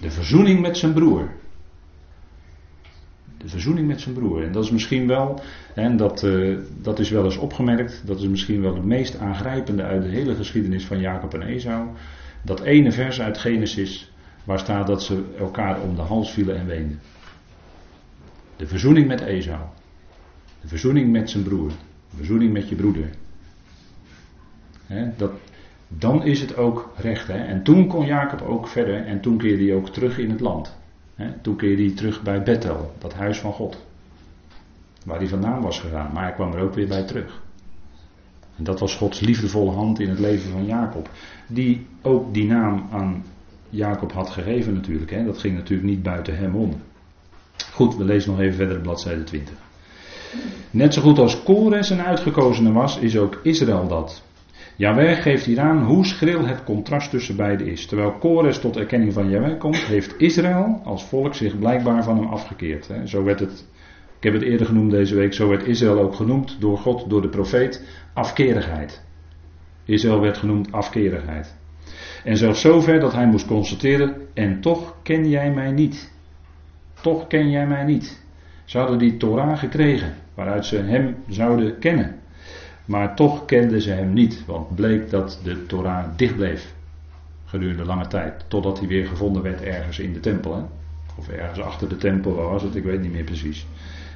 De 0.00 0.10
verzoening 0.10 0.60
met 0.60 0.76
zijn 0.76 0.92
broer 0.92 1.30
de 3.38 3.48
verzoening 3.48 3.86
met 3.86 4.00
zijn 4.00 4.14
broer. 4.14 4.42
En 4.42 4.52
dat 4.52 4.64
is 4.64 4.70
misschien 4.70 5.06
wel, 5.06 5.40
en 5.74 5.96
dat, 5.96 6.22
uh, 6.22 6.58
dat 6.82 6.98
is 6.98 7.10
wel 7.10 7.24
eens 7.24 7.36
opgemerkt, 7.36 8.02
dat 8.06 8.18
is 8.18 8.28
misschien 8.28 8.60
wel 8.60 8.74
het 8.74 8.84
meest 8.84 9.18
aangrijpende 9.18 9.82
uit 9.82 10.02
de 10.02 10.08
hele 10.08 10.34
geschiedenis 10.34 10.86
van 10.86 11.00
Jacob 11.00 11.34
en 11.34 11.42
Esau. 11.42 11.88
Dat 12.42 12.60
ene 12.60 12.92
vers 12.92 13.20
uit 13.20 13.38
Genesis, 13.38 14.12
waar 14.44 14.58
staat 14.58 14.86
dat 14.86 15.02
ze 15.02 15.22
elkaar 15.38 15.80
om 15.80 15.94
de 15.94 16.02
hals 16.02 16.30
vielen 16.30 16.56
en 16.56 16.66
weenden. 16.66 17.00
De 18.56 18.66
verzoening 18.66 19.06
met 19.06 19.20
Esau. 19.20 19.60
De 20.60 20.68
verzoening 20.68 21.12
met 21.12 21.30
zijn 21.30 21.42
broer. 21.42 21.68
De 22.10 22.16
verzoening 22.16 22.52
met 22.52 22.68
je 22.68 22.74
broeder. 22.74 23.10
dat, 25.16 25.30
dan 25.88 26.24
is 26.24 26.40
het 26.40 26.56
ook 26.56 26.92
recht. 26.96 27.26
Hè? 27.26 27.44
En 27.44 27.62
toen 27.62 27.86
kon 27.86 28.06
Jacob 28.06 28.40
ook 28.40 28.68
verder 28.68 29.06
en 29.06 29.20
toen 29.20 29.38
keerde 29.38 29.64
hij 29.64 29.74
ook 29.74 29.88
terug 29.88 30.18
in 30.18 30.30
het 30.30 30.40
land. 30.40 30.77
Toen 31.42 31.56
keerde 31.56 31.82
hij 31.82 31.94
terug 31.94 32.22
bij 32.22 32.42
Bethel, 32.42 32.94
dat 32.98 33.14
huis 33.14 33.38
van 33.38 33.52
God. 33.52 33.86
Waar 35.04 35.18
hij 35.18 35.28
vandaan 35.28 35.62
was 35.62 35.80
gegaan, 35.80 36.12
maar 36.12 36.22
hij 36.22 36.32
kwam 36.32 36.52
er 36.52 36.62
ook 36.62 36.74
weer 36.74 36.88
bij 36.88 37.02
terug. 37.02 37.40
En 38.56 38.64
dat 38.64 38.80
was 38.80 38.96
Gods 38.96 39.20
liefdevolle 39.20 39.70
hand 39.70 40.00
in 40.00 40.08
het 40.08 40.18
leven 40.18 40.50
van 40.50 40.66
Jacob. 40.66 41.10
Die 41.46 41.86
ook 42.02 42.34
die 42.34 42.46
naam 42.46 42.88
aan 42.90 43.24
Jacob 43.70 44.12
had 44.12 44.30
gegeven 44.30 44.74
natuurlijk. 44.74 45.10
Hè? 45.10 45.24
Dat 45.24 45.38
ging 45.38 45.54
natuurlijk 45.54 45.88
niet 45.88 46.02
buiten 46.02 46.36
hem 46.36 46.54
om. 46.54 46.80
Goed, 47.72 47.96
we 47.96 48.04
lezen 48.04 48.30
nog 48.30 48.40
even 48.40 48.56
verder 48.56 48.80
bladzijde 48.80 49.24
20. 49.24 49.54
Net 50.70 50.94
zo 50.94 51.02
goed 51.02 51.18
als 51.18 51.42
Kores 51.42 51.90
een 51.90 52.00
uitgekozene 52.00 52.72
was, 52.72 52.98
is 52.98 53.16
ook 53.16 53.40
Israël 53.42 53.88
dat. 53.88 54.22
Jaweh 54.78 55.22
geeft 55.22 55.44
hier 55.44 55.60
aan 55.60 55.84
hoe 55.84 56.06
schril 56.06 56.46
het 56.46 56.64
contrast 56.64 57.10
tussen 57.10 57.36
beiden 57.36 57.66
is. 57.66 57.86
Terwijl 57.86 58.12
Kores 58.12 58.58
tot 58.58 58.76
erkenning 58.76 59.12
van 59.12 59.30
Jaweh 59.30 59.58
komt, 59.58 59.76
heeft 59.76 60.14
Israël 60.18 60.80
als 60.84 61.04
volk 61.04 61.34
zich 61.34 61.58
blijkbaar 61.58 62.04
van 62.04 62.16
hem 62.16 62.26
afgekeerd. 62.26 62.90
Zo 63.04 63.24
werd 63.24 63.40
het, 63.40 63.68
ik 64.16 64.22
heb 64.22 64.32
het 64.32 64.42
eerder 64.42 64.66
genoemd 64.66 64.90
deze 64.90 65.14
week, 65.14 65.34
zo 65.34 65.48
werd 65.48 65.66
Israël 65.66 66.00
ook 66.00 66.14
genoemd 66.14 66.60
door 66.60 66.78
God, 66.78 67.10
door 67.10 67.22
de 67.22 67.28
profeet, 67.28 68.02
afkerigheid. 68.14 69.04
Israël 69.84 70.20
werd 70.20 70.38
genoemd 70.38 70.72
afkerigheid. 70.72 71.56
En 72.24 72.36
zelfs 72.36 72.60
zover 72.60 73.00
dat 73.00 73.12
hij 73.12 73.26
moest 73.26 73.46
constateren, 73.46 74.16
en 74.34 74.60
toch 74.60 74.96
ken 75.02 75.28
jij 75.28 75.52
mij 75.52 75.70
niet. 75.70 76.12
Toch 77.00 77.26
ken 77.26 77.50
jij 77.50 77.66
mij 77.66 77.84
niet. 77.84 78.26
Ze 78.64 78.78
hadden 78.78 78.98
die 78.98 79.16
Torah 79.16 79.58
gekregen, 79.58 80.14
waaruit 80.34 80.66
ze 80.66 80.76
hem 80.76 81.16
zouden 81.28 81.78
kennen. 81.78 82.16
Maar 82.88 83.16
toch 83.16 83.44
kenden 83.44 83.82
ze 83.82 83.90
hem 83.90 84.12
niet, 84.12 84.44
want 84.46 84.74
bleek 84.74 85.10
dat 85.10 85.40
de 85.42 85.66
Torah 85.66 86.04
dicht 86.16 86.36
bleef. 86.36 86.74
Gedurende 87.44 87.84
lange 87.84 88.06
tijd, 88.06 88.44
totdat 88.48 88.78
hij 88.78 88.88
weer 88.88 89.06
gevonden 89.06 89.42
werd 89.42 89.62
ergens 89.62 89.98
in 89.98 90.12
de 90.12 90.20
tempel. 90.20 90.54
Hè? 90.54 90.62
Of 91.18 91.28
ergens 91.28 91.60
achter 91.60 91.88
de 91.88 91.96
tempel, 91.96 92.34
was 92.34 92.62
het, 92.62 92.74
ik 92.74 92.84
weet 92.84 93.00
niet 93.00 93.12
meer 93.12 93.24
precies. 93.24 93.66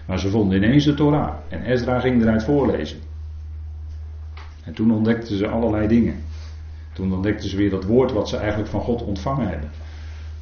Maar 0.07 0.19
ze 0.19 0.29
vonden 0.29 0.63
ineens 0.63 0.85
de 0.85 0.95
Torah. 0.95 1.35
En 1.49 1.63
Ezra 1.63 2.01
ging 2.01 2.23
eruit 2.23 2.45
voorlezen. 2.45 2.99
En 4.65 4.73
toen 4.73 4.93
ontdekten 4.93 5.37
ze 5.37 5.49
allerlei 5.49 5.89
dingen. 5.89 6.15
Toen 6.93 7.13
ontdekten 7.13 7.49
ze 7.49 7.57
weer 7.57 7.71
dat 7.71 7.85
woord 7.85 8.13
wat 8.13 8.29
ze 8.29 8.37
eigenlijk 8.37 8.71
van 8.71 8.81
God 8.81 9.03
ontvangen 9.03 9.49
hebben. 9.49 9.71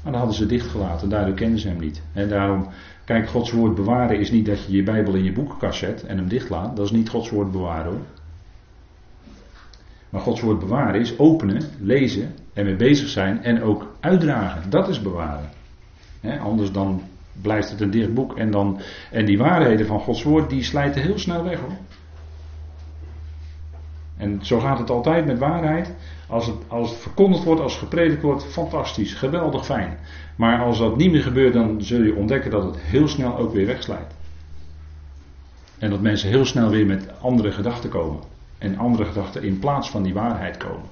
Maar 0.02 0.12
dan 0.12 0.20
hadden 0.20 0.38
ze 0.38 0.46
dichtgelaten, 0.46 1.08
daardoor 1.08 1.34
kenden 1.34 1.58
ze 1.58 1.68
hem 1.68 1.80
niet. 1.80 2.02
En 2.12 2.28
daarom, 2.28 2.68
kijk, 3.04 3.28
Gods 3.28 3.52
woord 3.52 3.74
bewaren 3.74 4.20
is 4.20 4.30
niet 4.30 4.46
dat 4.46 4.64
je 4.64 4.76
je 4.76 4.82
Bijbel 4.82 5.14
in 5.14 5.24
je 5.24 5.32
boekenkast 5.32 5.78
zet 5.78 6.06
en 6.06 6.16
hem 6.16 6.28
dichtlaat. 6.28 6.76
Dat 6.76 6.84
is 6.84 6.92
niet 6.92 7.08
Gods 7.08 7.30
woord 7.30 7.50
bewaren 7.50 7.92
hoor. 7.92 8.18
Maar 10.10 10.20
Gods 10.20 10.40
woord 10.40 10.58
bewaren 10.58 11.00
is 11.00 11.18
openen, 11.18 11.62
lezen 11.80 12.34
en 12.52 12.64
mee 12.64 12.76
bezig 12.76 13.08
zijn 13.08 13.42
en 13.42 13.62
ook 13.62 13.94
uitdragen. 14.00 14.70
Dat 14.70 14.88
is 14.88 15.02
bewaren. 15.02 15.50
anders 16.40 16.72
dan 16.72 17.02
blijft 17.40 17.70
het 17.70 17.80
een 17.80 17.90
dicht 17.90 18.14
boek 18.14 18.36
en, 18.36 18.50
dan, 18.50 18.80
en 19.10 19.24
die 19.24 19.38
waarheden 19.38 19.86
van 19.86 20.00
Gods 20.00 20.22
woord 20.22 20.50
die 20.50 20.62
slijten 20.62 21.02
heel 21.02 21.18
snel 21.18 21.44
weg 21.44 21.60
hoor. 21.60 21.76
En 24.16 24.38
zo 24.42 24.60
gaat 24.60 24.78
het 24.78 24.90
altijd 24.90 25.26
met 25.26 25.38
waarheid. 25.38 25.94
Als 26.26 26.46
het, 26.46 26.56
als 26.68 26.90
het 26.90 26.98
verkondigd 26.98 27.44
wordt, 27.44 27.60
als 27.60 27.72
het 27.72 27.82
gepredikt 27.82 28.22
wordt, 28.22 28.44
fantastisch, 28.44 29.14
geweldig 29.14 29.64
fijn. 29.64 29.98
Maar 30.36 30.62
als 30.62 30.78
dat 30.78 30.96
niet 30.96 31.10
meer 31.10 31.22
gebeurt, 31.22 31.52
dan 31.52 31.82
zul 31.82 32.02
je 32.02 32.14
ontdekken 32.14 32.50
dat 32.50 32.64
het 32.64 32.78
heel 32.80 33.08
snel 33.08 33.36
ook 33.36 33.52
weer 33.52 33.66
wegslijt. 33.66 34.14
En 35.78 35.90
dat 35.90 36.00
mensen 36.00 36.28
heel 36.28 36.44
snel 36.44 36.70
weer 36.70 36.86
met 36.86 37.20
andere 37.20 37.52
gedachten 37.52 37.90
komen. 37.90 38.20
En 38.60 38.78
andere 38.78 39.04
gedachten 39.04 39.42
in 39.42 39.58
plaats 39.58 39.90
van 39.90 40.02
die 40.02 40.14
waarheid 40.14 40.56
komen. 40.56 40.88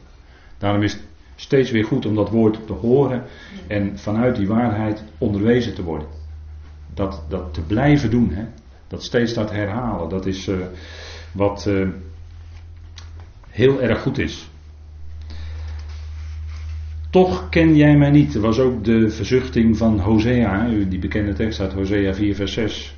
Daarom 0.59 0.83
is 0.83 0.93
het 0.93 1.03
steeds 1.37 1.71
weer 1.71 1.85
goed 1.85 2.07
om 2.07 2.15
dat 2.15 2.31
woord 2.31 2.67
te 2.67 2.73
horen 2.73 3.25
en 3.67 3.99
vanuit 3.99 4.37
die 4.37 4.49
waarheid 4.49 5.05
onderwezen 5.19 5.75
te 5.75 5.83
worden. 5.83 6.09
Dat, 6.95 7.23
dat 7.29 7.55
te 7.55 7.61
blijven 7.61 8.11
doen, 8.11 8.31
hè? 8.33 8.45
dat 8.89 9.03
steeds 9.03 9.35
dat 9.35 9.51
herhalen, 9.51 10.09
dat 10.09 10.27
is 10.27 10.49
uh, 10.49 10.57
wat. 11.33 11.67
Uh, 11.69 11.89
heel 13.59 13.83
erg 13.83 14.03
goed 14.03 14.19
is. 14.19 14.49
Toch 17.11 17.49
ken 17.49 17.77
jij 17.77 17.97
mij 17.97 18.11
niet. 18.11 18.35
Was 18.35 18.59
ook 18.59 18.85
de 18.85 19.11
verzuchting 19.11 19.77
van 19.77 20.01
Hosea, 20.01 20.69
die 20.89 20.99
bekende 20.99 21.33
tekst 21.33 21.61
uit 21.61 21.73
Hosea 21.73 22.15
4, 22.15 22.35
vers 22.35 22.53
6. 22.53 22.98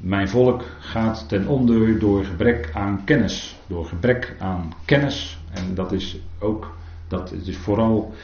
Mijn 0.00 0.28
volk 0.28 0.64
gaat 0.78 1.28
ten 1.28 1.46
onder 1.46 1.98
door 1.98 2.24
gebrek 2.24 2.70
aan 2.72 3.04
kennis. 3.04 3.56
Door 3.66 3.84
gebrek 3.84 4.36
aan 4.38 4.72
kennis. 4.84 5.38
En 5.50 5.74
dat 5.74 5.92
is 5.92 6.18
ook, 6.38 6.76
dat 7.08 7.32
is 7.32 7.56
vooral 7.56 8.14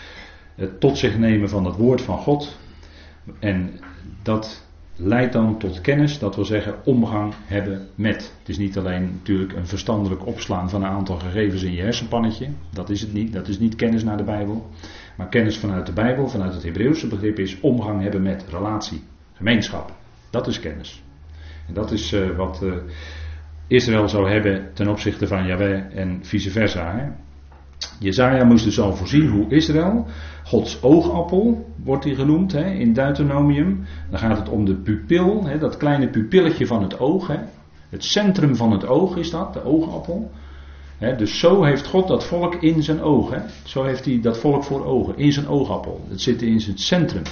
het 0.54 0.80
tot 0.80 0.98
zich 0.98 1.18
nemen 1.18 1.48
van 1.48 1.64
het 1.64 1.76
woord 1.76 2.02
van 2.02 2.18
God. 2.18 2.58
En 3.38 3.80
dat 4.22 4.66
leidt 4.96 5.32
dan 5.32 5.58
tot 5.58 5.80
kennis, 5.80 6.18
dat 6.18 6.34
wil 6.34 6.44
zeggen 6.44 6.74
omgang 6.84 7.34
hebben 7.44 7.88
met. 7.94 8.34
Het 8.38 8.48
is 8.48 8.58
niet 8.58 8.78
alleen 8.78 9.02
natuurlijk 9.02 9.52
een 9.52 9.66
verstandelijk 9.66 10.26
opslaan 10.26 10.70
van 10.70 10.82
een 10.82 10.90
aantal 10.90 11.16
gegevens 11.16 11.62
in 11.62 11.72
je 11.72 11.82
hersenpannetje. 11.82 12.48
Dat 12.70 12.90
is 12.90 13.00
het 13.00 13.12
niet, 13.12 13.32
dat 13.32 13.48
is 13.48 13.58
niet 13.58 13.76
kennis 13.76 14.04
naar 14.04 14.16
de 14.16 14.24
Bijbel. 14.24 14.70
Maar 15.16 15.28
kennis 15.28 15.58
vanuit 15.58 15.86
de 15.86 15.92
Bijbel, 15.92 16.28
vanuit 16.28 16.54
het 16.54 16.62
Hebreeuwse 16.62 17.06
begrip 17.06 17.38
is 17.38 17.60
omgang 17.60 18.02
hebben 18.02 18.22
met 18.22 18.44
relatie, 18.50 19.02
gemeenschap. 19.32 19.92
Dat 20.30 20.46
is 20.46 20.60
kennis. 20.60 21.04
En 21.68 21.74
dat 21.74 21.92
is 21.92 22.12
uh, 22.12 22.37
wat 22.37 22.61
uh, 22.62 22.72
Israël 23.66 24.09
zou 24.09 24.31
hebben 24.31 24.70
ten 24.74 24.88
opzichte 24.88 25.26
van 25.26 25.46
Yahweh 25.46 25.98
en 25.98 26.18
vice 26.22 26.50
versa. 26.50 26.96
Hè? 26.96 27.05
Jezaja 27.98 28.44
moest 28.44 28.64
dus 28.64 28.81
al 28.81 28.96
voorzien 28.96 29.29
hoe 29.29 29.48
Israël, 29.48 30.07
Gods 30.44 30.83
oogappel 30.83 31.74
wordt 31.85 32.05
hij 32.05 32.14
genoemd 32.14 32.52
hè, 32.52 32.70
in 32.70 32.92
Deuteronomium. 32.92 33.85
Dan 34.11 34.18
gaat 34.18 34.38
het 34.38 34.48
om 34.48 34.64
de 34.64 34.74
pupil, 34.74 35.44
hè, 35.44 35.59
dat 35.59 35.76
kleine 35.76 36.09
pupilletje 36.09 36.66
van 36.66 36.83
het 36.83 36.98
oog. 36.98 37.26
Hè. 37.26 37.38
Het 37.88 38.05
centrum 38.05 38.57
van 38.57 38.72
het 38.72 38.87
oog 38.87 39.16
is 39.16 39.31
dat, 39.31 39.52
de 39.52 39.64
oogappel. 39.64 40.31
Dus 41.16 41.38
zo 41.38 41.64
heeft 41.64 41.87
God 41.87 42.09
dat 42.09 42.24
volk 42.24 42.55
in 42.55 42.83
zijn 42.83 43.02
ogen. 43.02 43.44
Zo 43.64 43.85
heeft 43.85 44.05
hij 44.05 44.20
dat 44.20 44.38
volk 44.38 44.64
voor 44.64 44.85
ogen, 44.85 45.18
in 45.18 45.33
zijn 45.33 45.48
oogappel. 45.48 46.05
Het 46.09 46.20
zit 46.20 46.42
in 46.42 46.61
zijn 46.61 46.79
centrum. 46.79 47.22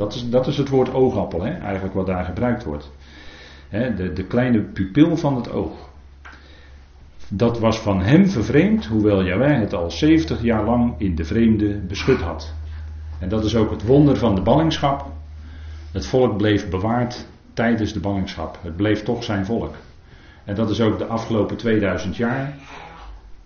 Dat 0.00 0.14
is, 0.14 0.30
dat 0.30 0.46
is 0.46 0.56
het 0.56 0.68
woord 0.68 0.92
oogappel, 0.92 1.42
hè, 1.42 1.50
eigenlijk 1.50 1.94
wat 1.94 2.06
daar 2.06 2.24
gebruikt 2.24 2.64
wordt. 2.64 2.92
Hè, 3.68 3.94
de, 3.94 4.12
de 4.12 4.24
kleine 4.24 4.62
pupil 4.62 5.16
van 5.16 5.36
het 5.36 5.52
oog. 5.52 5.88
Dat 7.28 7.58
was 7.58 7.78
van 7.78 8.02
hem 8.02 8.28
vervreemd, 8.28 8.86
hoewel 8.86 9.24
Jawij 9.24 9.54
het 9.54 9.74
al 9.74 9.90
70 9.90 10.42
jaar 10.42 10.64
lang 10.64 10.94
in 10.98 11.14
de 11.14 11.24
vreemde 11.24 11.78
beschut 11.78 12.20
had. 12.20 12.54
En 13.18 13.28
dat 13.28 13.44
is 13.44 13.56
ook 13.56 13.70
het 13.70 13.86
wonder 13.86 14.16
van 14.16 14.34
de 14.34 14.42
ballingschap. 14.42 15.12
Het 15.92 16.06
volk 16.06 16.36
bleef 16.36 16.68
bewaard 16.68 17.26
tijdens 17.54 17.92
de 17.92 18.00
ballingschap. 18.00 18.58
Het 18.62 18.76
bleef 18.76 19.02
toch 19.02 19.24
zijn 19.24 19.44
volk. 19.44 19.74
En 20.44 20.54
dat 20.54 20.70
is 20.70 20.80
ook 20.80 20.98
de 20.98 21.06
afgelopen 21.06 21.56
2000 21.56 22.16
jaar. 22.16 22.54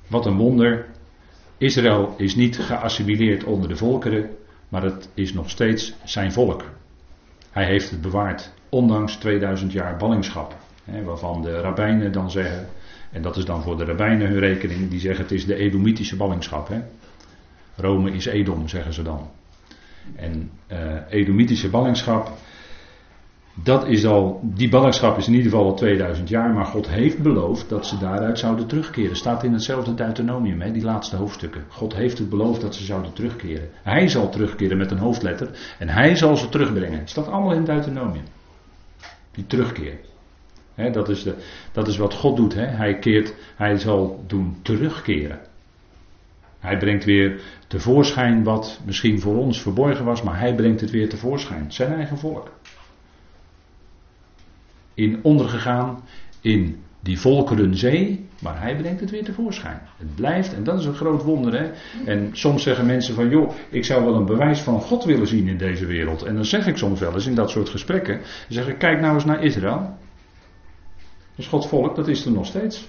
Wat 0.07 0.27
een 0.27 0.37
wonder. 0.37 0.87
Israël 1.59 2.15
is 2.17 2.35
niet 2.35 2.59
geassimileerd 2.59 3.45
onder 3.45 3.69
de 3.69 3.77
volkeren, 3.77 4.31
maar 4.75 4.83
het 4.83 5.09
is 5.15 5.33
nog 5.33 5.51
steeds 5.51 5.95
zijn 6.05 6.33
volk. 6.33 6.65
Hij 7.51 7.65
heeft 7.65 7.91
het 7.91 8.01
bewaard, 8.01 8.53
ondanks 8.69 9.17
2000 9.17 9.73
jaar 9.73 9.97
ballingschap. 9.97 10.57
waarvan 11.05 11.43
de 11.43 11.61
rabbijnen 11.61 12.13
dan 12.13 12.31
zeggen, 12.31 12.69
en 13.13 13.23
dat 13.23 13.37
is 13.37 13.45
dan 13.45 13.63
voor 13.63 13.77
de 13.77 13.85
rabbijnen 13.85 14.29
hun 14.29 14.39
rekening, 14.39 14.91
die 14.91 15.01
zeggen 15.01 15.23
het 15.23 15.33
is 15.33 15.47
de 15.47 15.55
Edomitische 15.55 16.17
ballingschap. 16.17 16.69
Hè? 16.69 16.81
Rome 17.77 18.11
is 18.11 18.27
Edom, 18.27 18.69
zeggen 18.69 18.93
ze 18.93 19.03
dan. 19.03 19.31
En 20.17 20.51
uh, 20.73 20.79
Edomitische 21.09 21.71
ballingschap, 21.71 22.31
dat 23.55 23.89
is 23.89 24.07
al, 24.07 24.41
die 24.43 24.69
ballingschap 24.69 25.19
is 25.19 25.27
in 25.27 25.35
ieder 25.35 25.51
geval 25.51 25.67
al 25.67 25.75
2000 25.75 26.29
jaar, 26.29 26.53
maar 26.53 26.65
God 26.65 26.89
heeft 26.89 27.23
beloofd 27.23 27.69
dat 27.69 27.87
ze 27.87 27.99
daaruit 27.99 28.39
zouden 28.39 28.67
terugkeren. 28.67 29.17
Staat 29.17 29.45
in 29.45 29.53
hetzelfde 29.53 29.95
Deuteronomium, 29.95 30.61
hè, 30.61 30.73
die 30.73 30.85
laatste 30.85 31.17
hoofdstukken. 31.17 31.65
God 31.69 31.95
heeft 31.95 32.19
het 32.19 32.29
beloofd 32.29 32.61
dat 32.61 32.75
ze 32.75 32.85
zouden 32.85 33.13
terugkeren. 33.13 33.69
Hij 33.83 34.09
zal 34.09 34.29
terugkeren 34.29 34.77
met 34.77 34.91
een 34.91 34.99
hoofdletter 34.99 35.75
en 35.79 35.89
hij 35.89 36.17
zal 36.17 36.37
ze 36.37 36.49
terugbrengen. 36.49 36.99
Het 36.99 37.11
staat 37.11 37.29
allemaal 37.29 37.53
in 37.53 37.65
Deuteronomium. 37.65 38.25
Die 39.31 39.47
terugkeer 39.47 39.95
dat, 40.75 41.09
is 41.09 41.23
de, 41.23 41.35
dat 41.73 41.89
is 41.89 41.97
wat 41.97 42.15
God 42.15 42.37
doet. 42.37 42.55
Hij, 42.55 42.99
keert, 42.99 43.35
hij 43.57 43.79
zal 43.79 44.25
doen 44.27 44.57
terugkeren. 44.63 45.39
Hij 46.59 46.79
brengt 46.79 47.05
weer 47.05 47.41
tevoorschijn 47.67 48.43
wat 48.43 48.81
misschien 48.85 49.21
voor 49.21 49.37
ons 49.37 49.61
verborgen 49.61 50.05
was, 50.05 50.23
maar 50.23 50.39
hij 50.39 50.55
brengt 50.55 50.81
het 50.81 50.91
weer 50.91 51.09
tevoorschijn. 51.09 51.73
Zijn 51.73 51.93
eigen 51.93 52.19
volk. 52.19 52.51
In 54.95 55.19
ondergegaan 55.23 56.03
in 56.41 56.83
die 57.01 57.21
volkerenzee, 57.21 58.27
maar 58.41 58.61
hij 58.61 58.77
brengt 58.77 59.01
het 59.01 59.11
weer 59.11 59.25
tevoorschijn. 59.25 59.81
Het 59.97 60.15
blijft, 60.15 60.55
en 60.55 60.65
dat 60.65 60.79
is 60.79 60.85
een 60.85 60.95
groot 60.95 61.23
wonder. 61.23 61.53
Hè? 61.61 61.71
En 62.05 62.29
soms 62.33 62.63
zeggen 62.63 62.87
mensen 62.87 63.15
van, 63.15 63.29
joh, 63.29 63.51
ik 63.71 63.85
zou 63.85 64.05
wel 64.05 64.15
een 64.15 64.25
bewijs 64.25 64.61
van 64.61 64.81
God 64.81 65.05
willen 65.05 65.27
zien 65.27 65.49
in 65.49 65.57
deze 65.57 65.87
wereld. 65.87 66.23
En 66.23 66.35
dan 66.35 66.45
zeg 66.45 66.67
ik 66.67 66.77
soms 66.77 67.01
wel 67.01 67.15
eens 67.15 67.27
in 67.27 67.35
dat 67.35 67.51
soort 67.51 67.69
gesprekken, 67.69 68.21
zeg 68.49 68.69
ik, 68.69 68.79
kijk 68.79 69.01
nou 69.01 69.15
eens 69.15 69.25
naar 69.25 69.45
Israël. 69.45 69.97
Dus 71.37 71.47
Gods 71.47 71.67
volk, 71.67 71.97
dat 71.97 72.09
is 72.09 72.25
er 72.25 72.33
nog 72.33 72.47
steeds. 72.47 72.89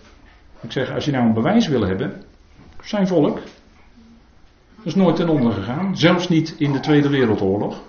Ik 0.61 0.71
zeg, 0.71 0.93
als 0.93 1.05
je 1.05 1.11
nou 1.11 1.25
een 1.25 1.33
bewijs 1.33 1.67
wil 1.67 1.81
hebben, 1.81 2.23
zijn 2.81 3.07
volk, 3.07 3.35
Dat 4.75 4.85
is 4.85 4.95
nooit 4.95 5.15
ten 5.15 5.29
onder 5.29 5.51
gegaan. 5.51 5.97
Zelfs 5.97 6.29
niet 6.29 6.55
in 6.57 6.71
de 6.71 6.79
Tweede 6.79 7.09
Wereldoorlog. 7.09 7.81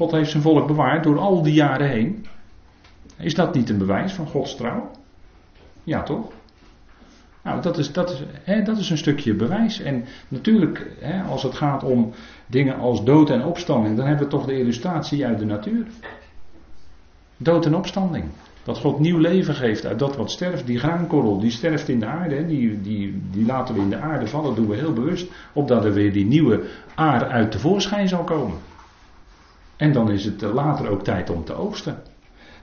God 0.00 0.10
heeft 0.10 0.30
zijn 0.30 0.42
volk 0.42 0.66
bewaard 0.66 1.04
door 1.04 1.18
al 1.18 1.42
die 1.42 1.52
jaren 1.52 1.88
heen. 1.88 2.26
Is 3.16 3.34
dat 3.34 3.54
niet 3.54 3.70
een 3.70 3.78
bewijs 3.78 4.12
van 4.12 4.26
Gods 4.26 4.56
trouw? 4.56 4.90
Ja, 5.84 6.02
toch? 6.02 6.32
Nou, 7.42 7.62
dat 7.62 7.78
is, 7.78 7.92
dat 7.92 8.10
is, 8.10 8.22
hè, 8.42 8.62
dat 8.62 8.78
is 8.78 8.90
een 8.90 8.98
stukje 8.98 9.34
bewijs. 9.34 9.80
En 9.80 10.04
natuurlijk, 10.28 10.90
hè, 11.00 11.22
als 11.22 11.42
het 11.42 11.54
gaat 11.54 11.84
om 11.84 12.12
dingen 12.46 12.78
als 12.78 13.04
dood 13.04 13.30
en 13.30 13.44
opstanding, 13.44 13.96
dan 13.96 14.06
hebben 14.06 14.24
we 14.24 14.30
toch 14.30 14.46
de 14.46 14.58
illustratie 14.58 15.26
uit 15.26 15.38
de 15.38 15.44
natuur. 15.44 15.86
Dood 17.36 17.66
en 17.66 17.74
opstanding. 17.74 18.24
Dat 18.62 18.78
God 18.78 18.98
nieuw 18.98 19.18
leven 19.18 19.54
geeft 19.54 19.86
uit 19.86 19.98
dat 19.98 20.16
wat 20.16 20.30
sterft. 20.30 20.66
Die 20.66 20.78
graankorrel, 20.78 21.40
die 21.40 21.50
sterft 21.50 21.88
in 21.88 22.00
de 22.00 22.06
aarde. 22.06 22.34
Hè, 22.34 22.46
die, 22.46 22.80
die, 22.80 23.22
die 23.30 23.46
laten 23.46 23.74
we 23.74 23.80
in 23.80 23.90
de 23.90 23.98
aarde 23.98 24.26
vallen, 24.26 24.54
doen 24.54 24.68
we 24.68 24.76
heel 24.76 24.92
bewust. 24.92 25.30
Opdat 25.52 25.84
er 25.84 25.92
weer 25.92 26.12
die 26.12 26.26
nieuwe 26.26 26.64
aarde 26.94 27.26
uit 27.26 27.50
tevoorschijn 27.50 28.08
zal 28.08 28.24
komen. 28.24 28.56
En 29.80 29.92
dan 29.92 30.10
is 30.10 30.24
het 30.24 30.42
later 30.42 30.88
ook 30.88 31.02
tijd 31.02 31.30
om 31.30 31.44
te 31.44 31.54
oogsten. 31.54 32.02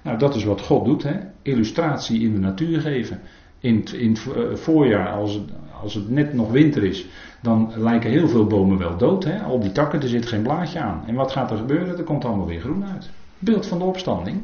Nou, 0.01 0.17
dat 0.17 0.35
is 0.35 0.43
wat 0.43 0.61
God 0.61 0.85
doet, 0.85 1.03
hè? 1.03 1.19
illustratie 1.41 2.21
in 2.21 2.33
de 2.33 2.39
natuur 2.39 2.81
geven. 2.81 3.21
In 3.59 3.75
het, 3.75 3.91
in 3.91 4.17
eh, 4.35 4.55
voorjaar, 4.55 5.09
als 5.09 5.33
het, 5.33 5.43
als 5.81 5.93
het 5.93 6.09
net 6.09 6.33
nog 6.33 6.51
winter 6.51 6.83
is, 6.83 7.05
dan 7.41 7.71
lijken 7.75 8.09
heel 8.09 8.27
veel 8.27 8.47
bomen 8.47 8.77
wel 8.77 8.97
dood. 8.97 9.23
Hè? 9.23 9.39
Al 9.39 9.59
die 9.59 9.71
takken, 9.71 10.01
er 10.01 10.07
zit 10.07 10.25
geen 10.25 10.41
blaadje 10.41 10.79
aan. 10.79 11.03
En 11.07 11.15
wat 11.15 11.31
gaat 11.31 11.51
er 11.51 11.57
gebeuren? 11.57 11.97
Er 11.97 12.03
komt 12.03 12.25
allemaal 12.25 12.45
weer 12.45 12.61
groen 12.61 12.85
uit. 12.85 13.09
Beeld 13.39 13.67
van 13.67 13.77
de 13.77 13.85
opstanding. 13.85 14.41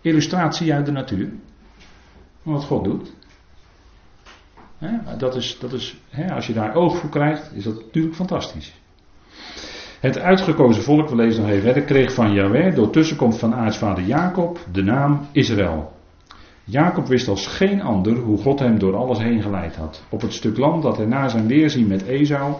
Illustratie 0.00 0.74
uit 0.74 0.86
de 0.86 0.92
natuur. 0.92 1.28
Wat 2.42 2.64
God 2.64 2.84
doet. 2.84 3.12
Dat 5.18 5.36
is, 5.36 5.58
dat 5.58 5.72
is, 5.72 6.00
als 6.30 6.46
je 6.46 6.52
daar 6.52 6.74
oog 6.74 6.96
voor 6.96 7.10
krijgt, 7.10 7.50
is 7.54 7.64
dat 7.64 7.74
natuurlijk 7.74 8.14
fantastisch. 8.14 8.79
Het 10.00 10.18
uitgekozen 10.18 10.82
volk, 10.82 11.08
we 11.08 11.16
lezen 11.16 11.42
nog 11.42 11.50
even 11.50 11.62
verder, 11.62 11.82
kreeg 11.82 12.14
van 12.14 12.32
Yahweh 12.32 12.74
door 12.74 12.90
tussenkomst 12.90 13.38
van 13.38 13.54
aartsvader 13.54 14.04
Jacob 14.04 14.58
de 14.72 14.82
naam 14.82 15.26
Israël. 15.32 15.92
Jacob 16.64 17.06
wist 17.06 17.28
als 17.28 17.46
geen 17.46 17.82
ander 17.82 18.16
hoe 18.16 18.38
God 18.38 18.58
hem 18.58 18.78
door 18.78 18.96
alles 18.96 19.18
heen 19.18 19.42
geleid 19.42 19.76
had. 19.76 20.04
Op 20.08 20.20
het 20.20 20.32
stuk 20.32 20.56
land 20.56 20.82
dat 20.82 20.96
hij 20.96 21.06
na 21.06 21.28
zijn 21.28 21.46
weerzien 21.46 21.86
met 21.86 22.02
Esau 22.02 22.54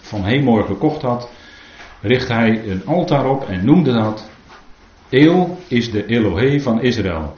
van 0.00 0.24
Hemor 0.24 0.64
gekocht 0.64 1.02
had, 1.02 1.30
richtte 2.00 2.32
hij 2.32 2.68
een 2.68 2.86
altaar 2.86 3.30
op 3.30 3.48
en 3.48 3.64
noemde 3.64 3.92
dat 3.92 4.30
Eel 5.08 5.58
is 5.68 5.90
de 5.90 6.06
Elohe 6.06 6.60
van 6.60 6.82
Israël. 6.82 7.34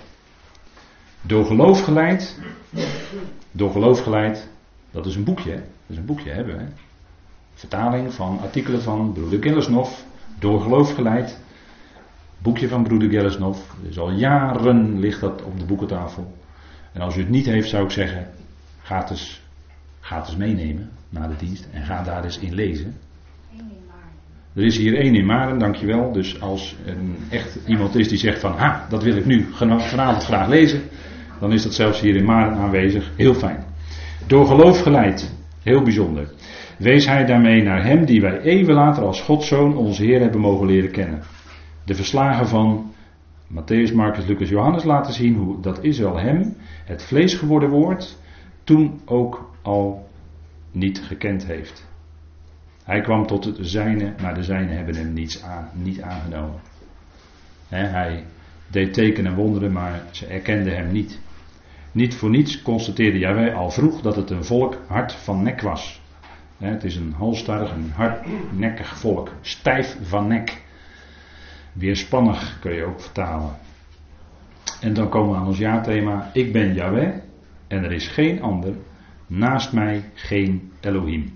Door 1.23 1.45
geloof 1.45 1.85
geleid, 1.85 2.41
door 3.53 3.71
geloof 3.71 4.03
geleid, 4.03 4.49
dat 4.91 5.07
is 5.07 5.15
een 5.15 5.25
boekje, 5.25 5.55
dat 5.55 5.63
is 5.87 5.97
een 5.97 6.07
boekje 6.07 6.31
hebben 6.31 6.57
we. 6.57 6.65
Vertaling 7.61 8.13
van 8.13 8.39
artikelen 8.43 8.83
van 8.83 9.13
broeder 9.13 9.43
Gillesnov, 9.43 9.89
door 10.39 10.61
geloof 10.61 10.95
geleid. 10.95 11.39
Boekje 12.39 12.69
van 12.69 12.83
broeder 12.83 13.09
Gillesnov, 13.09 13.59
dus 13.83 13.99
al 13.99 14.11
jaren 14.11 14.99
ligt 14.99 15.21
dat 15.21 15.43
op 15.43 15.59
de 15.59 15.65
boekentafel. 15.65 16.37
En 16.93 17.01
als 17.01 17.17
u 17.17 17.21
het 17.21 17.29
niet 17.29 17.47
heeft, 17.47 17.69
zou 17.69 17.85
ik 17.85 17.91
zeggen, 17.91 18.27
ga 18.83 18.99
het 18.99 19.11
eens, 19.11 19.43
ga 20.01 20.21
eens 20.21 20.37
meenemen 20.37 20.91
naar 21.09 21.29
de 21.29 21.37
dienst 21.37 21.69
en 21.73 21.83
ga 21.83 22.03
daar 22.03 22.25
eens 22.25 22.39
in 22.39 22.55
lezen. 22.55 22.97
Er 24.55 24.65
is 24.65 24.77
hier 24.77 24.97
één 24.97 25.15
in 25.15 25.27
Maren, 25.27 25.59
dankjewel. 25.59 26.13
Dus 26.13 26.41
als 26.41 26.77
een 26.87 27.17
echt 27.31 27.59
iemand 27.67 27.95
is 27.95 28.09
die 28.09 28.19
zegt 28.19 28.41
van, 28.41 28.53
ha, 28.53 28.87
dat 28.89 29.03
wil 29.03 29.17
ik 29.17 29.27
nu 29.27 29.47
vanavond 29.53 30.25
graag 30.25 30.49
lezen, 30.49 30.83
dan 31.41 31.53
is 31.53 31.63
dat 31.63 31.75
zelfs 31.75 32.01
hier 32.01 32.17
in 32.17 32.25
Maren 32.25 32.59
aanwezig. 32.59 33.11
Heel 33.17 33.35
fijn. 33.35 33.65
Door 34.27 34.47
geloof 34.47 34.83
geleid. 34.83 35.39
Heel 35.63 35.83
bijzonder. 35.83 36.31
Wees 36.79 37.07
hij 37.07 37.25
daarmee 37.25 37.63
naar 37.63 37.85
hem 37.85 38.05
die 38.05 38.21
wij 38.21 38.41
eeuwen 38.41 38.75
later 38.75 39.03
als 39.03 39.23
Godszoon 39.23 39.77
onze 39.77 40.03
Heer 40.03 40.21
hebben 40.21 40.41
mogen 40.41 40.67
leren 40.67 40.91
kennen. 40.91 41.23
De 41.85 41.95
verslagen 41.95 42.49
van 42.49 42.93
Matthäus, 43.53 43.95
Marcus, 43.95 44.27
Lucas, 44.27 44.49
Johannes 44.49 44.85
laten 44.85 45.13
zien 45.13 45.35
hoe 45.35 45.61
dat 45.61 45.85
Israël 45.85 46.19
hem, 46.19 46.57
het 46.85 47.05
vlees 47.05 47.35
geworden 47.35 47.69
woord, 47.69 48.19
toen 48.65 49.01
ook 49.05 49.51
al 49.63 50.09
niet 50.73 51.03
gekend 51.03 51.47
heeft. 51.47 51.89
Hij 52.85 53.01
kwam 53.01 53.27
tot 53.27 53.45
het 53.45 53.57
zijne, 53.61 54.15
maar 54.23 54.35
de 54.35 54.43
zijnen 54.43 54.77
hebben 54.77 54.95
hem 54.95 55.13
niets 55.13 55.43
aan, 55.43 55.69
niet 55.73 56.03
aangenomen. 56.03 56.61
hij 57.69 58.25
deed 58.71 58.93
tekenen 58.93 59.31
en 59.31 59.37
wonderen, 59.39 59.73
maar 59.73 60.03
ze 60.11 60.27
erkenden 60.27 60.77
hem 60.77 60.93
niet. 60.93 61.21
Niet 61.93 62.15
voor 62.15 62.31
niets 62.31 62.63
constateerde 62.63 63.19
Jawij 63.19 63.55
al 63.55 63.71
vroeg 63.71 64.01
dat 64.01 64.17
het 64.17 64.31
een 64.31 64.45
volk 64.45 64.79
hart 64.87 65.13
van 65.13 65.43
nek 65.43 65.61
was. 65.61 66.01
Het 66.59 66.85
is 66.85 66.97
een 66.97 67.15
halstarrig, 67.17 67.73
een 67.73 67.93
hardnekkig 67.95 68.99
volk. 68.99 69.33
Stijf 69.41 69.97
van 70.03 70.27
nek. 70.27 70.63
Weerspannig 71.73 72.59
kun 72.61 72.73
je 72.75 72.85
ook 72.85 73.01
vertalen. 73.01 73.57
En 74.81 74.95
dan 74.95 75.09
komen 75.09 75.31
we 75.31 75.37
aan 75.37 75.47
ons 75.47 75.59
jaarthema. 75.59 76.31
Ik 76.33 76.53
ben 76.53 76.75
Yahweh 76.75 77.15
en 77.69 77.85
er 77.85 77.93
is 77.93 78.09
geen 78.09 78.43
ander. 78.43 78.75
Naast 79.27 79.73
mij 79.73 80.05
geen 80.15 80.73
Elohim. 80.81 81.33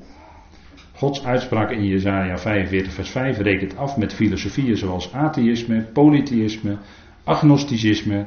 Gods 0.92 1.24
uitspraak 1.24 1.70
in 1.70 1.86
Jesaja 1.86 2.38
45 2.38 2.92
vers 2.92 3.10
5 3.10 3.38
rekent 3.38 3.76
af 3.76 3.96
met 3.96 4.14
filosofieën 4.14 4.76
zoals 4.76 5.12
atheïsme, 5.12 5.80
polytheïsme, 5.92 6.78
agnosticisme. 7.24 8.26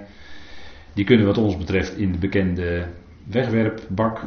Die 0.98 1.06
kunnen 1.06 1.26
wat 1.26 1.38
ons 1.38 1.58
betreft 1.58 1.98
in 1.98 2.12
de 2.12 2.18
bekende 2.18 2.86
wegwerpbak. 3.24 4.22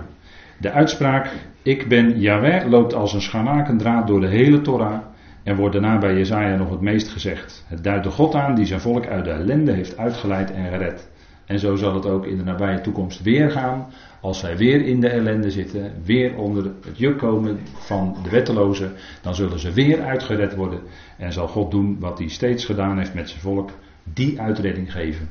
De 0.59 0.71
uitspraak 0.71 1.31
ik 1.63 1.89
ben 1.89 2.21
Yahweh 2.21 2.69
loopt 2.69 2.95
als 2.95 3.13
een 3.13 3.21
scharlakendraad 3.21 4.07
door 4.07 4.21
de 4.21 4.29
hele 4.29 4.61
Torah 4.61 5.01
en 5.43 5.57
wordt 5.57 5.73
daarna 5.73 5.99
bij 5.99 6.15
Jezaja 6.15 6.57
nog 6.57 6.71
het 6.71 6.81
meest 6.81 7.09
gezegd. 7.09 7.65
Het 7.69 7.85
duidt 7.85 8.05
de 8.05 8.11
God 8.11 8.35
aan 8.35 8.55
die 8.55 8.67
zijn 8.67 8.81
volk 8.81 9.07
uit 9.07 9.25
de 9.25 9.31
ellende 9.31 9.73
heeft 9.73 9.99
uitgeleid 9.99 10.53
en 10.53 10.69
gered. 10.71 11.11
En 11.47 11.59
zo 11.59 11.77
zal 11.77 11.95
het 11.95 12.07
ook 12.07 12.27
in 12.27 12.37
de 12.37 12.45
nabije 12.45 12.81
toekomst 12.81 13.23
weer 13.23 13.51
gaan. 13.51 13.87
Als 14.21 14.39
zij 14.39 14.57
weer 14.57 14.85
in 14.87 15.01
de 15.01 15.09
ellende 15.09 15.51
zitten, 15.51 15.93
weer 16.05 16.37
onder 16.37 16.65
het 16.65 16.99
juk 16.99 17.19
komen 17.19 17.59
van 17.75 18.17
de 18.23 18.31
wettelozen, 18.31 18.93
dan 19.23 19.35
zullen 19.35 19.59
ze 19.59 19.73
weer 19.73 20.03
uitgered 20.03 20.55
worden. 20.55 20.81
En 21.19 21.33
zal 21.33 21.49
God 21.49 21.71
doen 21.71 21.97
wat 22.01 22.19
hij 22.19 22.29
steeds 22.29 22.65
gedaan 22.65 22.99
heeft 22.99 23.15
met 23.15 23.29
zijn 23.29 23.41
volk, 23.41 23.71
die 24.05 24.41
uitredding 24.41 24.93
geven, 24.93 25.29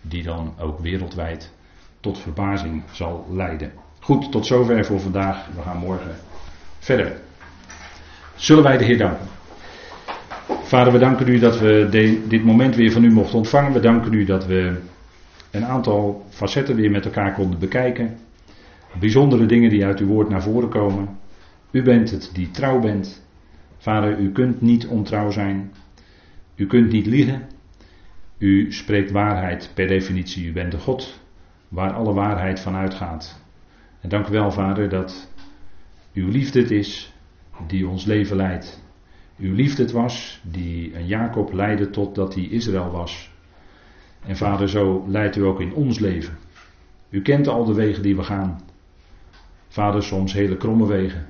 die 0.00 0.22
dan 0.22 0.54
ook 0.58 0.78
wereldwijd 0.78 1.52
tot 2.00 2.18
verbazing 2.18 2.82
zal 2.92 3.26
leiden. 3.30 3.72
Goed, 4.00 4.32
tot 4.32 4.46
zover 4.46 4.84
voor 4.84 5.00
vandaag. 5.00 5.46
We 5.56 5.62
gaan 5.62 5.76
morgen 5.78 6.16
verder. 6.78 7.20
Zullen 8.34 8.62
wij 8.62 8.76
de 8.76 8.84
Heer 8.84 8.98
danken? 8.98 9.26
Vader, 10.62 10.92
we 10.92 10.98
danken 10.98 11.28
u 11.28 11.38
dat 11.38 11.58
we 11.58 11.86
dit 12.28 12.44
moment 12.44 12.76
weer 12.76 12.92
van 12.92 13.04
u 13.04 13.10
mochten 13.10 13.38
ontvangen. 13.38 13.72
We 13.72 13.80
danken 13.80 14.12
u 14.12 14.24
dat 14.24 14.46
we 14.46 14.80
een 15.50 15.64
aantal 15.64 16.26
facetten 16.28 16.76
weer 16.76 16.90
met 16.90 17.04
elkaar 17.04 17.34
konden 17.34 17.58
bekijken. 17.58 18.16
Bijzondere 19.00 19.46
dingen 19.46 19.70
die 19.70 19.84
uit 19.84 20.00
uw 20.00 20.06
woord 20.06 20.28
naar 20.28 20.42
voren 20.42 20.68
komen. 20.68 21.18
U 21.70 21.82
bent 21.82 22.10
het 22.10 22.30
die 22.32 22.50
trouw 22.50 22.80
bent. 22.80 23.22
Vader, 23.78 24.18
u 24.18 24.32
kunt 24.32 24.60
niet 24.60 24.86
ontrouw 24.86 25.30
zijn. 25.30 25.72
U 26.54 26.66
kunt 26.66 26.92
niet 26.92 27.06
liegen. 27.06 27.42
U 28.38 28.72
spreekt 28.72 29.10
waarheid 29.10 29.70
per 29.74 29.86
definitie. 29.86 30.46
U 30.46 30.52
bent 30.52 30.72
de 30.72 30.78
God 30.78 31.20
waar 31.68 31.92
alle 31.92 32.12
waarheid 32.12 32.60
van 32.60 32.74
uitgaat. 32.74 33.42
En 34.00 34.08
dank 34.08 34.28
u 34.28 34.30
wel, 34.30 34.50
Vader, 34.50 34.88
dat 34.88 35.32
uw 36.14 36.28
liefde 36.28 36.60
het 36.60 36.70
is 36.70 37.12
die 37.66 37.88
ons 37.88 38.04
leven 38.04 38.36
leidt. 38.36 38.82
Uw 39.38 39.54
liefde 39.54 39.82
het 39.82 39.92
was 39.92 40.40
die 40.42 40.96
een 40.96 41.06
Jacob 41.06 41.52
leidde 41.52 41.90
totdat 41.90 42.34
hij 42.34 42.44
Israël 42.44 42.90
was. 42.90 43.30
En 44.26 44.36
Vader, 44.36 44.68
zo 44.68 45.04
leidt 45.08 45.36
u 45.36 45.44
ook 45.44 45.60
in 45.60 45.74
ons 45.74 45.98
leven. 45.98 46.38
U 47.10 47.22
kent 47.22 47.48
al 47.48 47.64
de 47.64 47.74
wegen 47.74 48.02
die 48.02 48.16
we 48.16 48.22
gaan. 48.22 48.60
Vader, 49.68 50.02
soms 50.02 50.32
hele 50.32 50.56
kromme 50.56 50.86
wegen. 50.86 51.26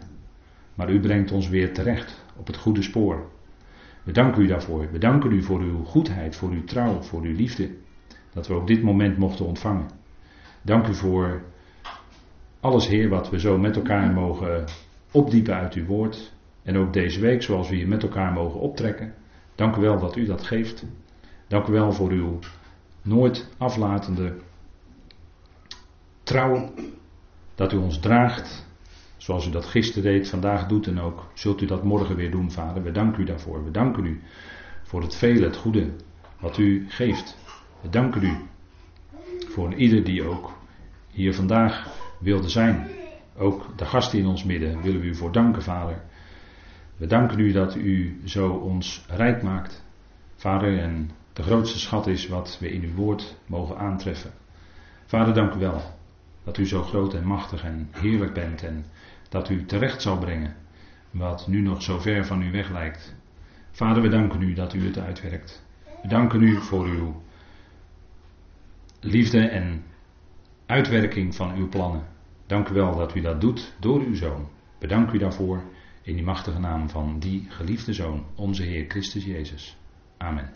Maar 0.74 0.90
u 0.90 1.00
brengt 1.00 1.32
ons 1.32 1.48
weer 1.48 1.74
terecht 1.74 2.24
op 2.36 2.46
het 2.46 2.56
goede 2.56 2.82
spoor. 2.82 3.30
We 4.08 4.42
u 4.42 4.46
daarvoor. 4.46 4.90
We 4.92 4.98
danken 4.98 5.32
u 5.32 5.42
voor 5.42 5.60
uw 5.60 5.84
goedheid, 5.84 6.36
voor 6.36 6.50
uw 6.50 6.64
trouw, 6.64 7.02
voor 7.02 7.22
uw 7.22 7.34
liefde. 7.34 7.70
Dat 8.32 8.46
we 8.46 8.54
ook 8.54 8.66
dit 8.66 8.82
moment 8.82 9.16
mochten 9.16 9.46
ontvangen. 9.46 9.90
Dank 10.62 10.86
u 10.86 10.94
voor 10.94 11.42
alles, 12.60 12.86
Heer, 12.86 13.08
wat 13.08 13.30
we 13.30 13.40
zo 13.40 13.58
met 13.58 13.76
elkaar 13.76 14.12
mogen 14.12 14.64
opdiepen 15.10 15.54
uit 15.54 15.74
uw 15.74 15.84
woord. 15.84 16.32
En 16.62 16.76
ook 16.76 16.92
deze 16.92 17.20
week, 17.20 17.42
zoals 17.42 17.68
we 17.68 17.74
hier 17.74 17.88
met 17.88 18.02
elkaar 18.02 18.32
mogen 18.32 18.60
optrekken. 18.60 19.14
Dank 19.54 19.76
u 19.76 19.80
wel 19.80 19.98
dat 19.98 20.16
u 20.16 20.24
dat 20.24 20.42
geeft. 20.42 20.84
Dank 21.46 21.66
u 21.66 21.72
wel 21.72 21.92
voor 21.92 22.10
uw 22.10 22.38
nooit 23.02 23.48
aflatende 23.58 24.36
trouw. 26.22 26.72
Dat 27.54 27.72
u 27.72 27.76
ons 27.76 27.98
draagt. 27.98 28.67
Zoals 29.18 29.46
u 29.46 29.50
dat 29.50 29.64
gisteren 29.64 30.12
deed, 30.12 30.28
vandaag 30.28 30.66
doet 30.66 30.86
en 30.86 31.00
ook. 31.00 31.26
Zult 31.34 31.60
u 31.60 31.66
dat 31.66 31.84
morgen 31.84 32.16
weer 32.16 32.30
doen, 32.30 32.50
Vader. 32.50 32.82
We 32.82 32.90
danken 32.90 33.22
u 33.22 33.24
daarvoor. 33.24 33.64
We 33.64 33.70
danken 33.70 34.04
u 34.04 34.22
voor 34.82 35.02
het 35.02 35.14
vele, 35.14 35.44
het 35.44 35.56
goede 35.56 35.90
wat 36.40 36.58
u 36.58 36.86
geeft. 36.88 37.36
We 37.80 37.88
danken 37.88 38.22
u 38.22 38.36
voor 39.48 39.74
ieder 39.74 40.04
die 40.04 40.24
ook 40.24 40.52
hier 41.10 41.34
vandaag 41.34 41.86
wilde 42.18 42.48
zijn. 42.48 42.88
ook 43.36 43.66
de 43.76 43.84
gasten 43.84 44.18
in 44.18 44.26
ons 44.26 44.44
midden 44.44 44.82
willen 44.82 45.00
we 45.00 45.06
u 45.06 45.14
voor 45.14 45.32
danken, 45.32 45.62
Vader. 45.62 46.02
We 46.96 47.06
danken 47.06 47.38
u 47.38 47.52
dat 47.52 47.76
u 47.76 48.20
zo 48.24 48.48
ons 48.48 49.04
rijk 49.08 49.42
maakt, 49.42 49.84
Vader, 50.36 50.78
en 50.78 51.10
de 51.32 51.42
grootste 51.42 51.78
schat 51.78 52.06
is 52.06 52.28
wat 52.28 52.58
we 52.60 52.72
in 52.72 52.82
uw 52.82 52.94
woord 52.94 53.36
mogen 53.46 53.78
aantreffen. 53.78 54.30
Vader, 55.06 55.34
dank 55.34 55.54
u 55.54 55.58
wel 55.58 55.97
dat 56.48 56.58
u 56.58 56.66
zo 56.66 56.82
groot 56.82 57.14
en 57.14 57.24
machtig 57.24 57.64
en 57.64 57.88
heerlijk 57.90 58.32
bent 58.32 58.62
en 58.62 58.84
dat 59.28 59.48
u 59.48 59.64
terecht 59.64 60.02
zal 60.02 60.18
brengen 60.18 60.56
wat 61.10 61.46
nu 61.46 61.60
nog 61.60 61.82
zo 61.82 61.98
ver 61.98 62.26
van 62.26 62.42
u 62.42 62.50
weg 62.50 62.70
lijkt. 62.70 63.14
Vader, 63.70 64.02
we 64.02 64.08
danken 64.08 64.42
u 64.42 64.54
dat 64.54 64.74
u 64.74 64.84
het 64.86 64.98
uitwerkt. 64.98 65.64
We 66.02 66.08
danken 66.08 66.42
u 66.42 66.60
voor 66.60 66.86
uw 66.86 67.22
liefde 69.00 69.48
en 69.48 69.84
uitwerking 70.66 71.34
van 71.34 71.54
uw 71.54 71.68
plannen. 71.68 72.06
Dank 72.46 72.68
u 72.68 72.74
wel 72.74 72.96
dat 72.96 73.14
u 73.14 73.20
dat 73.20 73.40
doet 73.40 73.74
door 73.80 74.00
uw 74.00 74.14
zoon. 74.14 74.48
Bedank 74.78 75.12
u 75.12 75.18
daarvoor 75.18 75.62
in 76.02 76.14
die 76.14 76.24
machtige 76.24 76.58
naam 76.58 76.88
van 76.90 77.18
die 77.18 77.46
geliefde 77.48 77.92
zoon, 77.92 78.24
onze 78.34 78.62
Heer 78.62 78.84
Christus 78.88 79.24
Jezus. 79.24 79.76
Amen. 80.16 80.50